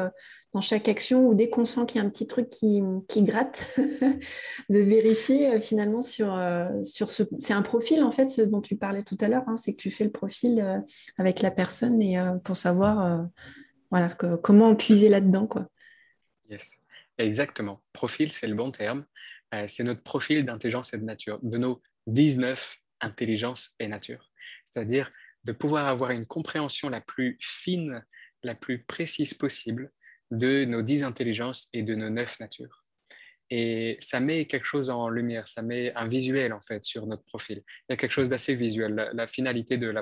dans 0.54 0.62
chaque 0.62 0.88
action 0.88 1.28
ou 1.28 1.34
dès 1.34 1.50
qu'on 1.50 1.66
sent 1.66 1.86
qu'il 1.88 2.02
y 2.02 2.04
a 2.04 2.08
un 2.08 2.10
petit 2.10 2.28
truc 2.28 2.50
qui, 2.50 2.82
gratte, 3.24 3.78
de 4.70 4.80
vérifier 4.80 5.60
finalement 5.60 6.02
sur, 6.02 6.34
ce... 6.84 7.24
C'est 7.40 7.54
un 7.54 7.62
profil 7.62 8.04
en 8.04 8.12
fait, 8.12 8.28
ce 8.30 8.42
dont 8.42 8.62
tu 8.62 8.76
parlais 8.76 9.04
tout 9.04 9.18
à 9.22 9.28
l'heure, 9.28 9.44
hein, 9.48 9.58
c'est 9.58 9.74
que 9.74 9.82
tu 9.82 9.92
fais 9.92 10.04
le 10.04 10.12
profil 10.12 10.84
avec 11.18 11.42
la 11.42 11.52
personne 11.52 12.02
et 12.02 12.18
pour 12.44 12.56
savoir 12.56 13.28
voilà, 13.92 14.10
comment 14.42 14.76
puiser 14.76 15.10
là-dedans. 15.10 15.48
Quoi. 15.48 15.68
Yes, 16.50 16.78
exactement. 17.18 17.82
Profil, 17.94 18.32
c'est 18.32 18.48
le 18.48 18.56
bon 18.56 18.72
terme. 18.72 19.06
Euh, 19.54 19.66
c'est 19.68 19.84
notre 19.84 20.04
profil 20.04 20.46
d'intelligence 20.46 20.94
et 20.94 20.98
de 20.98 21.04
nature, 21.04 21.40
de 21.42 21.58
nos 21.58 21.82
19 22.08 22.78
intelligences 23.00 23.76
et 23.80 23.88
nature. 23.88 24.27
C'est-à-dire 24.68 25.10
de 25.44 25.52
pouvoir 25.52 25.88
avoir 25.88 26.12
une 26.12 26.26
compréhension 26.26 26.90
la 26.90 27.02
plus 27.02 27.38
fine, 27.40 28.04
la 28.44 28.56
plus 28.56 28.84
précise 28.84 29.34
possible 29.34 29.92
de 30.32 30.66
nos 30.66 30.82
10 30.82 31.04
intelligences 31.04 31.70
et 31.74 31.84
de 31.84 31.96
nos 31.96 32.10
9 32.10 32.40
natures. 32.40 32.84
Et 33.50 33.96
ça 34.02 34.20
met 34.20 34.46
quelque 34.46 34.66
chose 34.66 34.90
en 34.90 35.08
lumière, 35.08 35.48
ça 35.48 35.62
met 35.62 35.94
un 35.96 36.06
visuel 36.06 36.52
en 36.52 36.60
fait 36.60 36.84
sur 36.84 37.08
notre 37.08 37.24
profil. 37.24 37.64
Il 37.66 37.92
y 37.92 37.94
a 37.94 37.96
quelque 37.96 38.12
chose 38.12 38.28
d'assez 38.28 38.56
visuel. 38.56 39.10
La, 39.14 39.26
finalité 39.26 39.78
de 39.78 39.94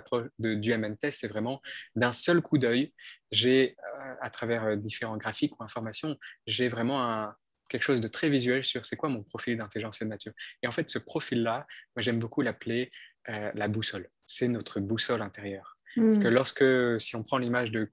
du 0.55 0.75
MNT, 0.75 1.11
c'est 1.11 1.27
vraiment 1.27 1.61
d'un 1.95 2.11
seul 2.11 2.41
coup 2.41 2.57
d'œil, 2.57 2.91
j'ai, 3.31 3.75
euh, 3.79 4.15
à 4.19 4.31
travers 4.31 4.63
euh, 4.65 4.75
différents 4.75 5.17
graphiques 5.17 5.59
ou 5.59 5.63
informations, 5.63 6.17
j'ai 6.47 6.69
vraiment 6.69 7.31
quelque 7.69 7.83
chose 7.83 8.01
de 8.01 8.07
très 8.07 8.29
visuel 8.29 8.63
sur 8.63 8.85
c'est 8.85 8.95
quoi 8.95 9.09
mon 9.09 9.23
profil 9.23 9.57
d'intelligence 9.57 10.01
et 10.01 10.05
de 10.05 10.09
nature. 10.09 10.33
Et 10.63 10.67
en 10.67 10.71
fait, 10.71 10.89
ce 10.89 10.97
profil-là, 10.97 11.67
moi 11.95 12.01
j'aime 12.01 12.19
beaucoup 12.19 12.41
l'appeler 12.41 12.89
euh, 13.29 13.51
la 13.53 13.67
boussole. 13.67 14.09
C'est 14.27 14.47
notre 14.47 14.79
boussole 14.79 15.21
intérieure. 15.21 15.77
Parce 15.95 16.19
que 16.19 16.27
hmm. 16.27 16.33
lorsque, 16.33 17.01
si 17.01 17.15
on 17.15 17.23
prend 17.23 17.37
l'image 17.37 17.71
de 17.71 17.89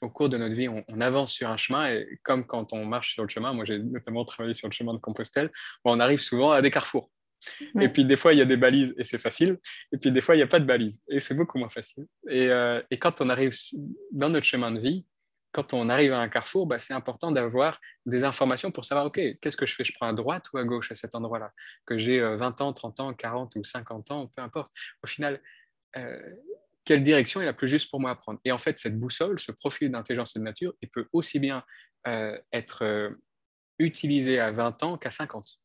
au 0.00 0.10
cours 0.10 0.28
de 0.28 0.36
notre 0.36 0.54
vie, 0.54 0.68
on, 0.68 1.00
avance 1.00 1.32
sur 1.32 1.48
un 1.48 1.56
chemin 1.56 1.88
et 1.88 2.18
comme 2.24 2.44
quand 2.44 2.72
on 2.72 2.84
marche 2.84 3.14
sur 3.14 3.22
le 3.22 3.28
chemin, 3.28 3.52
moi 3.52 3.64
j'ai 3.64 3.78
notamment 3.78 4.24
travaillé 4.24 4.54
sur 4.54 4.68
le 4.68 4.72
chemin 4.72 4.92
de 4.92 4.98
Compostelle, 4.98 5.50
on 5.84 6.00
arrive 6.00 6.18
souvent 6.18 6.50
à 6.50 6.60
des 6.62 6.70
carrefours. 6.70 7.10
Et 7.80 7.88
puis 7.88 8.04
des 8.04 8.16
fois, 8.16 8.32
il 8.32 8.38
y 8.38 8.42
a 8.42 8.44
des 8.44 8.56
balises 8.56 8.92
et 8.98 9.04
c'est 9.04 9.18
facile. 9.18 9.58
Et 9.92 9.98
puis 9.98 10.10
des 10.10 10.20
fois, 10.20 10.34
il 10.34 10.38
n'y 10.38 10.42
a 10.42 10.48
pas 10.48 10.58
de 10.58 10.64
balises 10.64 11.00
et 11.08 11.20
c'est 11.20 11.34
beaucoup 11.34 11.58
moins 11.58 11.68
facile. 11.68 12.06
Et, 12.28 12.48
euh, 12.50 12.82
et, 12.90 12.98
quand 12.98 13.20
on 13.20 13.28
arrive 13.28 13.54
dans 14.10 14.28
notre 14.28 14.44
chemin 14.44 14.72
de 14.72 14.80
vie, 14.80 15.06
quand 15.52 15.72
on 15.72 15.88
arrive 15.88 16.12
à 16.12 16.20
un 16.20 16.28
carrefour, 16.28 16.66
bah, 16.66 16.78
c'est 16.78 16.94
important 16.94 17.32
d'avoir 17.32 17.80
des 18.06 18.24
informations 18.24 18.70
pour 18.70 18.84
savoir, 18.84 19.06
OK, 19.06 19.20
qu'est-ce 19.40 19.56
que 19.56 19.66
je 19.66 19.74
fais? 19.74 19.84
Je 19.84 19.92
prends 19.94 20.06
à 20.06 20.12
droite 20.12 20.46
ou 20.52 20.58
à 20.58 20.64
gauche 20.64 20.90
à 20.92 20.94
cet 20.94 21.14
endroit-là? 21.14 21.52
Que 21.86 21.98
j'ai 21.98 22.20
20 22.20 22.60
euh, 22.60 22.64
ans, 22.64 22.72
30 22.72 23.00
ans, 23.00 23.14
40 23.14 23.56
ou 23.56 23.64
50 23.64 24.10
ans, 24.10 24.30
peu 24.34 24.42
importe. 24.42 24.72
Au 25.02 25.06
final, 25.06 25.40
euh, 25.96 26.18
quelle 26.84 27.02
direction 27.02 27.40
est 27.40 27.44
la 27.44 27.52
plus 27.52 27.68
juste 27.68 27.90
pour 27.90 28.00
moi 28.00 28.10
à 28.10 28.14
prendre 28.14 28.40
Et 28.44 28.52
en 28.52 28.58
fait, 28.58 28.78
cette 28.78 28.98
boussole, 28.98 29.38
ce 29.38 29.52
profil 29.52 29.90
d'intelligence 29.90 30.36
et 30.36 30.38
de 30.38 30.44
nature, 30.44 30.74
il 30.80 30.88
peut 30.88 31.06
aussi 31.12 31.38
bien 31.38 31.62
euh, 32.06 32.38
être 32.52 33.12
utilisé 33.78 34.40
à 34.40 34.50
20 34.50 34.82
ans 34.82 34.98
qu'à 34.98 35.10
50. 35.10 35.58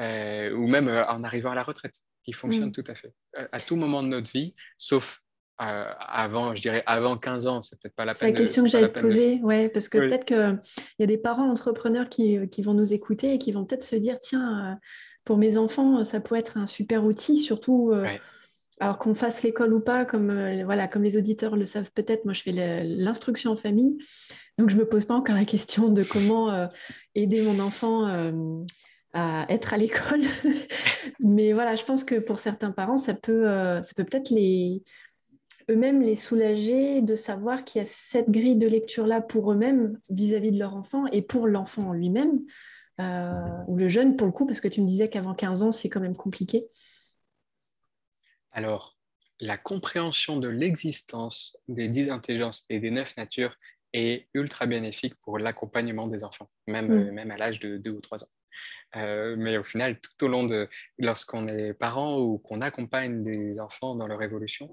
ou 0.00 0.66
même 0.66 0.88
en 0.88 1.24
arrivant 1.24 1.50
à 1.50 1.54
la 1.54 1.62
retraite. 1.62 2.00
Il 2.26 2.34
fonctionne 2.34 2.68
mmh. 2.68 2.72
tout 2.72 2.84
à 2.86 2.94
fait. 2.94 3.14
À 3.50 3.60
tout 3.60 3.76
moment 3.76 4.02
de 4.02 4.08
notre 4.08 4.30
vie, 4.30 4.54
sauf 4.76 5.22
euh, 5.60 5.84
avant, 5.98 6.54
je 6.54 6.62
dirais 6.62 6.82
avant 6.86 7.18
15 7.18 7.46
ans, 7.46 7.60
c'est 7.60 7.78
peut-être 7.78 7.94
pas 7.94 8.06
la 8.06 8.12
peine. 8.12 8.18
C'est 8.18 8.32
la 8.32 8.38
question 8.38 8.62
que 8.62 8.70
j'allais 8.70 8.90
te 8.90 8.98
poser, 8.98 9.40
ouais, 9.42 9.68
parce 9.68 9.90
que 9.90 9.98
peut-être 9.98 10.24
qu'il 10.24 10.58
y 10.98 11.02
a 11.02 11.06
des 11.06 11.18
parents 11.18 11.50
entrepreneurs 11.50 12.08
qui, 12.08 12.38
qui, 12.48 12.62
vont 12.62 12.72
nous 12.72 12.94
écouter 12.94 13.34
et 13.34 13.38
qui 13.38 13.52
vont 13.52 13.66
peut-être 13.66 13.82
se 13.82 13.96
dire 13.96 14.18
tiens, 14.20 14.72
euh, 14.72 14.74
pour 15.24 15.36
mes 15.36 15.58
enfants, 15.58 16.02
ça 16.02 16.20
pourrait 16.20 16.40
être 16.40 16.56
un 16.56 16.66
super 16.66 17.04
outil, 17.04 17.36
surtout. 17.36 17.90
Euh, 17.92 18.06
alors 18.80 18.98
qu'on 18.98 19.14
fasse 19.14 19.42
l'école 19.42 19.72
ou 19.72 19.80
pas, 19.80 20.04
comme, 20.04 20.62
voilà, 20.64 20.88
comme 20.88 21.02
les 21.02 21.16
auditeurs 21.16 21.56
le 21.56 21.66
savent 21.66 21.90
peut-être, 21.94 22.24
moi 22.24 22.34
je 22.34 22.42
fais 22.42 22.84
l'instruction 22.84 23.52
en 23.52 23.56
famille, 23.56 23.96
donc 24.58 24.70
je 24.70 24.74
ne 24.74 24.80
me 24.80 24.88
pose 24.88 25.04
pas 25.04 25.14
encore 25.14 25.36
la 25.36 25.44
question 25.44 25.88
de 25.88 26.02
comment 26.02 26.68
aider 27.14 27.42
mon 27.42 27.60
enfant 27.60 28.06
à 29.12 29.46
être 29.48 29.74
à 29.74 29.76
l'école. 29.76 30.20
Mais 31.20 31.52
voilà, 31.52 31.76
je 31.76 31.84
pense 31.84 32.04
que 32.04 32.14
pour 32.16 32.38
certains 32.38 32.70
parents, 32.70 32.96
ça 32.96 33.14
peut, 33.14 33.44
peut-être 33.96 34.30
les, 34.30 34.82
eux-mêmes 35.70 36.02
les 36.02 36.14
soulager 36.14 37.00
de 37.00 37.14
savoir 37.14 37.64
qu'il 37.64 37.80
y 37.80 37.82
a 37.82 37.86
cette 37.86 38.30
grille 38.30 38.56
de 38.56 38.66
lecture-là 38.66 39.20
pour 39.20 39.52
eux-mêmes 39.52 39.98
vis-à-vis 40.08 40.52
de 40.52 40.58
leur 40.58 40.74
enfant 40.74 41.06
et 41.06 41.22
pour 41.22 41.46
l'enfant 41.46 41.92
lui-même, 41.92 42.40
euh, 43.00 43.32
ou 43.68 43.76
le 43.76 43.88
jeune 43.88 44.16
pour 44.16 44.26
le 44.26 44.32
coup, 44.32 44.46
parce 44.46 44.60
que 44.60 44.68
tu 44.68 44.82
me 44.82 44.86
disais 44.86 45.08
qu'avant 45.08 45.34
15 45.34 45.62
ans, 45.62 45.72
c'est 45.72 45.88
quand 45.88 46.00
même 46.00 46.16
compliqué. 46.16 46.66
Alors, 48.52 48.98
la 49.40 49.56
compréhension 49.56 50.38
de 50.38 50.48
l'existence 50.48 51.56
des 51.68 51.88
dix 51.88 52.10
intelligences 52.10 52.64
et 52.68 52.78
des 52.78 52.90
neuf 52.90 53.16
natures 53.16 53.56
est 53.92 54.28
ultra 54.34 54.66
bénéfique 54.66 55.14
pour 55.22 55.38
l'accompagnement 55.38 56.06
des 56.06 56.24
enfants, 56.24 56.50
même, 56.66 56.88
mm. 56.88 57.08
euh, 57.08 57.12
même 57.12 57.30
à 57.30 57.36
l'âge 57.36 57.58
de 57.58 57.76
2 57.76 57.90
ou 57.90 58.00
3 58.00 58.24
ans. 58.24 58.28
Euh, 58.96 59.36
mais 59.38 59.56
au 59.56 59.64
final, 59.64 60.00
tout 60.00 60.24
au 60.24 60.28
long 60.28 60.44
de 60.44 60.68
lorsqu'on 60.98 61.46
est 61.48 61.72
parent 61.74 62.18
ou 62.18 62.38
qu'on 62.38 62.60
accompagne 62.60 63.22
des 63.22 63.60
enfants 63.60 63.94
dans 63.94 64.06
leur 64.06 64.22
évolution, 64.22 64.70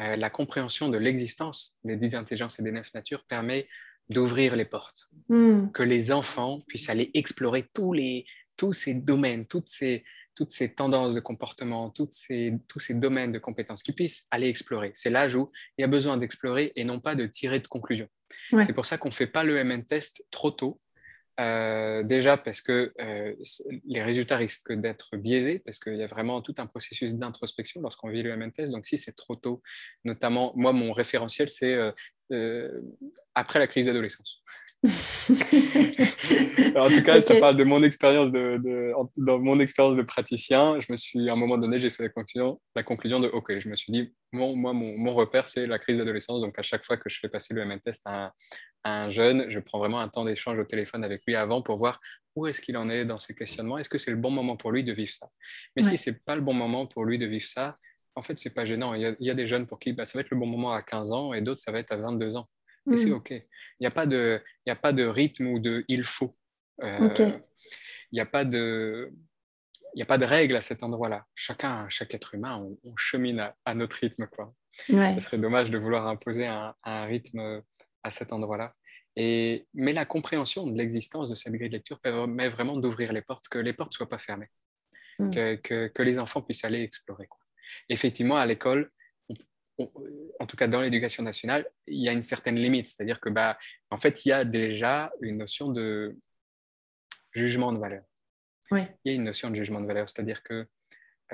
euh, 0.00 0.16
la 0.16 0.30
compréhension 0.30 0.88
de 0.88 0.96
l'existence 0.96 1.76
des 1.84 1.96
dix 1.96 2.14
intelligences 2.14 2.58
et 2.60 2.62
des 2.62 2.72
neuf 2.72 2.92
natures 2.94 3.24
permet 3.24 3.68
d'ouvrir 4.08 4.56
les 4.56 4.64
portes, 4.64 5.10
hmm. 5.28 5.70
que 5.72 5.82
les 5.82 6.12
enfants 6.12 6.62
puissent 6.66 6.88
aller 6.88 7.10
explorer 7.12 7.68
tous, 7.74 7.92
les, 7.92 8.24
tous 8.56 8.72
ces 8.72 8.94
domaines, 8.94 9.46
toutes 9.46 9.68
ces, 9.68 10.02
toutes 10.38 10.52
ces 10.52 10.72
tendances 10.72 11.14
de 11.14 11.20
comportement, 11.20 11.90
toutes 11.90 12.12
ces, 12.12 12.54
tous 12.68 12.78
ces 12.78 12.94
domaines 12.94 13.32
de 13.32 13.40
compétences, 13.40 13.82
qu'ils 13.82 13.96
puissent 13.96 14.24
aller 14.30 14.46
explorer. 14.46 14.92
C'est 14.94 15.10
l'âge 15.10 15.34
où 15.34 15.50
il 15.76 15.80
y 15.80 15.84
a 15.84 15.88
besoin 15.88 16.16
d'explorer 16.16 16.72
et 16.76 16.84
non 16.84 17.00
pas 17.00 17.16
de 17.16 17.26
tirer 17.26 17.58
de 17.58 17.66
conclusion. 17.66 18.06
C'est 18.50 18.72
pour 18.72 18.86
ça 18.86 18.98
qu'on 18.98 19.08
ne 19.08 19.12
fait 19.12 19.26
pas 19.26 19.42
le 19.42 19.64
MN 19.64 19.82
test 19.82 20.24
trop 20.30 20.52
tôt, 20.52 20.80
euh, 21.40 22.02
déjà 22.02 22.36
parce 22.36 22.60
que 22.60 22.92
euh, 23.00 23.34
les 23.86 24.02
résultats 24.02 24.36
risquent 24.36 24.72
d'être 24.72 25.16
biaisés, 25.16 25.60
parce 25.60 25.78
qu'il 25.78 25.96
y 25.96 26.02
a 26.02 26.06
vraiment 26.06 26.42
tout 26.42 26.54
un 26.58 26.66
processus 26.66 27.14
d'introspection 27.14 27.80
lorsqu'on 27.80 28.08
vit 28.08 28.22
le 28.22 28.36
MNTS. 28.36 28.70
Donc 28.70 28.86
si 28.86 28.98
c'est 28.98 29.16
trop 29.16 29.36
tôt, 29.36 29.60
notamment, 30.04 30.52
moi, 30.56 30.72
mon 30.72 30.92
référentiel, 30.92 31.48
c'est 31.48 31.76
euh, 32.30 32.80
après 33.34 33.58
la 33.58 33.66
crise 33.66 33.86
d'adolescence. 33.86 34.42
en 34.84 34.88
tout 36.88 37.02
cas, 37.02 37.20
ça 37.20 37.34
parle 37.36 37.56
de 37.56 37.64
mon 37.64 37.82
expérience 37.82 38.30
de, 38.30 38.92
dans 39.16 39.40
mon 39.40 39.58
expérience 39.60 39.96
de 39.96 40.02
praticien. 40.02 40.78
Je 40.78 40.92
me 40.92 40.96
suis, 40.96 41.28
à 41.28 41.32
un 41.32 41.36
moment 41.36 41.58
donné, 41.58 41.78
j'ai 41.78 41.90
fait 41.90 42.04
la 42.04 42.08
conclusion, 42.10 42.60
la 42.76 42.82
conclusion 42.82 43.18
de 43.18 43.28
OK. 43.28 43.58
Je 43.58 43.68
me 43.68 43.76
suis 43.76 43.92
dit, 43.92 44.12
moi, 44.32 44.52
mon, 44.54 44.96
mon 44.96 45.14
repère, 45.14 45.48
c'est 45.48 45.66
la 45.66 45.78
crise 45.78 45.98
d'adolescence. 45.98 46.40
Donc, 46.40 46.58
à 46.58 46.62
chaque 46.62 46.84
fois 46.84 46.96
que 46.96 47.08
je 47.08 47.18
fais 47.18 47.28
passer 47.28 47.54
le 47.54 47.64
MN 47.64 47.80
test 47.80 48.02
à 48.04 48.26
un, 48.26 48.32
jeune, 49.10 49.50
je 49.50 49.58
prends 49.58 49.78
vraiment 49.78 50.00
un 50.00 50.08
temps 50.08 50.24
d'échange 50.24 50.58
au 50.58 50.64
téléphone 50.64 51.04
avec 51.04 51.22
lui 51.26 51.36
avant 51.36 51.62
pour 51.62 51.76
voir 51.76 51.98
où 52.36 52.46
est-ce 52.46 52.60
qu'il 52.60 52.76
en 52.76 52.88
est 52.88 53.04
dans 53.04 53.18
ses 53.18 53.34
questionnements. 53.34 53.78
Est-ce 53.78 53.88
que 53.88 53.98
c'est 53.98 54.10
le 54.10 54.16
bon 54.16 54.30
moment 54.30 54.56
pour 54.56 54.70
lui 54.70 54.84
de 54.84 54.92
vivre 54.92 55.12
ça? 55.12 55.28
Mais 55.76 55.82
si 55.82 55.96
c'est 55.96 56.24
pas 56.24 56.36
le 56.36 56.40
bon 56.40 56.54
moment 56.54 56.86
pour 56.86 57.04
lui 57.04 57.18
de 57.18 57.26
vivre 57.26 57.46
ça, 57.46 57.78
en 58.14 58.22
fait, 58.22 58.38
c'est 58.38 58.50
pas 58.50 58.64
gênant. 58.64 58.94
Il 58.94 59.16
y, 59.20 59.30
a, 59.30 59.34
des 59.34 59.46
jeunes 59.46 59.66
pour 59.66 59.78
qui 59.78 59.92
bah, 59.92 60.04
ça 60.04 60.18
va 60.18 60.22
être 60.22 60.30
le 60.30 60.36
bon 60.36 60.46
moment 60.46 60.72
à 60.72 60.82
15 60.82 61.12
ans 61.12 61.32
et 61.32 61.40
d'autres, 61.40 61.60
ça 61.60 61.70
va 61.70 61.78
être 61.78 61.92
à 61.92 61.96
22 61.96 62.36
ans. 62.36 62.48
Et 62.92 62.96
c'est 62.96 63.10
mm. 63.10 63.14
OK. 63.14 63.30
Il 63.30 63.44
n'y 63.80 63.86
a, 63.86 63.90
pas 63.90 64.06
de, 64.06 64.42
a 64.66 64.76
pas 64.76 64.92
de 64.92 65.04
rythme 65.04 65.46
ou 65.46 65.58
de 65.60 65.84
il 65.88 66.02
faut. 66.02 66.34
Euh, 66.82 67.14
il 67.18 68.14
n'y 68.14 68.20
a 68.20 68.26
pas 68.26 68.44
de. 68.44 69.12
Il 69.94 70.02
a 70.02 70.06
pas 70.06 70.18
de 70.18 70.24
règle 70.24 70.54
à 70.54 70.60
cet 70.60 70.82
endroit-là. 70.82 71.24
Chacun, 71.34 71.88
chaque 71.88 72.12
être 72.14 72.34
humain, 72.34 72.62
on, 72.84 72.96
chemine 72.96 73.52
à, 73.64 73.74
notre 73.74 73.96
rythme. 73.96 74.26
Quoi. 74.26 74.54
Ce 74.70 75.20
serait 75.20 75.38
dommage 75.38 75.70
de 75.70 75.78
vouloir 75.78 76.06
imposer 76.06 76.46
un, 76.46 77.04
rythme 77.04 77.62
à 78.08 78.10
cet 78.10 78.32
endroit-là. 78.32 78.74
Et, 79.16 79.66
mais 79.74 79.92
la 79.92 80.04
compréhension 80.04 80.66
de 80.66 80.76
l'existence 80.76 81.30
de 81.30 81.34
cette 81.34 81.52
grille 81.52 81.68
de 81.68 81.76
lecture 81.76 82.00
permet 82.00 82.48
vraiment 82.48 82.76
d'ouvrir 82.76 83.12
les 83.12 83.22
portes, 83.22 83.48
que 83.48 83.58
les 83.58 83.72
portes 83.72 83.92
ne 83.92 83.96
soient 83.96 84.08
pas 84.08 84.18
fermées, 84.18 84.50
mm. 85.18 85.30
que, 85.30 85.54
que, 85.56 85.86
que, 85.88 86.02
les 86.02 86.18
enfants 86.18 86.42
puissent 86.42 86.64
aller 86.64 86.82
explorer. 86.82 87.26
Quoi. 87.26 87.40
Effectivement, 87.88 88.36
à 88.36 88.46
l'école, 88.46 88.90
en 90.40 90.46
tout 90.46 90.56
cas 90.56 90.68
dans 90.68 90.80
l'éducation 90.80 91.22
nationale, 91.22 91.66
il 91.86 92.02
y 92.02 92.08
a 92.08 92.12
une 92.12 92.22
certaine 92.22 92.56
limite. 92.56 92.88
C'est-à-dire 92.88 93.20
que, 93.20 93.28
bah, 93.28 93.58
en 93.90 93.98
fait, 93.98 94.24
il 94.24 94.28
y 94.28 94.32
a 94.32 94.44
déjà 94.44 95.12
une 95.20 95.38
notion 95.38 95.70
de 95.70 96.16
jugement 97.32 97.72
de 97.72 97.78
valeur. 97.78 98.04
Il 98.70 98.86
y 99.06 99.10
a 99.10 99.14
une 99.14 99.24
notion 99.24 99.50
de 99.50 99.54
jugement 99.54 99.80
de 99.80 99.86
valeur, 99.86 100.08
c'est-à-dire 100.08 100.42
que 100.42 100.64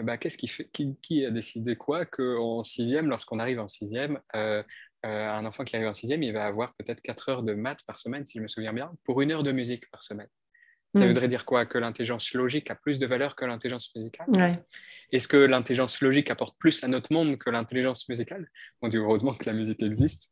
bah, 0.01 0.19
qu'est-ce 0.19 0.39
qui, 0.39 0.49
fait, 0.49 0.69
qui, 0.73 1.25
a 1.25 1.31
décidé 1.31 1.77
quoi 1.77 2.05
qu'en 2.05 2.63
sixième, 2.63 3.09
lorsqu'on 3.09 3.39
arrive 3.39 3.61
en 3.61 3.69
sixième, 3.69 4.21
euh, 4.35 4.63
un 5.05 5.45
enfant 5.45 5.65
qui 5.65 5.77
arrive 5.77 5.89
en 5.89 5.95
sixième, 5.95 6.23
il 6.23 6.33
va 6.33 6.47
avoir 6.47 6.75
peut-être 6.75 7.01
4 7.01 7.29
heures 7.29 7.43
de 7.43 7.55
maths 7.55 7.83
par 7.87 7.99
semaine, 7.99 8.25
si 8.25 8.39
je 8.39 8.43
me 8.43 8.49
souviens 8.49 8.73
bien, 8.73 8.93
pour 9.05 9.21
une 9.21 9.33
heure 9.33 9.43
de 9.43 9.53
musique 9.53 9.91
par 9.91 10.03
semaine. 10.03 10.29
Ça 10.95 11.05
mm. 11.05 11.09
voudrait 11.09 11.29
dire 11.29 11.45
quoi? 11.45 11.67
Que 11.67 11.79
l'intelligence 11.79 12.33
logique 12.35 12.71
a 12.71 12.75
plus 12.75 12.99
de 12.99 13.07
valeur 13.07 13.37
que 13.37 13.45
l'intelligence 13.45 13.95
musicale? 13.95 14.27
Est-ce 15.13 15.29
que 15.29 15.37
l'intelligence 15.37 16.01
logique 16.01 16.31
apporte 16.31 16.57
plus 16.59 16.83
à 16.85 16.89
notre 16.89 17.13
monde 17.13 17.37
que 17.39 17.51
l'intelligence 17.51 18.09
musicale? 18.09 18.49
On 18.81 18.89
dit 18.89 18.97
heureusement 18.97 19.35
que 19.35 19.45
la 19.45 19.53
musique 19.53 19.83
existe. 19.83 20.31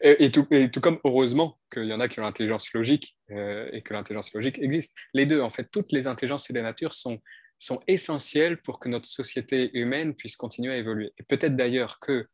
Et, 0.00 0.30
tout, 0.30 0.46
comme 0.80 1.00
heureusement 1.04 1.58
qu'il 1.72 1.86
y 1.86 1.92
en 1.92 2.00
a 2.00 2.08
qui 2.08 2.20
ont 2.20 2.22
l'intelligence 2.22 2.72
logique 2.72 3.16
et 3.30 3.82
que 3.84 3.94
l'intelligence 3.94 4.32
logique 4.34 4.58
existe. 4.58 4.94
Les 5.14 5.26
deux, 5.26 5.40
en 5.40 5.50
fait, 5.50 5.68
toutes 5.72 5.90
les 5.90 6.06
intelligences 6.06 6.48
et 6.50 6.52
les 6.52 6.62
natures 6.62 6.94
sont 6.94 7.18
sont 7.58 7.80
essentielles 7.88 8.62
pour 8.62 8.78
que 8.78 8.88
notre 8.88 9.08
société 9.08 9.76
humaine 9.76 10.14
puisse 10.14 10.36
continuer 10.36 10.74
à 10.74 10.76
évoluer. 10.76 11.12
Et 11.18 11.24
peut-être 11.24 11.56
d'ailleurs 11.56 11.98
que 11.98 12.28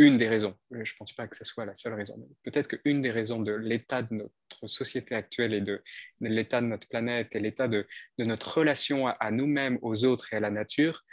une 0.00 0.16
des 0.16 0.28
raisons, 0.28 0.56
je 0.70 0.78
ne 0.78 0.96
pense 0.98 1.12
pas 1.12 1.28
que 1.28 1.36
ce 1.36 1.44
soit 1.44 1.66
la 1.66 1.74
seule 1.74 1.92
raison, 1.92 2.16
mais 2.18 2.26
peut-être 2.42 2.68
qu'une 2.68 3.02
des 3.02 3.10
raisons 3.10 3.38
de 3.38 3.52
l'état 3.52 4.00
de 4.00 4.14
notre 4.14 4.66
société 4.66 5.14
actuelle 5.14 5.52
et 5.52 5.60
de, 5.60 5.82
l'état 6.20 6.62
de 6.62 6.66
notre 6.68 6.88
planète 6.88 7.36
et 7.36 7.38
l'état 7.38 7.68
de, 7.68 7.86
notre 8.16 8.56
relation 8.56 9.08
à, 9.08 9.30
nous-mêmes, 9.30 9.78
aux 9.82 10.06
autres 10.06 10.32
et 10.32 10.36
à 10.36 10.40
la 10.40 10.50
nature, 10.50 11.04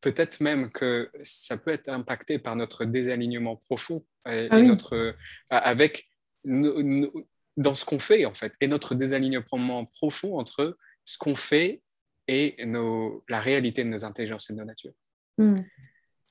peut-être 0.00 0.40
même 0.40 0.70
que 0.70 1.10
ça 1.22 1.58
peut 1.58 1.70
être 1.70 1.90
impacté 1.90 2.38
par 2.38 2.56
notre 2.56 2.86
désalignement 2.86 3.56
profond 3.56 4.06
et, 4.26 4.48
ah 4.50 4.62
notre, 4.62 5.14
avec 5.50 6.08
dans 6.46 7.74
ce 7.74 7.84
qu'on 7.84 7.98
fait 7.98 8.24
en 8.24 8.34
fait, 8.34 8.54
et 8.62 8.68
notre 8.68 8.94
désalignement 8.94 9.84
profond 9.84 10.38
entre 10.38 10.74
ce 11.04 11.18
qu'on 11.18 11.34
fait 11.34 11.82
et 12.26 12.56
nos, 12.64 13.22
la 13.28 13.40
réalité 13.40 13.84
de 13.84 13.90
nos 13.90 14.06
intelligences 14.06 14.48
et 14.48 14.54
de 14.54 14.60
nos 14.60 14.64
natures. 14.64 14.94
Hmm. 15.36 15.56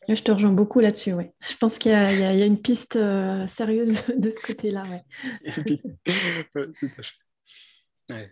Je 0.07 0.23
te 0.23 0.31
rejoins 0.31 0.51
beaucoup 0.51 0.79
là-dessus, 0.79 1.13
ouais. 1.13 1.33
Je 1.41 1.55
pense 1.55 1.77
qu'il 1.77 1.91
y, 1.91 1.93
y, 1.93 1.97
a 1.97 2.45
une 2.45 2.59
piste 2.59 2.95
euh, 2.95 3.45
sérieuse 3.47 4.03
de 4.17 4.29
ce 4.29 4.39
côté-là, 4.39 4.83
ouais. 8.09 8.31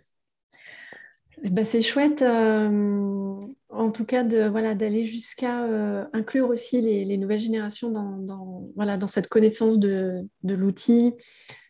Bah, 1.52 1.64
c'est 1.64 1.82
chouette, 1.82 2.22
euh, 2.22 3.38
en 3.68 3.92
tout 3.92 4.04
cas, 4.04 4.24
de, 4.24 4.48
voilà, 4.48 4.74
d'aller 4.74 5.04
jusqu'à 5.04 5.66
euh, 5.66 6.04
inclure 6.12 6.48
aussi 6.48 6.80
les, 6.80 7.04
les, 7.04 7.16
nouvelles 7.16 7.38
générations 7.38 7.90
dans, 7.90 8.16
dans, 8.16 8.68
voilà, 8.74 8.96
dans 8.96 9.06
cette 9.06 9.28
connaissance 9.28 9.78
de, 9.78 10.26
de 10.42 10.54
l'outil, 10.54 11.14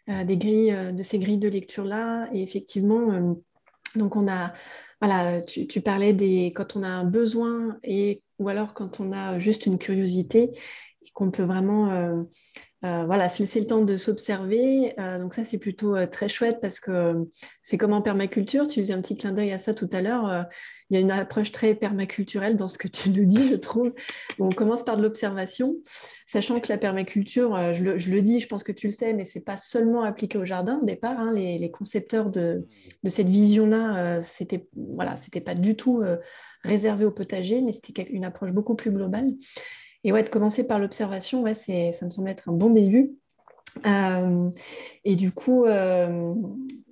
des 0.06 0.38
grilles, 0.38 0.94
de 0.94 1.02
ces 1.02 1.18
grilles 1.18 1.36
de 1.36 1.50
lecture-là. 1.50 2.30
Et 2.32 2.42
effectivement, 2.42 3.36
donc 3.94 4.16
on 4.16 4.26
a 4.26 4.54
voilà, 5.02 5.42
tu, 5.42 5.82
parlais 5.82 6.14
des 6.14 6.46
quand 6.54 6.76
on 6.76 6.82
a 6.82 6.88
un 6.88 7.04
besoin 7.04 7.76
et 7.82 8.22
ou 8.38 8.48
alors 8.48 8.74
quand 8.74 9.00
on 9.00 9.12
a 9.12 9.38
juste 9.38 9.66
une 9.66 9.78
curiosité 9.78 10.50
et 11.02 11.10
qu'on 11.12 11.30
peut 11.30 11.42
vraiment 11.42 11.90
euh, 11.90 12.22
euh, 12.84 13.04
voilà, 13.06 13.28
se 13.28 13.40
laisser 13.40 13.58
le 13.58 13.66
temps 13.66 13.82
de 13.82 13.96
s'observer. 13.96 14.94
Euh, 15.00 15.18
donc 15.18 15.34
ça, 15.34 15.44
c'est 15.44 15.58
plutôt 15.58 16.06
très 16.06 16.28
chouette 16.28 16.58
parce 16.60 16.78
que 16.78 17.26
c'est 17.62 17.76
comme 17.76 17.92
en 17.92 18.02
permaculture. 18.02 18.68
Tu 18.68 18.80
faisais 18.80 18.92
un 18.92 19.00
petit 19.00 19.16
clin 19.16 19.32
d'œil 19.32 19.50
à 19.52 19.58
ça 19.58 19.74
tout 19.74 19.88
à 19.92 20.00
l'heure. 20.00 20.46
il 20.88 20.94
y 20.94 20.96
a 20.96 21.00
une 21.00 21.10
approche 21.10 21.50
très 21.50 21.74
permaculturelle 21.74 22.56
dans 22.56 22.68
ce 22.68 22.78
que 22.78 22.86
tu 22.86 23.10
nous 23.10 23.24
dis, 23.24 23.48
je 23.48 23.56
trouve. 23.56 23.92
on 24.38 24.50
commence 24.50 24.84
par 24.84 24.96
de 24.96 25.02
l'observation, 25.02 25.76
sachant 26.26 26.60
que 26.60 26.68
la 26.68 26.78
permaculture, 26.78 27.74
je 27.74 27.82
le, 27.82 28.22
dis, 28.22 28.38
je 28.38 28.46
pense 28.46 28.62
que 28.62 28.72
tu 28.72 28.86
le 28.86 28.92
sais, 28.92 29.12
mais 29.12 29.24
c'est 29.24 29.44
pas 29.44 29.56
seulement 29.56 30.02
appliqué 30.02 30.38
au 30.38 30.44
jardin 30.44 30.78
au 30.80 30.84
départ. 30.84 31.18
Hein. 31.18 31.32
les, 31.32 31.70
concepteurs 31.72 32.30
de, 32.30 32.66
cette 33.08 33.28
vision-là, 33.28 34.20
c'était 34.20 34.68
voilà, 34.76 35.16
c'était 35.16 35.40
pas 35.40 35.54
du 35.54 35.74
tout 35.74 36.04
réservé 36.64 37.04
au 37.04 37.10
potager, 37.10 37.60
mais 37.60 37.72
c'était 37.72 38.02
une 38.02 38.24
approche 38.24 38.52
beaucoup 38.52 38.74
plus 38.74 38.90
globale. 38.90 39.32
Et 40.04 40.12
ouais, 40.12 40.22
de 40.22 40.28
commencer 40.28 40.64
par 40.64 40.78
l'observation, 40.78 41.44
ça 41.54 42.06
me 42.06 42.10
semble 42.10 42.28
être 42.28 42.48
un 42.48 42.52
bon 42.52 42.70
début. 42.70 43.16
Euh, 43.86 44.50
et 45.04 45.16
du 45.16 45.32
coup, 45.32 45.64
euh, 45.64 46.34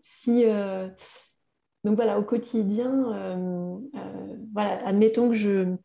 si 0.00 0.44
euh, 0.44 0.88
donc 1.84 1.96
voilà, 1.96 2.18
au 2.18 2.22
quotidien, 2.22 2.90
voilà, 4.52 4.86
admettons 4.86 5.28
que 5.28 5.34
je 5.34 5.76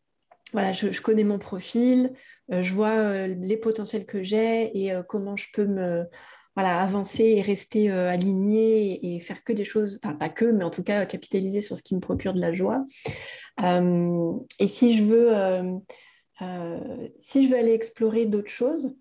voilà, 0.52 0.72
je, 0.72 1.00
connais 1.00 1.24
mon 1.24 1.38
profil, 1.38 2.12
je 2.50 2.74
vois 2.74 3.26
les 3.26 3.56
potentiels 3.56 4.04
que 4.04 4.22
j'ai 4.22 4.76
et 4.78 4.92
comment 5.08 5.34
je 5.36 5.46
peux 5.54 5.64
me 5.64 6.04
voilà, 6.54 6.80
avancer 6.80 7.24
et 7.24 7.42
rester 7.42 7.90
aligné 7.90 9.14
et, 9.14 9.20
faire 9.20 9.42
que 9.42 9.52
des 9.52 9.64
choses, 9.64 9.98
enfin 10.04 10.14
pas 10.14 10.28
que, 10.28 10.44
mais 10.44 10.64
en 10.64 10.70
tout 10.70 10.82
cas 10.82 11.06
capitaliser 11.06 11.60
sur 11.60 11.76
ce 11.76 11.82
qui 11.82 11.94
me 11.94 12.00
procure 12.00 12.34
de 12.34 12.40
la 12.40 12.52
joie. 12.52 12.84
et 13.58 14.66
si 14.66 14.96
je 14.96 15.04
veux 15.04 15.32
euh, 16.42 17.08
si 17.20 17.44
je 17.44 17.50
veux 17.50 17.58
aller 17.58 17.72
explorer 17.72 18.26
d'autres 18.26 18.50
choses, 18.50 18.96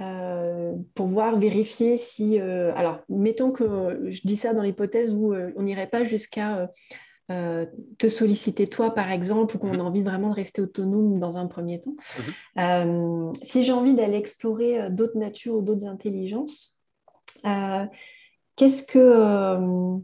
euh, 0.00 0.74
pour 0.94 1.06
voir, 1.06 1.38
vérifier 1.38 1.96
si... 1.96 2.40
Euh, 2.40 2.72
alors, 2.74 3.00
mettons 3.08 3.50
que 3.50 4.06
je 4.08 4.20
dis 4.24 4.36
ça 4.36 4.54
dans 4.54 4.62
l'hypothèse 4.62 5.12
où 5.12 5.34
on 5.34 5.62
n'irait 5.62 5.88
pas 5.88 6.04
jusqu'à 6.04 6.70
te 7.28 8.08
solliciter 8.08 8.68
toi, 8.68 8.94
par 8.94 9.10
exemple, 9.10 9.56
ou 9.56 9.58
qu'on 9.58 9.72
mhm. 9.72 9.80
a 9.80 9.84
envie 9.84 10.02
vraiment 10.02 10.30
de 10.30 10.34
rester 10.34 10.62
autonome 10.62 11.18
dans 11.18 11.38
un 11.38 11.46
premier 11.46 11.80
temps. 11.80 11.96
Mhm. 12.56 13.32
si 13.42 13.64
j'ai 13.64 13.72
envie 13.72 13.94
d'aller 13.94 14.16
explorer 14.16 14.90
d'autres 14.90 15.18
natures 15.18 15.56
ou 15.56 15.62
d'autres 15.62 15.86
intelligences, 15.86 16.75
qu'est-ce 18.56 18.82
que... 18.84 19.98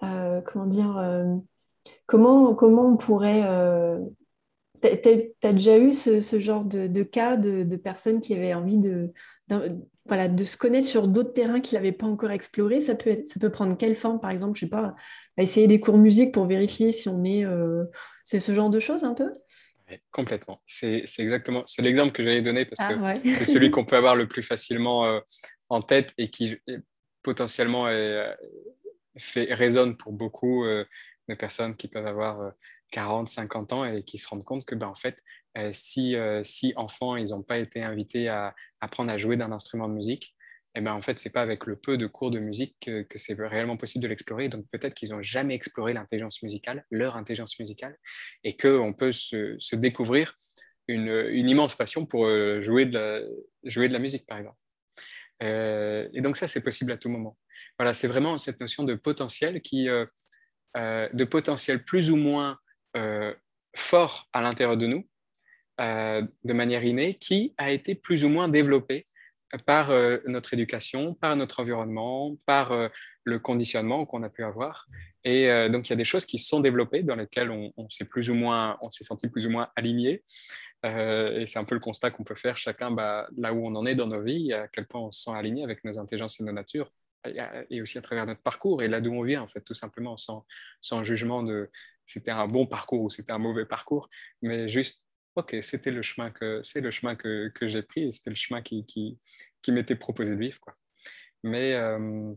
comment 0.00 0.66
dire 0.66 1.24
comment, 2.06 2.54
comment 2.54 2.92
on 2.92 2.96
pourrait 2.96 3.42
tu 4.80 5.46
as, 5.46 5.52
déjà 5.52 5.78
eu 5.78 5.92
ce, 5.92 6.38
genre 6.38 6.64
de, 6.64 7.02
cas 7.02 7.36
de, 7.36 7.76
personnes 7.76 8.20
qui 8.20 8.34
avaient 8.34 8.54
envie 8.54 8.78
de, 8.78 9.12
voilà, 10.06 10.28
de 10.28 10.44
se 10.44 10.56
connaître 10.56 10.86
sur 10.86 11.08
d'autres 11.08 11.32
terrains 11.32 11.60
qu'ils 11.60 11.76
n'avaient 11.76 11.92
pas 11.92 12.06
encore 12.06 12.30
explorés? 12.30 12.80
Ça 12.80 12.94
peut, 12.94 13.22
ça 13.26 13.40
peut 13.40 13.50
prendre 13.50 13.76
quelle 13.76 13.96
forme, 13.96 14.20
par 14.20 14.30
exemple 14.30 14.54
Je 14.54 14.60
sais 14.60 14.70
pas, 14.70 14.94
essayer 15.36 15.66
des 15.66 15.80
cours 15.80 15.98
musique 15.98 16.32
pour 16.32 16.46
vérifier 16.46 16.92
si 16.92 17.08
on 17.08 17.24
est... 17.24 17.44
Euh, 17.44 17.84
c'est 18.24 18.40
ce 18.40 18.52
genre 18.52 18.70
de 18.70 18.80
choses 18.80 19.04
un 19.04 19.14
peu? 19.14 19.32
Complètement. 20.10 20.60
C'est 20.66 21.04
exactement, 21.18 21.62
c'est 21.66 21.80
l'exemple 21.80 22.12
que 22.12 22.22
j'allais 22.22 22.42
donner 22.42 22.66
parce 22.66 22.80
ah, 22.80 23.14
que 23.14 23.32
c'est 23.32 23.46
celui 23.46 23.70
qu'on 23.70 23.86
peut 23.86 23.96
avoir 23.96 24.16
le 24.16 24.28
plus 24.28 24.42
facilement 24.42 25.06
euh, 25.06 25.20
en 25.68 25.82
tête 25.82 26.12
et 26.18 26.30
qui 26.30 26.56
potentiellement 27.22 27.86
fait, 29.16 29.52
résonne 29.52 29.96
pour 29.96 30.12
beaucoup 30.12 30.64
euh, 30.64 30.84
de 31.28 31.34
personnes 31.34 31.76
qui 31.76 31.88
peuvent 31.88 32.06
avoir 32.06 32.52
40, 32.90 33.28
50 33.28 33.72
ans 33.72 33.84
et 33.84 34.02
qui 34.02 34.18
se 34.18 34.28
rendent 34.28 34.44
compte 34.44 34.64
que, 34.64 34.74
ben, 34.74 34.86
en 34.86 34.94
fait, 34.94 35.22
euh, 35.56 35.70
si, 35.72 36.16
euh, 36.16 36.42
si 36.42 36.72
enfants, 36.76 37.16
ils 37.16 37.30
n'ont 37.30 37.42
pas 37.42 37.58
été 37.58 37.82
invités 37.82 38.28
à 38.28 38.54
apprendre 38.80 39.10
à 39.10 39.18
jouer 39.18 39.36
d'un 39.36 39.52
instrument 39.52 39.88
de 39.88 39.94
musique, 39.94 40.34
eh 40.74 40.80
ben, 40.80 40.92
en 40.92 41.00
fait, 41.00 41.18
c'est 41.18 41.30
pas 41.30 41.42
avec 41.42 41.66
le 41.66 41.76
peu 41.76 41.96
de 41.96 42.06
cours 42.06 42.30
de 42.30 42.38
musique 42.38 42.76
que, 42.80 43.06
c'est 43.16 43.34
réellement 43.38 43.76
possible 43.76 44.02
de 44.02 44.08
l'explorer. 44.08 44.48
Donc, 44.48 44.66
peut-être 44.70 44.94
qu'ils 44.94 45.10
n'ont 45.10 45.22
jamais 45.22 45.54
exploré 45.54 45.92
l'intelligence 45.92 46.42
musicale, 46.42 46.84
leur 46.90 47.16
intelligence 47.16 47.58
musicale, 47.58 47.98
et 48.44 48.56
qu'on 48.56 48.92
peut 48.92 49.12
se, 49.12 49.74
découvrir 49.74 50.36
une, 50.86 51.48
immense 51.48 51.74
passion 51.74 52.06
pour 52.06 52.26
euh, 52.26 52.60
jouer, 52.60 52.86
de 52.86 53.28
jouer 53.64 53.88
de 53.88 53.92
la 53.92 53.98
musique, 53.98 54.26
par 54.26 54.38
exemple. 54.38 54.56
Et 55.40 56.20
donc, 56.20 56.36
ça, 56.36 56.48
c'est 56.48 56.62
possible 56.62 56.92
à 56.92 56.96
tout 56.96 57.08
moment. 57.08 57.36
Voilà, 57.78 57.94
c'est 57.94 58.08
vraiment 58.08 58.38
cette 58.38 58.60
notion 58.60 58.84
de 58.84 58.94
potentiel 58.94 59.62
qui, 59.62 59.88
de 60.76 61.24
potentiel 61.24 61.84
plus 61.84 62.10
ou 62.10 62.16
moins 62.16 62.58
euh, 62.96 63.34
fort 63.76 64.28
à 64.32 64.40
l'intérieur 64.40 64.76
de 64.76 64.86
nous, 64.86 65.06
euh, 65.80 66.22
de 66.42 66.52
manière 66.52 66.84
innée, 66.84 67.14
qui 67.14 67.54
a 67.58 67.70
été 67.70 67.94
plus 67.94 68.24
ou 68.24 68.28
moins 68.28 68.48
développé 68.48 69.04
par 69.66 69.90
euh, 69.90 70.18
notre 70.26 70.54
éducation, 70.54 71.14
par 71.14 71.36
notre 71.36 71.60
environnement, 71.60 72.36
par 72.46 72.72
le 73.24 73.38
conditionnement 73.38 74.04
qu'on 74.06 74.22
a 74.22 74.30
pu 74.30 74.42
avoir. 74.42 74.88
Et 75.22 75.68
donc, 75.68 75.88
il 75.88 75.90
y 75.90 75.92
a 75.92 75.96
des 75.96 76.04
choses 76.04 76.24
qui 76.24 76.38
sont 76.38 76.60
développées 76.60 77.02
dans 77.02 77.14
lesquelles 77.14 77.50
on, 77.50 77.88
s'est 77.90 78.06
plus 78.06 78.30
ou 78.30 78.34
moins, 78.34 78.78
on 78.80 78.88
s'est 78.88 79.04
senti 79.04 79.28
plus 79.28 79.46
ou 79.46 79.50
moins 79.50 79.68
aligné. 79.76 80.22
Et 80.84 81.44
c'est 81.46 81.58
un 81.58 81.64
peu 81.64 81.74
le 81.74 81.80
constat 81.80 82.10
qu'on 82.10 82.24
peut 82.24 82.34
faire 82.34 82.56
chacun 82.56 82.90
bah, 82.90 83.28
là 83.36 83.52
où 83.52 83.66
on 83.66 83.74
en 83.74 83.84
est 83.84 83.94
dans 83.94 84.06
nos 84.06 84.22
vies, 84.22 84.52
à 84.52 84.68
quel 84.68 84.86
point 84.86 85.00
on 85.00 85.10
se 85.10 85.22
sent 85.22 85.32
aligné 85.32 85.64
avec 85.64 85.84
nos 85.84 85.98
intelligences 85.98 86.40
et 86.40 86.44
nos 86.44 86.52
natures, 86.52 86.92
et 87.70 87.82
aussi 87.82 87.98
à 87.98 88.02
travers 88.02 88.26
notre 88.26 88.42
parcours 88.42 88.82
et 88.82 88.88
là 88.88 89.00
d'où 89.00 89.12
on 89.12 89.22
vient, 89.22 89.42
en 89.42 89.48
fait, 89.48 89.60
tout 89.60 89.74
simplement, 89.74 90.16
sans, 90.16 90.46
sans 90.80 91.04
jugement 91.04 91.42
de 91.42 91.68
c'était 92.06 92.30
un 92.30 92.46
bon 92.46 92.66
parcours 92.66 93.02
ou 93.02 93.10
c'était 93.10 93.32
un 93.32 93.38
mauvais 93.38 93.66
parcours, 93.66 94.08
mais 94.40 94.68
juste, 94.68 95.04
ok, 95.34 95.56
c'était 95.62 95.90
le 95.90 96.02
chemin 96.02 96.30
que 96.30 96.62
que, 97.16 97.48
que 97.48 97.68
j'ai 97.68 97.82
pris 97.82 98.12
c'était 98.12 98.30
le 98.30 98.36
chemin 98.36 98.62
qui, 98.62 98.86
qui, 98.86 99.18
qui 99.62 99.72
m'était 99.72 99.96
proposé 99.96 100.34
de 100.34 100.40
vivre. 100.40 100.58
Quoi. 100.60 100.74
Mais, 101.42 101.74
euh, 101.74 102.32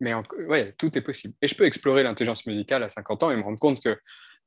mais 0.00 0.14
ouais, 0.46 0.72
tout 0.72 0.96
est 0.96 1.02
possible. 1.02 1.34
Et 1.42 1.46
je 1.46 1.54
peux 1.54 1.64
explorer 1.64 2.02
l'intelligence 2.02 2.46
musicale 2.46 2.82
à 2.82 2.88
50 2.88 3.22
ans 3.22 3.30
et 3.30 3.36
me 3.36 3.42
rendre 3.42 3.58
compte 3.58 3.82
que, 3.82 3.98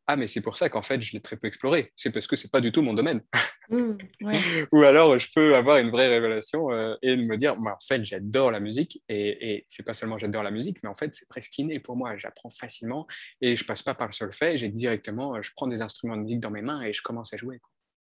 ah, 0.08 0.16
mais 0.16 0.28
c'est 0.28 0.41
pour 0.41 0.56
ça 0.56 0.70
qu'en 0.70 0.84
fait, 0.84 1.01
je 1.01 1.14
l'ai 1.14 1.22
très 1.22 1.36
peu 1.36 1.47
exploré. 1.47 1.91
C'est 1.95 2.12
parce 2.12 2.28
que 2.28 2.36
c'est 2.36 2.51
pas 2.51 2.62
du 2.62 2.72
tout 2.72 2.82
mon 2.82 2.93
domaine. 2.93 3.22
Mmh, 3.68 3.97
Ou 4.74 4.84
alors, 4.84 5.18
je 5.18 5.28
peux 5.34 5.56
avoir 5.56 5.78
une 5.78 5.89
vraie 5.89 6.08
révélation 6.08 6.72
euh, 6.72 6.93
et 7.01 7.18
me 7.18 7.36
dire, 7.36 7.56
moi, 7.56 7.72
en 7.72 7.84
fait, 7.84 8.06
j'adore 8.06 8.51
la 8.51 8.60
musique. 8.60 9.01
Et, 9.10 9.53
et 9.53 9.66
c'est 9.68 9.82
pas 9.82 9.95
seulement 9.95 10.20
j'adore 10.20 10.43
la 10.43 10.51
musique, 10.51 10.84
mais 10.84 10.89
en 10.89 10.93
fait, 10.93 11.16
c'est 11.16 11.28
presque 11.28 11.58
inné 11.58 11.80
pour 11.80 11.95
moi. 11.95 12.16
J'apprends 12.16 12.51
facilement 12.51 13.08
et 13.41 13.56
je 13.56 13.66
passe 13.66 13.82
pas 13.82 13.95
par 13.95 14.06
le 14.06 14.14
solfège. 14.14 14.60
J'ai 14.60 14.70
directement, 14.70 15.41
je 15.41 15.49
prends 15.56 15.66
des 15.66 15.82
instruments 15.82 16.16
de 16.16 16.22
musique 16.22 16.41
dans 16.41 16.51
mes 16.51 16.62
mains 16.62 16.84
et 16.84 16.93
je 16.93 17.01
commence 17.01 17.34
à 17.34 17.38
jouer. 17.38 17.60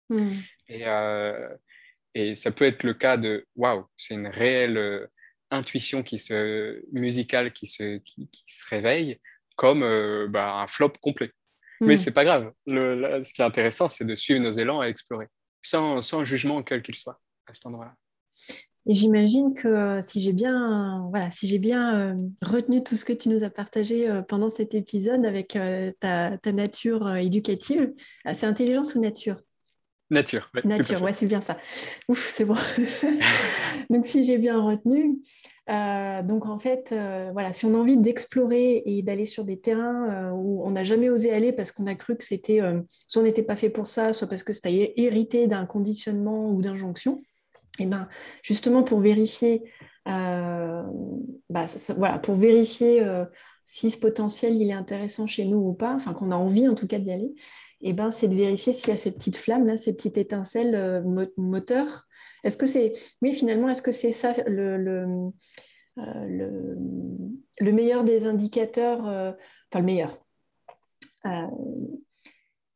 Mmh. 0.09 0.33
Et, 0.67 0.85
euh, 0.85 1.49
et 2.13 2.35
ça 2.35 2.51
peut 2.51 2.65
être 2.65 2.83
le 2.83 2.93
cas 2.93 3.17
de, 3.17 3.47
waouh, 3.55 3.87
c'est 3.97 4.13
une 4.13 4.27
réelle 4.27 4.77
euh, 4.77 5.07
intuition 5.49 6.03
qui 6.03 6.19
se, 6.19 6.79
musicale 6.91 7.53
qui 7.53 7.65
se, 7.65 7.97
qui, 7.97 8.29
se 8.45 8.69
réveille 8.69 9.19
comme 9.55 9.81
bah, 10.29 10.57
un 10.57 10.67
flop 10.67 10.93
complet. 11.01 11.31
Mais 11.81 11.95
mmh. 11.95 11.97
c'est 11.97 12.13
pas 12.13 12.23
grave. 12.23 12.51
Le, 12.65 13.21
ce 13.23 13.33
qui 13.33 13.41
est 13.41 13.45
intéressant, 13.45 13.89
c'est 13.89 14.05
de 14.05 14.15
suivre 14.15 14.39
nos 14.39 14.51
élans 14.51 14.83
et 14.83 14.87
explorer 14.87 15.27
sans, 15.65 16.25
jugement 16.25 16.63
quel 16.63 16.81
qu'il 16.81 16.95
soit 16.95 17.19
à 17.47 17.53
cet 17.53 17.65
endroit-là. 17.65 17.93
Et 18.87 18.93
j'imagine 18.93 19.55
que 19.55 19.67
euh, 19.67 20.01
si 20.03 20.21
j'ai 20.21 20.33
bien, 20.33 21.07
voilà, 21.09 21.31
si 21.31 21.47
j'ai 21.47 21.57
bien 21.57 22.13
euh, 22.13 22.15
retenu 22.43 22.83
tout 22.83 22.95
ce 22.95 23.03
que 23.03 23.13
tu 23.13 23.29
nous 23.29 23.43
as 23.43 23.49
partagé 23.49 24.07
euh, 24.07 24.21
pendant 24.21 24.47
cet 24.47 24.75
épisode 24.75 25.25
avec 25.25 25.57
ta, 25.99 26.37
nature 26.51 27.15
éducative, 27.15 27.93
c'est 28.33 28.45
intelligence 28.45 28.93
ou 28.93 28.99
nature 28.99 29.37
Nature. 30.11 30.51
nature, 30.63 31.01
ouais, 31.01 31.13
c'est 31.13 31.25
bien 31.25 31.41
ça. 31.41 31.57
Ouf, 32.07 32.31
c'est 32.35 32.45
bon. 32.45 32.53
donc 33.89 34.05
si 34.05 34.23
j'ai 34.23 34.37
bien 34.37 34.61
retenu, 34.61 35.19
donc 35.67 36.45
en 36.45 36.59
fait, 36.59 36.93
voilà, 37.33 37.53
si 37.53 37.65
on 37.65 37.73
a 37.73 37.77
envie 37.77 37.97
d'explorer 37.97 38.83
et 38.85 39.01
d'aller 39.01 39.25
sur 39.25 39.45
des 39.45 39.59
terrains 39.59 40.31
où 40.33 40.63
on 40.63 40.71
n'a 40.71 40.83
jamais 40.83 41.09
osé 41.09 41.33
aller 41.33 41.51
parce 41.51 41.71
qu'on 41.71 41.87
a 41.87 41.95
cru 41.95 42.15
que 42.15 42.23
c'était, 42.23 42.59
soit 43.07 43.23
on 43.23 43.25
n'était 43.25 43.41
pas 43.41 43.55
fait 43.55 43.71
pour 43.71 43.87
ça, 43.87 44.13
soit 44.13 44.27
parce 44.27 44.43
que 44.43 44.53
c'était 44.53 44.93
hérité 44.95 45.47
d'un 45.47 45.65
conditionnement 45.65 46.51
ou 46.51 46.61
d'injonction, 46.61 47.23
et 47.79 47.83
eh 47.83 47.85
ben 47.87 48.07
justement 48.43 48.83
pour 48.83 48.99
vérifier, 48.99 49.63
bah, 50.05 50.85
voilà, 51.97 52.19
pour 52.19 52.35
vérifier 52.35 53.03
si 53.63 53.89
ce 53.89 53.97
potentiel 53.97 54.55
il 54.55 54.69
est 54.69 54.73
intéressant 54.73 55.25
chez 55.25 55.45
nous 55.45 55.57
ou 55.57 55.73
pas, 55.73 55.95
enfin 55.95 56.13
qu'on 56.13 56.29
a 56.29 56.35
envie 56.35 56.67
en 56.67 56.75
tout 56.75 56.87
cas 56.87 56.99
d'y 56.99 57.11
aller, 57.11 57.33
eh 57.87 57.93
ben 57.93 58.11
c'est 58.11 58.27
de 58.27 58.35
vérifier 58.35 58.73
s'il 58.73 58.89
y 58.89 58.91
a 58.91 58.97
ces 58.97 59.11
petites 59.11 59.37
flammes 59.37 59.77
ces 59.77 59.93
petites 59.93 60.17
étincelles 60.17 61.03
moteurs 61.37 62.05
est-ce 62.45 62.57
que 62.57 62.67
c'est, 62.67 62.93
oui, 63.23 63.33
finalement, 63.33 63.69
est-ce 63.69 63.81
que 63.81 63.91
c'est 63.91 64.11
ça 64.11 64.31
le, 64.45 64.77
le, 64.77 65.31
euh, 65.97 66.75
le, 67.59 67.71
meilleur 67.71 68.03
des 68.03 68.27
indicateurs, 68.27 69.07
euh, 69.07 69.31
enfin 69.71 69.79
le 69.79 69.85
meilleur 69.85 70.23
euh, 71.25 71.47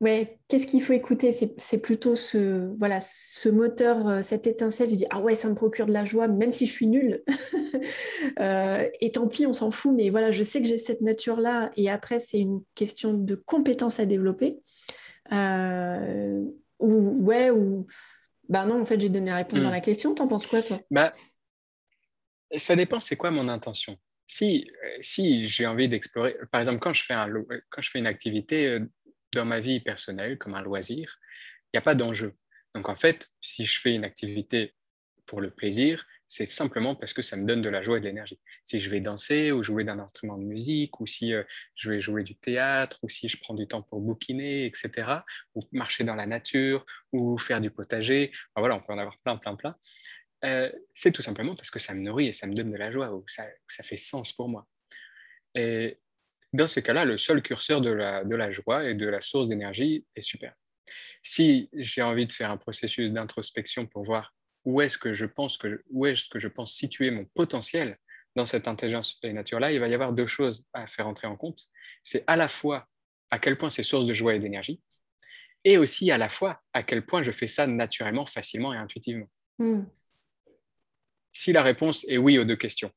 Ouais, 0.01 0.39
qu'est-ce 0.47 0.65
qu'il 0.65 0.81
faut 0.81 0.93
écouter? 0.93 1.31
C'est, 1.31 1.77
plutôt 1.77 2.15
ce, 2.15 2.75
voilà, 2.79 2.99
ce 2.99 3.47
moteur, 3.47 4.23
cette 4.23 4.47
étincelle, 4.47 4.89
tu 4.89 4.95
dis 4.95 5.05
ah 5.11 5.19
ouais, 5.19 5.35
ça 5.35 5.49
me 5.49 5.55
procure 5.55 5.85
de 5.85 5.93
la 5.93 6.05
joie, 6.05 6.27
même 6.27 6.51
si 6.51 6.65
je 6.65 6.71
suis 6.71 6.87
nulle. 6.87 7.21
et 8.39 9.11
tant 9.11 9.27
pis, 9.27 9.45
on 9.45 9.53
s'en 9.53 9.69
fout, 9.69 9.93
mais 9.93 10.09
voilà, 10.09 10.31
je 10.31 10.43
sais 10.43 10.61
que 10.61 10.67
j'ai 10.67 10.79
cette 10.79 11.01
nature-là. 11.01 11.69
Et 11.75 11.91
après, 11.91 12.19
c'est 12.19 12.39
une 12.39 12.63
question 12.73 13.13
de 13.13 13.35
compétences 13.35 13.99
à 13.99 14.05
développer. 14.05 14.57
Ou 15.31 17.25
ouais, 17.25 17.49
ou 17.49 17.87
bah 18.49 18.65
non, 18.65 18.81
en 18.81 18.85
fait, 18.85 18.99
j'ai 18.99 19.09
donné 19.09 19.29
la 19.29 19.37
réponse 19.37 19.59
dans 19.59 19.69
hmm. 19.69 19.71
la 19.71 19.79
question. 19.79 20.15
T'en 20.15 20.27
penses 20.27 20.47
quoi, 20.47 20.63
toi? 20.63 20.81
Bah, 20.89 21.13
Ça 22.57 22.75
dépend, 22.75 22.99
c'est 22.99 23.15
quoi 23.15 23.29
mon 23.29 23.47
intention? 23.47 23.95
Si, 24.25 24.69
euh, 24.83 24.97
si 25.01 25.47
j'ai 25.47 25.67
envie 25.67 25.87
d'explorer, 25.87 26.35
par 26.51 26.61
exemple, 26.61 26.79
quand 26.79 26.93
je 26.93 27.03
fais, 27.03 27.13
un, 27.13 27.31
quand 27.69 27.81
je 27.81 27.89
fais 27.89 27.99
une 27.99 28.07
activité 28.07 28.67
euh, 28.67 28.79
dans 29.33 29.45
ma 29.45 29.59
vie 29.59 29.79
personnelle, 29.79 30.37
comme 30.39 30.55
un 30.55 30.63
loisir, 30.63 31.19
il 31.65 31.69
n'y 31.75 31.77
a 31.77 31.81
pas 31.81 31.95
d'enjeu. 31.95 32.35
Donc, 32.73 32.89
en 32.89 32.95
fait, 32.95 33.29
si 33.41 33.65
je 33.65 33.79
fais 33.79 33.93
une 33.93 34.03
activité 34.03 34.73
pour 35.25 35.41
le 35.41 35.51
plaisir, 35.51 36.05
c'est 36.29 36.45
simplement 36.45 36.95
parce 36.95 37.11
que 37.11 37.23
ça 37.23 37.35
me 37.35 37.45
donne 37.45 37.61
de 37.61 37.69
la 37.69 37.81
joie 37.81 37.97
et 37.97 37.99
de 37.99 38.05
l'énergie. 38.05 38.39
Si 38.63 38.79
je 38.79 38.89
vais 38.91 39.01
danser 39.01 39.51
ou 39.51 39.63
jouer 39.63 39.83
d'un 39.83 39.97
instrument 39.97 40.37
de 40.37 40.43
musique, 40.43 40.99
ou 40.99 41.07
si 41.07 41.33
euh, 41.33 41.43
je 41.73 41.89
vais 41.89 41.99
jouer 41.99 42.23
du 42.23 42.35
théâtre, 42.35 42.99
ou 43.01 43.09
si 43.09 43.27
je 43.27 43.37
prends 43.41 43.55
du 43.55 43.67
temps 43.67 43.81
pour 43.81 43.99
bouquiner, 43.99 44.65
etc., 44.65 45.09
ou 45.55 45.61
marcher 45.71 46.03
dans 46.03 46.13
la 46.13 46.27
nature, 46.27 46.85
ou 47.11 47.39
faire 47.39 47.59
du 47.59 47.71
potager, 47.71 48.31
voilà, 48.55 48.75
on 48.75 48.79
peut 48.79 48.93
en 48.93 48.99
avoir 48.99 49.17
plein, 49.17 49.37
plein, 49.37 49.55
plein. 49.55 49.75
Euh, 50.45 50.71
c'est 50.93 51.11
tout 51.11 51.23
simplement 51.23 51.55
parce 51.55 51.71
que 51.71 51.79
ça 51.79 51.95
me 51.95 52.01
nourrit 52.01 52.27
et 52.27 52.33
ça 52.33 52.45
me 52.45 52.53
donne 52.53 52.71
de 52.71 52.77
la 52.77 52.91
joie, 52.91 53.11
ou 53.11 53.25
ça, 53.27 53.47
ça 53.67 53.81
fait 53.81 53.97
sens 53.97 54.31
pour 54.31 54.49
moi. 54.49 54.67
Et 55.55 55.97
dans 56.53 56.67
ce 56.67 56.79
cas-là, 56.79 57.05
le 57.05 57.17
seul 57.17 57.41
curseur 57.41 57.81
de 57.81 57.91
la, 57.91 58.23
de 58.23 58.35
la 58.35 58.51
joie 58.51 58.87
et 58.87 58.93
de 58.93 59.07
la 59.07 59.21
source 59.21 59.47
d'énergie 59.47 60.05
est 60.15 60.21
super. 60.21 60.53
Si 61.23 61.69
j'ai 61.73 62.03
envie 62.03 62.27
de 62.27 62.31
faire 62.31 62.51
un 62.51 62.57
processus 62.57 63.11
d'introspection 63.11 63.87
pour 63.87 64.03
voir 64.03 64.35
où 64.65 64.81
est-ce 64.81 64.97
que 64.97 65.13
je 65.13 65.25
pense 65.25 65.57
que 65.57 65.83
où 65.89 66.05
est-ce 66.05 66.29
que 66.29 66.39
je 66.39 66.47
pense 66.47 66.73
situer 66.73 67.11
mon 67.11 67.25
potentiel 67.25 67.97
dans 68.35 68.45
cette 68.45 68.67
intelligence 68.67 69.19
et 69.23 69.33
nature-là, 69.33 69.71
il 69.71 69.79
va 69.79 69.87
y 69.87 69.93
avoir 69.93 70.13
deux 70.13 70.27
choses 70.27 70.65
à 70.73 70.87
faire 70.87 71.07
entrer 71.07 71.27
en 71.27 71.35
compte. 71.35 71.67
C'est 72.03 72.23
à 72.27 72.35
la 72.35 72.47
fois 72.47 72.87
à 73.31 73.39
quel 73.39 73.57
point 73.57 73.69
c'est 73.69 73.83
source 73.83 74.05
de 74.05 74.13
joie 74.13 74.35
et 74.35 74.39
d'énergie, 74.39 74.81
et 75.63 75.77
aussi 75.77 76.11
à 76.11 76.17
la 76.17 76.29
fois 76.29 76.61
à 76.73 76.83
quel 76.83 77.05
point 77.05 77.23
je 77.23 77.31
fais 77.31 77.47
ça 77.47 77.67
naturellement, 77.67 78.25
facilement 78.25 78.73
et 78.73 78.77
intuitivement. 78.77 79.29
Hmm. 79.57 79.83
Si 81.31 81.51
la 81.53 81.63
réponse 81.63 82.05
est 82.07 82.17
oui 82.17 82.37
aux 82.37 82.45
deux 82.45 82.55
questions, 82.55 82.91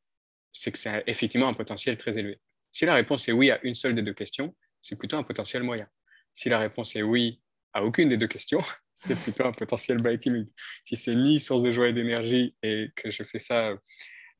c'est 0.52 0.72
que 0.72 0.78
c'est 0.78 1.02
effectivement 1.06 1.48
un 1.48 1.54
potentiel 1.54 1.96
très 1.96 2.18
élevé. 2.18 2.40
Si 2.70 2.86
la 2.86 2.94
réponse 2.94 3.28
est 3.28 3.32
oui 3.32 3.50
à 3.50 3.60
une 3.62 3.74
seule 3.74 3.94
des 3.94 4.02
deux 4.02 4.14
questions, 4.14 4.54
c'est 4.80 4.96
plutôt 4.96 5.16
un 5.16 5.22
potentiel 5.22 5.62
moyen. 5.62 5.88
Si 6.34 6.48
la 6.48 6.58
réponse 6.58 6.96
est 6.96 7.02
oui 7.02 7.40
à 7.72 7.84
aucune 7.84 8.08
des 8.08 8.16
deux 8.16 8.26
questions, 8.26 8.60
c'est 8.94 9.18
plutôt 9.18 9.44
un 9.44 9.52
potentiel 9.52 9.98
bas 9.98 10.16
timide. 10.16 10.50
Si 10.84 10.96
c'est 10.96 11.14
ni 11.14 11.40
source 11.40 11.62
de 11.62 11.72
joie 11.72 11.88
et 11.88 11.92
d'énergie 11.92 12.54
et 12.62 12.90
que 12.94 13.10
je 13.10 13.22
fais 13.24 13.38
ça 13.38 13.74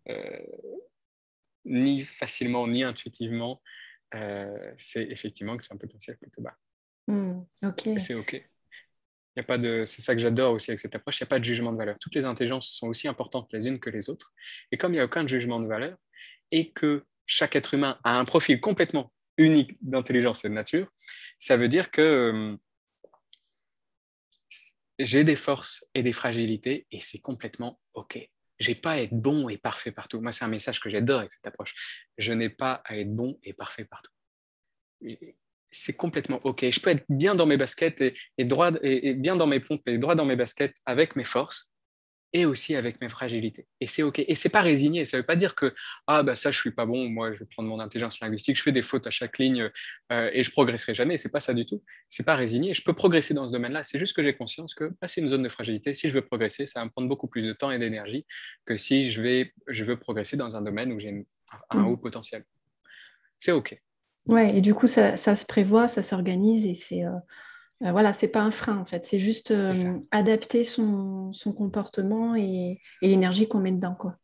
euh, 0.09 0.39
ni 1.65 2.05
facilement 2.05 2.67
ni 2.67 2.83
intuitivement, 2.83 3.63
euh, 4.15 4.73
c'est 4.77 5.05
effectivement 5.05 5.57
que 5.57 5.65
c'est 5.65 5.73
un 5.73 5.79
potentiel 5.79 6.17
plutôt 6.19 6.43
bas. 6.43 6.57
Hmm, 7.07 7.43
c'est 7.99 8.15
OK. 8.15 8.43
Il 9.35 9.41
a 9.41 9.43
pas 9.45 9.57
de, 9.57 9.85
c'est 9.85 10.03
ça 10.03 10.15
que 10.15 10.21
j'adore 10.21 10.53
aussi 10.53 10.71
avec 10.71 10.81
cette 10.81 10.95
approche, 10.95 11.21
il 11.21 11.23
n'y 11.23 11.29
a 11.29 11.31
pas 11.31 11.39
de 11.39 11.45
jugement 11.45 11.73
de 11.73 11.79
valeur. 11.79 11.97
Toutes 11.99 12.15
les 12.15 12.27
intelligences 12.27 12.69
sont 12.69 12.89
aussi 12.89 13.09
importantes 13.09 13.49
les 13.53 13.67
unes 13.67 13.81
que 13.81 13.89
les 13.89 14.11
autres. 14.11 14.35
Et 14.71 14.77
comme 14.77 14.93
il 14.93 14.97
n'y 14.97 15.01
a 15.01 15.07
aucun 15.07 15.27
jugement 15.27 15.59
de 15.59 15.67
valeur 15.67 15.97
et 16.51 16.71
que 16.71 17.05
chaque 17.25 17.57
être 17.57 17.73
humain 17.73 17.99
a 18.05 18.19
un 18.19 18.27
profil 18.27 18.61
complètement 18.61 19.11
unique 19.39 19.77
d'intelligence 19.81 20.45
et 20.45 20.51
de 20.51 20.55
nature, 20.55 20.89
ça 21.39 21.57
veut 21.57 21.69
dire 21.69 21.91
que 21.91 22.03
euh, 22.03 22.57
j'ai 24.99 25.25
des 25.25 25.37
forces 25.37 25.85
et 25.95 26.03
des 26.03 26.13
fragilités 26.13 26.87
et 26.91 27.01
c'est 27.01 27.19
complètement 27.19 27.81
OK. 27.95 28.29
J'ai 28.59 28.75
pas 28.75 28.93
à 28.93 28.99
être 28.99 29.15
bon 29.15 29.49
et 29.49 29.59
parfait 29.59 29.91
partout. 29.91 30.21
Moi, 30.21 30.33
c'est 30.33 30.45
un 30.45 30.49
message 30.49 30.79
que 30.79 30.89
j'adore 30.89 31.21
avec 31.21 31.33
cette 31.33 31.47
approche. 31.47 31.75
Je 32.17 32.33
n'ai 32.33 32.49
pas 32.49 32.83
à 32.85 32.97
être 32.97 33.13
bon 33.13 33.39
et 33.43 33.53
parfait 33.55 33.85
partout. 33.85 34.13
C'est 35.71 35.95
complètement 35.95 36.39
OK. 36.45 36.71
Je 36.71 36.79
peux 36.79 36.91
être 36.91 37.05
bien 37.09 37.35
dans 37.35 37.47
mes 37.47 37.57
baskets 37.57 38.15
et, 38.39 38.45
droit, 38.45 38.71
et 38.83 39.15
bien 39.15 39.35
dans 39.35 39.47
mes 39.47 39.59
pompes 39.59 39.83
et 39.89 39.99
droit 39.99 40.15
dans 40.15 40.27
mes 40.27 40.37
baskets 40.37 40.77
avec 40.85 41.17
mes 41.17 41.25
forces 41.25 41.72
et 42.33 42.47
aussi 42.47 42.75
avec 42.75 43.01
mes 43.01 43.09
fragilités. 43.09 43.67
Et 43.81 43.87
c'est 43.87 44.03
OK. 44.03 44.19
Et 44.19 44.35
c'est 44.35 44.49
pas 44.49 44.63
résigné. 44.63 45.05
Ça 45.05 45.19
veut 45.19 45.23
pas 45.23 45.37
dire 45.37 45.55
que 45.55 45.75
ah 46.07 46.23
bah 46.23 46.35
ça 46.35 46.51
je 46.51 46.59
suis 46.59 46.71
pas 46.71 46.87
bon. 46.87 47.09
Moi 47.09 47.33
je 47.33 47.41
vais 47.41 47.45
prendre 47.45 47.69
mon 47.69 47.79
intelligence 47.79 48.21
linguistique. 48.21 48.57
Je 48.57 48.63
fais 48.63 48.73
des 48.73 48.83
fautes 48.83 49.07
à 49.07 49.11
chaque 49.11 49.39
ligne 49.39 49.71
euh, 50.11 50.31
et 50.33 50.43
je 50.43 50.51
progresserai 50.51 50.95
jamais. 50.95 51.19
C'est 51.19 51.31
pas 51.31 51.41
ça 51.41 51.53
du 51.53 51.67
tout. 51.67 51.83
C'est 52.09 52.25
pas 52.25 52.35
résigné. 52.35 52.73
Je 52.73 52.83
peux 52.83 52.95
progresser 52.95 53.35
dans 53.35 53.47
ce 53.47 53.53
domaine-là. 53.53 53.85
C'est 53.85 53.99
juste 53.99 54.17
que 54.17 54.23
j'ai 54.23 54.35
conscience 54.35 54.75
que 54.75 54.93
bah, 55.01 55.09
c'est 55.09 55.21
une 55.21 55.29
zone 55.29 55.43
de 55.43 55.49
fragilité. 55.49 55.93
Si 55.93 56.09
je 56.09 56.15
veux 56.15 56.25
progresser, 56.25 56.65
ça 56.65 56.81
va 56.81 56.87
me 56.87 56.91
prendre 56.91 57.09
beaucoup 57.09 57.29
plus 57.29 57.45
de 57.45 57.53
temps 57.53 57.71
et 57.71 57.79
d'énergie 57.79 58.27
que 58.65 58.77
si 58.77 59.11
je 59.11 59.21
vais 59.21 59.53
je 59.67 59.85
veux 59.85 59.99
progresser 59.99 60.37
dans 60.37 60.57
un 60.57 60.63
domaine 60.63 60.93
où 60.93 60.99
j'ai 60.99 61.27
un, 61.71 61.81
mm. 61.81 61.87
haut 61.87 61.97
potentiel. 61.99 62.45
C'est 63.39 63.53
OK. 63.53 63.79
Ouais. 64.27 64.57
Et 64.57 64.61
du 64.61 64.73
coup 64.73 64.87
ça, 64.87 65.17
ça 65.17 65.37
se 65.37 65.45
prévoit, 65.45 65.89
ça 65.89 66.03
s'organise 66.03 66.65
et 66.65 66.75
c'est 66.75 67.05
euh, 67.05 67.11
euh, 67.85 67.93
voilà, 67.93 68.13
c'est 68.13 68.29
pas 68.29 68.41
un 68.41 68.51
frein 68.51 68.79
en 68.79 68.85
fait, 68.85 69.05
c'est 69.05 69.19
juste 69.19 69.51
euh, 69.51 69.99
adapter 70.11 70.65
son, 70.65 71.33
comportement 71.57 72.35
et, 72.37 72.81
l'énergie 73.01 73.49
qu'on 73.49 73.61
met 73.61 73.73
dedans. 73.73 73.95
Quoi. 73.95 74.17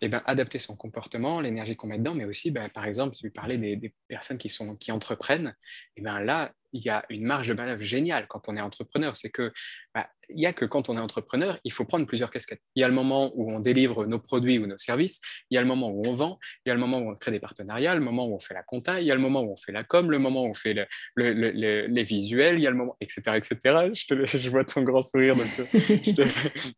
Et 0.00 0.06
eh 0.06 0.08
ben, 0.08 0.22
adapter 0.26 0.58
son 0.58 0.76
comportement, 0.76 1.40
l'énergie 1.40 1.76
qu'on 1.76 1.86
met 1.86 1.98
dedans, 1.98 2.14
mais 2.14 2.24
aussi, 2.24 2.50
ben, 2.50 2.68
par 2.68 2.84
exemple, 2.84 3.16
tu 3.16 3.30
parlais 3.30 3.58
des, 3.58 3.76
des 3.76 3.94
personnes 4.08 4.38
qui, 4.38 4.48
sont, 4.48 4.76
qui 4.76 4.92
entreprennent, 4.92 5.54
et 5.96 6.00
eh 6.00 6.02
ben 6.02 6.20
là, 6.20 6.52
il 6.74 6.84
y 6.84 6.90
a 6.90 7.04
une 7.08 7.24
marge 7.24 7.48
de 7.48 7.54
manœuvre 7.54 7.82
géniale 7.82 8.26
quand 8.28 8.48
on 8.48 8.56
est 8.56 8.60
entrepreneur. 8.60 9.16
C'est 9.16 9.30
que 9.30 9.52
bah, 9.94 10.08
il 10.28 10.36
n'y 10.36 10.46
a 10.46 10.52
que 10.52 10.64
quand 10.64 10.88
on 10.88 10.96
est 10.96 11.00
entrepreneur, 11.00 11.58
il 11.64 11.72
faut 11.72 11.84
prendre 11.84 12.04
plusieurs 12.04 12.30
casquettes. 12.30 12.60
Il 12.74 12.80
y 12.80 12.84
a 12.84 12.88
le 12.88 12.94
moment 12.94 13.30
où 13.34 13.52
on 13.52 13.60
délivre 13.60 14.06
nos 14.06 14.18
produits 14.18 14.58
ou 14.58 14.66
nos 14.66 14.76
services, 14.76 15.20
il 15.50 15.54
y 15.54 15.58
a 15.58 15.60
le 15.60 15.66
moment 15.66 15.90
où 15.90 16.04
on 16.06 16.12
vend, 16.12 16.38
il 16.64 16.70
y 16.70 16.72
a 16.72 16.74
le 16.74 16.80
moment 16.80 16.98
où 16.98 17.10
on 17.10 17.14
crée 17.14 17.30
des 17.30 17.40
partenariats, 17.40 17.94
le 17.94 18.00
moment 18.00 18.26
où 18.26 18.34
on 18.34 18.40
fait 18.40 18.54
la 18.54 18.62
compta, 18.62 19.00
il 19.00 19.06
y 19.06 19.10
a 19.10 19.14
le 19.14 19.20
moment 19.20 19.42
où 19.42 19.52
on 19.52 19.56
fait 19.56 19.72
la 19.72 19.84
com, 19.84 20.10
le 20.10 20.18
moment 20.18 20.42
où 20.42 20.48
on 20.48 20.54
fait 20.54 20.74
les 21.16 22.02
visuels, 22.02 22.56
il 22.56 22.62
y 22.62 22.66
a 22.66 22.70
le 22.70 22.76
moment, 22.76 22.96
etc. 23.00 23.22
etc. 23.36 23.90
Je, 23.94 24.06
te, 24.06 24.26
je 24.26 24.50
vois 24.50 24.64
ton 24.64 24.82
grand 24.82 25.02
sourire, 25.02 25.36
donc 25.36 25.46
euh, 25.60 25.64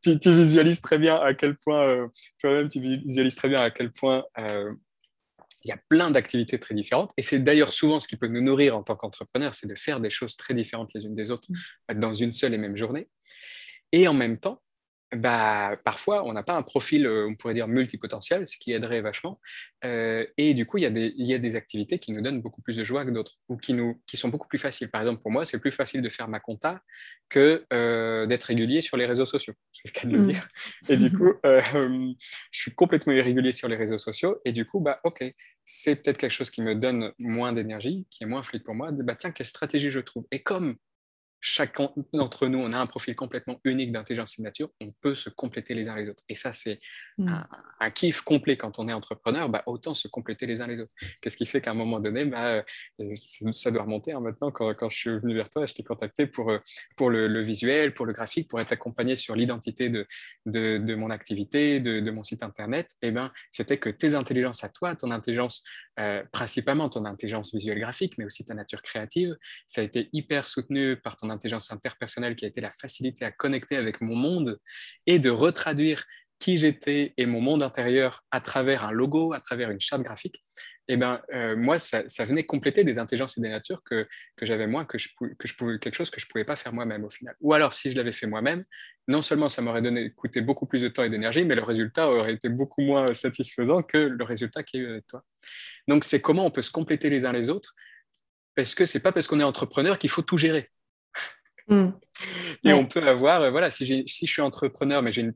tu, 0.20 0.30
visualises 0.30 0.80
très 0.82 0.98
bien 0.98 1.16
à 1.16 1.34
quel 1.34 1.56
point, 1.56 1.88
euh, 1.88 2.08
toi-même, 2.38 2.68
tu 2.68 2.80
visualises 2.80 3.36
très 3.36 3.48
bien 3.48 3.60
à 3.60 3.70
quel 3.70 3.92
point 3.92 4.24
euh, 4.38 4.72
il 5.66 5.70
y 5.70 5.72
a 5.72 5.80
plein 5.88 6.10
d'activités 6.10 6.58
très 6.58 6.74
différentes. 6.74 7.10
Et 7.16 7.22
c'est 7.22 7.40
d'ailleurs 7.40 7.72
souvent 7.72 7.98
ce 7.98 8.06
qui 8.06 8.16
peut 8.16 8.28
nous 8.28 8.40
nourrir 8.40 8.76
en 8.76 8.82
tant 8.82 8.96
qu'entrepreneur, 8.96 9.54
c'est 9.54 9.66
de 9.66 9.74
faire 9.74 10.00
des 10.00 10.10
choses 10.10 10.36
très 10.36 10.54
différentes 10.54 10.90
les 10.94 11.04
unes 11.04 11.14
des 11.14 11.30
autres 11.30 11.48
mm. 11.50 11.98
dans 11.98 12.14
une 12.14 12.32
seule 12.32 12.54
et 12.54 12.58
même 12.58 12.76
journée. 12.76 13.08
Et 13.92 14.08
en 14.08 14.14
même 14.14 14.38
temps, 14.38 14.62
bah, 15.14 15.76
parfois, 15.84 16.26
on 16.26 16.32
n'a 16.32 16.42
pas 16.42 16.56
un 16.56 16.62
profil, 16.62 17.06
euh, 17.06 17.28
on 17.28 17.36
pourrait 17.36 17.54
dire, 17.54 17.68
multipotentiel, 17.68 18.46
ce 18.48 18.58
qui 18.58 18.72
aiderait 18.72 19.00
vachement. 19.00 19.40
Euh, 19.84 20.26
et 20.36 20.52
du 20.52 20.66
coup, 20.66 20.78
il 20.78 20.82
y, 20.82 20.86
a 20.86 20.90
des, 20.90 21.14
il 21.16 21.26
y, 21.26 21.34
a 21.34 21.38
des 21.38 21.54
activités 21.54 22.00
qui 22.00 22.10
nous 22.10 22.20
donnent 22.20 22.42
beaucoup 22.42 22.60
plus 22.60 22.76
de 22.76 22.82
joie 22.82 23.04
que 23.04 23.10
d'autres, 23.10 23.38
ou 23.48 23.56
qui, 23.56 23.72
nous, 23.72 24.02
qui 24.06 24.16
sont 24.16 24.28
beaucoup 24.28 24.48
plus 24.48 24.58
faciles. 24.58 24.90
Par 24.90 25.00
exemple, 25.02 25.22
pour 25.22 25.30
moi, 25.30 25.44
c'est 25.44 25.60
plus 25.60 25.70
facile 25.70 26.02
de 26.02 26.08
faire 26.08 26.26
ma 26.26 26.40
compta 26.40 26.82
que 27.28 27.64
euh, 27.72 28.26
d'être 28.26 28.44
régulier 28.44 28.82
sur 28.82 28.96
les 28.96 29.06
réseaux 29.06 29.26
sociaux. 29.26 29.54
C'est 29.72 29.88
le 29.88 29.92
cas 29.92 30.08
de 30.08 30.12
le 30.12 30.22
mm. 30.22 30.24
dire. 30.24 30.48
Et 30.88 30.96
du 30.96 31.12
coup, 31.12 31.32
je 31.44 32.14
suis 32.50 32.74
complètement 32.74 33.12
irrégulier 33.12 33.52
sur 33.52 33.68
les 33.68 33.76
réseaux 33.76 33.98
sociaux. 33.98 34.40
Et 34.44 34.50
du 34.50 34.66
coup, 34.66 34.80
bah, 34.80 35.00
OK, 35.04 35.22
c'est 35.66 35.96
peut-être 35.96 36.16
quelque 36.18 36.30
chose 36.32 36.50
qui 36.50 36.62
me 36.62 36.74
donne 36.74 37.12
moins 37.18 37.52
d'énergie, 37.52 38.06
qui 38.10 38.24
est 38.24 38.26
moins 38.26 38.42
fluide 38.42 38.64
pour 38.64 38.74
moi. 38.74 38.92
Bah, 38.92 39.16
tiens, 39.16 39.32
quelle 39.32 39.46
stratégie 39.46 39.90
je 39.90 40.00
trouve? 40.00 40.24
Et 40.30 40.42
comme 40.42 40.76
chacun 41.46 41.90
d'entre 42.12 42.48
nous, 42.48 42.58
on 42.58 42.72
a 42.72 42.78
un 42.78 42.86
profil 42.86 43.14
complètement 43.14 43.60
unique 43.62 43.92
d'intelligence 43.92 44.32
signature, 44.32 44.68
on 44.80 44.90
peut 45.00 45.14
se 45.14 45.30
compléter 45.30 45.74
les 45.74 45.88
uns 45.88 45.94
les 45.94 46.08
autres. 46.08 46.24
Et 46.28 46.34
ça, 46.34 46.52
c'est 46.52 46.80
mm. 47.18 47.32
un, 47.78 47.90
kiff 47.90 48.22
complet 48.22 48.56
quand 48.56 48.80
on 48.80 48.88
est 48.88 48.92
entrepreneur, 48.92 49.48
bah, 49.48 49.62
autant 49.66 49.94
se 49.94 50.08
compléter 50.08 50.46
les 50.46 50.60
uns 50.60 50.66
les 50.66 50.80
autres. 50.80 50.92
Qu'est-ce 51.22 51.36
qui 51.36 51.46
fait 51.46 51.60
qu'à 51.60 51.70
un 51.70 51.74
moment 51.74 52.00
donné, 52.00 52.24
bah, 52.24 52.64
euh, 53.00 53.14
ça 53.52 53.70
doit 53.70 53.84
remonter 53.84 54.12
hein, 54.12 54.18
maintenant, 54.18 54.50
quand, 54.50 54.74
quand, 54.74 54.90
je 54.90 54.96
suis 54.96 55.10
venu 55.10 55.36
vers 55.36 55.48
toi, 55.48 55.66
je 55.66 55.74
t'ai 55.74 55.84
contacté 55.84 56.26
pour, 56.26 56.50
euh, 56.50 56.58
pour 56.96 57.10
le, 57.10 57.40
visuel, 57.42 57.94
pour 57.94 58.06
le 58.06 58.12
graphique, 58.12 58.48
pour 58.48 58.60
être 58.60 58.72
accompagné 58.72 59.14
sur 59.14 59.36
l'identité 59.36 59.88
de, 59.88 60.04
de, 60.46 60.94
mon 60.96 61.10
activité, 61.10 61.78
de, 61.78 62.10
mon 62.10 62.24
site 62.24 62.42
Internet. 62.42 62.90
Et 63.02 63.08
eh 63.08 63.10
ben, 63.12 63.30
c'était 63.52 63.78
que 63.78 63.88
tes 63.88 64.16
intelligences 64.16 64.64
à 64.64 64.68
toi, 64.68 64.96
ton 64.96 65.12
intelligence, 65.12 65.62
euh, 66.00 66.24
principalement 66.32 66.88
ton 66.88 67.04
intelligence 67.04 67.54
visuelle 67.54 67.78
graphique, 67.78 68.14
mais 68.18 68.24
aussi 68.24 68.44
ta 68.44 68.54
nature 68.54 68.82
créative, 68.82 69.36
ça 69.68 69.82
a 69.82 69.84
été 69.84 70.08
hyper 70.12 70.48
soutenu 70.48 70.96
par 70.96 71.14
ton 71.14 71.30
intelligence 71.36 71.70
interpersonnelle 71.70 72.36
qui 72.36 72.44
a 72.44 72.48
été 72.48 72.60
la 72.60 72.70
facilité 72.70 73.24
à 73.24 73.30
connecter 73.30 73.76
avec 73.76 74.00
mon 74.00 74.16
monde 74.16 74.58
et 75.06 75.18
de 75.18 75.30
retraduire 75.30 76.04
qui 76.38 76.58
j'étais 76.58 77.14
et 77.16 77.26
mon 77.26 77.40
monde 77.40 77.62
intérieur 77.62 78.24
à 78.30 78.40
travers 78.40 78.84
un 78.84 78.92
logo, 78.92 79.32
à 79.32 79.40
travers 79.40 79.70
une 79.70 79.80
charte 79.80 80.02
graphique, 80.02 80.42
eh 80.88 80.96
ben, 80.96 81.20
euh, 81.32 81.56
moi, 81.56 81.78
ça, 81.78 82.02
venait 82.20 82.44
compléter 82.44 82.84
des 82.84 82.98
intelligences 82.98 83.38
et 83.38 83.40
des 83.40 83.48
natures 83.48 83.82
que, 83.82 84.06
que 84.36 84.46
j'avais 84.46 84.66
moi, 84.66 84.84
que 84.84 84.98
je, 84.98 85.08
pouvais, 85.16 85.78
quelque 85.78 85.94
chose 85.94 86.10
que 86.10 86.20
je 86.20 86.26
ne 86.26 86.28
pouvais 86.28 86.44
pas 86.44 86.54
faire 86.54 86.72
moi-même 86.72 87.04
au 87.04 87.10
final. 87.10 87.34
Ou 87.40 87.54
alors, 87.54 87.72
si 87.72 87.90
je 87.90 87.96
l'avais 87.96 88.12
fait 88.12 88.26
moi-même, 88.26 88.64
non 89.08 89.22
seulement 89.22 89.48
ça 89.48 89.62
m'aurait 89.62 89.82
donné, 89.82 90.10
coûté 90.10 90.40
beaucoup 90.40 90.66
plus 90.66 90.82
de 90.82 90.88
temps 90.88 91.02
et 91.02 91.10
d'énergie, 91.10 91.44
mais 91.44 91.56
le 91.56 91.64
résultat 91.64 92.08
aurait 92.08 92.34
été 92.34 92.48
beaucoup 92.48 92.82
moins 92.82 93.14
satisfaisant 93.14 93.82
que 93.82 93.98
le 93.98 94.24
résultat 94.24 94.62
qu'il 94.62 94.80
y 94.80 94.84
a 94.84 94.86
eu 94.86 94.90
avec 94.90 95.06
toi. 95.08 95.24
Donc, 95.88 96.04
c'est 96.04 96.20
comment 96.20 96.46
on 96.46 96.50
peut 96.50 96.62
se 96.62 96.70
compléter 96.70 97.10
les 97.10 97.24
uns 97.24 97.32
les 97.32 97.50
autres, 97.50 97.74
parce 98.54 98.74
que 98.74 98.84
c'est 98.84 99.00
pas 99.00 99.12
parce 99.12 99.26
qu'on 99.26 99.40
est 99.40 99.44
entrepreneur 99.44 99.98
qu'il 99.98 100.10
faut 100.10 100.22
tout 100.22 100.38
gérer. 100.38 100.70
Mm. 101.68 101.88
Et 102.64 102.72
on 102.72 102.86
peut 102.86 103.06
avoir, 103.06 103.42
euh, 103.42 103.50
voilà, 103.50 103.70
si, 103.70 104.04
si 104.06 104.26
je 104.26 104.32
suis 104.32 104.42
entrepreneur, 104.42 105.02
mais 105.02 105.12
j'ai 105.12 105.22
une, 105.22 105.34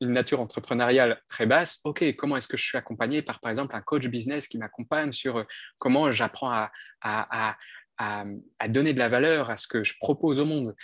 nature 0.00 0.40
entrepreneuriale 0.40 1.20
très 1.28 1.46
basse, 1.46 1.80
ok, 1.82 2.14
comment 2.14 2.36
est-ce 2.36 2.46
que 2.46 2.56
je 2.56 2.62
suis 2.62 2.78
accompagné 2.78 3.20
par, 3.20 3.40
par 3.40 3.50
exemple, 3.50 3.74
un 3.74 3.80
coach 3.80 4.06
business 4.06 4.46
qui 4.46 4.58
m'accompagne 4.58 5.12
sur 5.12 5.38
euh, 5.38 5.44
comment 5.78 6.12
j'apprends 6.12 6.50
à, 6.50 6.70
à, 7.00 7.56
à, 7.98 8.24
à, 8.60 8.68
donner 8.68 8.92
de 8.92 9.00
la 9.00 9.08
valeur 9.08 9.50
à 9.50 9.56
ce 9.56 9.66
que 9.66 9.82
je 9.82 9.94
propose 9.98 10.38
au 10.38 10.44
monde? 10.44 10.76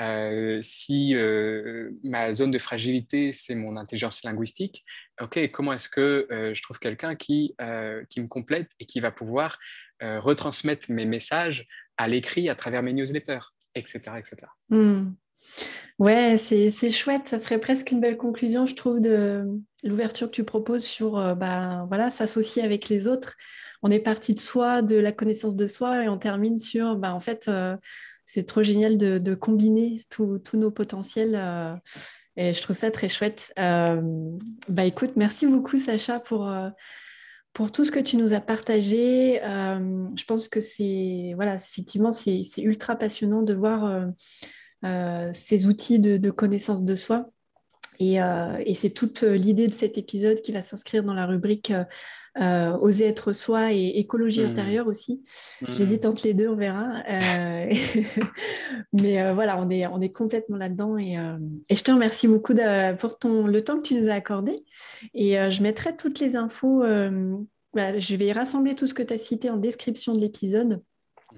Euh, 0.00 0.58
si 0.62 1.14
ma 2.02 2.32
zone 2.32 2.50
de 2.50 2.58
fragilité, 2.58 3.32
c'est 3.32 3.54
mon 3.54 3.76
intelligence 3.76 4.22
linguistique, 4.22 4.86
ok, 5.20 5.50
comment 5.50 5.74
est-ce 5.74 5.90
que 5.90 6.26
je 6.30 6.62
trouve 6.62 6.78
quelqu'un 6.78 7.16
qui, 7.16 7.54
qui 8.08 8.20
me 8.22 8.28
complète 8.28 8.70
et 8.78 8.86
qui 8.86 9.00
va 9.00 9.10
pouvoir 9.10 9.58
retransmettre 10.00 10.90
mes 10.90 11.04
messages 11.04 11.66
à 11.98 12.08
l'écrit 12.08 12.48
à 12.48 12.54
travers 12.54 12.82
mes 12.82 12.94
newsletters? 12.94 13.40
Etc. 13.74 14.18
etc. 14.18 14.36
Hmm. 14.68 15.12
Ouais, 15.98 16.38
c'est 16.38 16.90
chouette, 16.90 17.28
ça 17.28 17.38
ferait 17.38 17.60
presque 17.60 17.90
une 17.90 18.00
belle 18.00 18.16
conclusion, 18.16 18.64
je 18.64 18.74
trouve, 18.74 19.00
de 19.00 19.44
l'ouverture 19.84 20.28
que 20.28 20.32
tu 20.32 20.44
proposes 20.44 20.84
sur 20.84 21.18
euh, 21.18 21.34
bah, 21.34 21.84
voilà, 21.88 22.08
s'associer 22.08 22.62
avec 22.62 22.88
les 22.88 23.06
autres. 23.06 23.36
On 23.82 23.90
est 23.90 24.00
parti 24.00 24.34
de 24.34 24.38
soi, 24.38 24.80
de 24.80 24.96
la 24.96 25.12
connaissance 25.12 25.56
de 25.56 25.66
soi, 25.66 26.04
et 26.04 26.08
on 26.08 26.16
termine 26.16 26.56
sur, 26.56 26.96
bah, 26.96 27.14
en 27.14 27.20
fait, 27.20 27.48
euh, 27.48 27.76
c'est 28.24 28.46
trop 28.46 28.62
génial 28.62 28.96
de, 28.96 29.34
combiner 29.34 30.00
tous 30.08 30.40
nos 30.54 30.70
potentiels. 30.70 31.34
Euh, 31.34 31.74
et 32.36 32.54
je 32.54 32.62
trouve 32.62 32.76
ça 32.76 32.90
très 32.90 33.08
chouette. 33.08 33.52
bah 33.56 34.84
écoute, 34.84 35.12
merci 35.16 35.46
beaucoup 35.46 35.76
Sacha 35.76 36.20
pour 36.20 36.50
pour 37.52 37.72
tout 37.72 37.84
ce 37.84 37.90
que 37.90 37.98
tu 37.98 38.16
nous 38.16 38.32
as 38.32 38.40
partagé. 38.40 39.42
Euh, 39.42 40.06
je 40.16 40.24
pense 40.24 40.48
que 40.48 40.60
c'est, 40.60 41.32
voilà, 41.34 41.56
effectivement, 41.56 42.10
c'est 42.10 42.42
ultra 42.58 42.96
passionnant 42.96 43.42
de 43.42 43.54
voir 43.54 43.84
euh, 43.84 44.06
euh, 44.84 45.30
ces 45.32 45.66
outils 45.66 45.98
de, 45.98 46.30
connaissance 46.30 46.84
de 46.84 46.94
soi. 46.94 47.30
Et, 48.00 48.74
c'est 48.74 48.90
toute 48.90 49.22
l'idée 49.22 49.68
de 49.68 49.72
cet 49.72 49.98
épisode 49.98 50.40
qui 50.40 50.52
va 50.52 50.62
s'inscrire 50.62 51.02
dans 51.04 51.14
la 51.14 51.26
rubrique 51.26 51.72
Oser 52.36 53.06
être 53.06 53.32
soi 53.32 53.72
et 53.72 53.98
écologie 53.98 54.42
mmh. 54.42 54.50
intérieure 54.50 54.86
aussi. 54.86 55.22
Mmh. 55.60 55.66
J'hésite 55.72 56.06
entre 56.06 56.26
les 56.26 56.32
deux, 56.32 56.48
on 56.48 56.56
verra. 56.56 57.02
mais 58.92 59.32
voilà, 59.32 59.60
on 59.60 59.68
est, 59.68 59.86
on 59.86 60.00
est 60.00 60.12
complètement 60.12 60.56
là-dedans. 60.56 60.96
Et, 60.96 61.18
et, 61.68 61.76
je 61.76 61.84
te 61.84 61.90
remercie 61.90 62.28
beaucoup 62.28 62.54
pour 62.98 63.18
ton, 63.18 63.46
le 63.46 63.62
temps 63.62 63.76
que 63.76 63.88
tu 63.88 63.94
nous 63.94 64.08
as 64.08 64.14
accordé. 64.14 64.64
Et 65.12 65.36
je 65.50 65.62
mettrai 65.62 65.96
toutes 65.96 66.20
les 66.20 66.36
infos 66.36 66.82
bah, 67.74 67.98
je 67.98 68.16
vais 68.16 68.32
rassembler 68.32 68.74
tout 68.74 68.86
ce 68.86 68.94
que 68.94 69.02
tu 69.02 69.14
as 69.14 69.18
cité 69.18 69.48
en 69.48 69.56
description 69.56 70.14
de 70.14 70.20
l'épisode. 70.20 70.82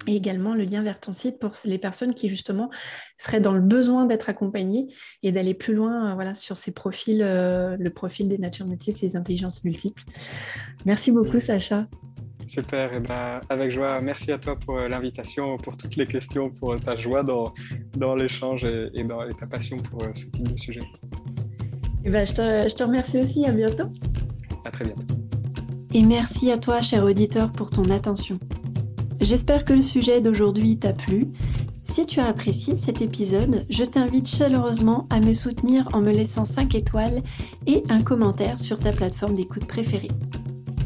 Et 0.07 0.17
également 0.17 0.55
le 0.55 0.65
lien 0.65 0.83
vers 0.83 1.01
ton 1.01 1.13
site 1.13 1.39
pour 1.39 1.53
les 1.65 1.79
personnes 1.79 2.15
qui 2.15 2.29
justement 2.29 2.71
seraient 3.17 3.41
dans 3.41 3.53
le 3.53 3.61
besoin 3.61 4.07
d'être 4.07 4.29
accompagnées 4.29 4.89
et 5.23 5.33
d'aller 5.33 5.55
plus 5.55 5.75
loin 5.75 6.11
euh, 6.11 6.15
voilà, 6.15 6.35
sur 6.35 6.59
ces 6.59 6.73
profils, 6.73 7.23
euh, 7.23 7.77
le 7.79 7.91
profil 7.91 8.29
des 8.29 8.39
natures 8.39 8.67
multiples, 8.67 9.01
les 9.03 9.17
intelligences 9.17 9.65
multiples. 9.65 10.03
Merci 10.87 11.13
beaucoup 11.13 11.37
mmh. 11.37 11.41
Sacha. 11.41 11.87
Super, 12.47 12.93
et 12.93 13.01
ben, 13.01 13.41
avec 13.49 13.71
joie. 13.71 14.01
Merci 14.03 14.33
à 14.33 14.39
toi 14.39 14.57
pour 14.57 14.77
euh, 14.77 14.89
l'invitation, 14.89 15.57
pour 15.59 15.77
toutes 15.77 15.97
les 15.97 16.07
questions, 16.07 16.51
pour 16.51 16.79
ta 16.81 16.97
joie 16.97 17.23
dans, 17.23 17.53
dans 17.97 18.17
l'échange 18.17 18.65
et, 18.65 19.05
dans, 19.05 19.29
ta 19.29 19.47
passion 19.47 19.77
pour 19.77 20.03
ce 20.03 20.27
type 20.27 20.49
de 20.49 20.59
sujet. 20.59 20.81
Et 22.05 22.11
ben, 22.11 22.27
je, 22.27 22.33
te, 22.33 22.69
je 22.69 22.75
te 22.75 22.83
remercie 22.83 23.19
aussi, 23.19 23.47
à 23.47 23.53
bientôt. 23.53 23.85
À 24.65 24.71
très 24.71 24.85
bientôt. 24.85 25.05
Et 25.95 26.03
merci 26.03 26.51
à 26.51 26.57
toi, 26.57 26.81
cher 26.81 27.05
auditeur, 27.05 27.53
pour 27.53 27.71
ton 27.71 27.89
attention. 27.91 28.39
J'espère 29.23 29.65
que 29.65 29.73
le 29.73 29.83
sujet 29.83 30.21
d'aujourd'hui 30.21 30.79
t'a 30.79 30.93
plu. 30.93 31.29
Si 31.85 32.07
tu 32.07 32.19
as 32.19 32.27
apprécié 32.27 32.77
cet 32.77 33.03
épisode, 33.03 33.65
je 33.71 33.85
t'invite 33.85 34.27
chaleureusement 34.27 35.07
à 35.11 35.21
me 35.21 35.33
soutenir 35.33 35.89
en 35.93 36.01
me 36.01 36.11
laissant 36.11 36.45
5 36.45 36.75
étoiles 36.75 37.23
et 37.69 37.85
un 37.89 38.03
commentaire 38.03 38.59
sur 38.59 38.79
ta 38.79 38.91
plateforme 38.91 39.37
d'écoute 39.37 39.67
préférée. 39.67 40.11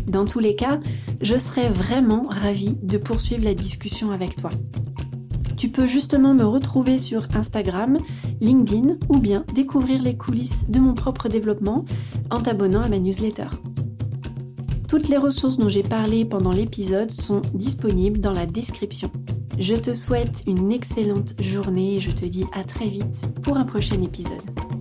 Dans 0.07 0.26
tous 0.26 0.39
les 0.39 0.55
cas, 0.55 0.78
je 1.22 1.39
serais 1.39 1.70
vraiment 1.70 2.24
ravie 2.28 2.76
de 2.82 2.99
poursuivre 2.99 3.43
la 3.43 3.55
discussion 3.55 4.11
avec 4.11 4.37
toi. 4.37 4.51
Tu 5.57 5.70
peux 5.70 5.87
justement 5.87 6.34
me 6.34 6.45
retrouver 6.45 6.99
sur 6.99 7.24
Instagram, 7.34 7.97
LinkedIn 8.43 8.97
ou 9.09 9.18
bien 9.18 9.47
découvrir 9.55 10.03
les 10.03 10.18
coulisses 10.18 10.68
de 10.68 10.78
mon 10.78 10.93
propre 10.93 11.30
développement 11.30 11.87
en 12.30 12.43
t'abonnant 12.43 12.82
à 12.82 12.89
ma 12.91 12.99
newsletter. 12.99 13.47
Toutes 14.89 15.09
les 15.09 15.16
ressources 15.16 15.57
dont 15.57 15.68
j'ai 15.68 15.82
parlé 15.82 16.24
pendant 16.24 16.53
l'épisode 16.53 17.11
sont 17.11 17.43
disponibles 17.55 18.20
dans 18.20 18.32
la 18.32 18.47
description. 18.47 19.11
Je 19.59 19.74
te 19.74 19.93
souhaite 19.93 20.45
une 20.47 20.70
excellente 20.70 21.34
journée 21.43 21.97
et 21.97 22.01
je 22.01 22.12
te 22.12 22.24
dis 22.24 22.45
à 22.55 22.62
très 22.62 22.87
vite 22.87 23.26
pour 23.43 23.57
un 23.57 23.64
prochain 23.64 24.01
épisode. 24.01 24.76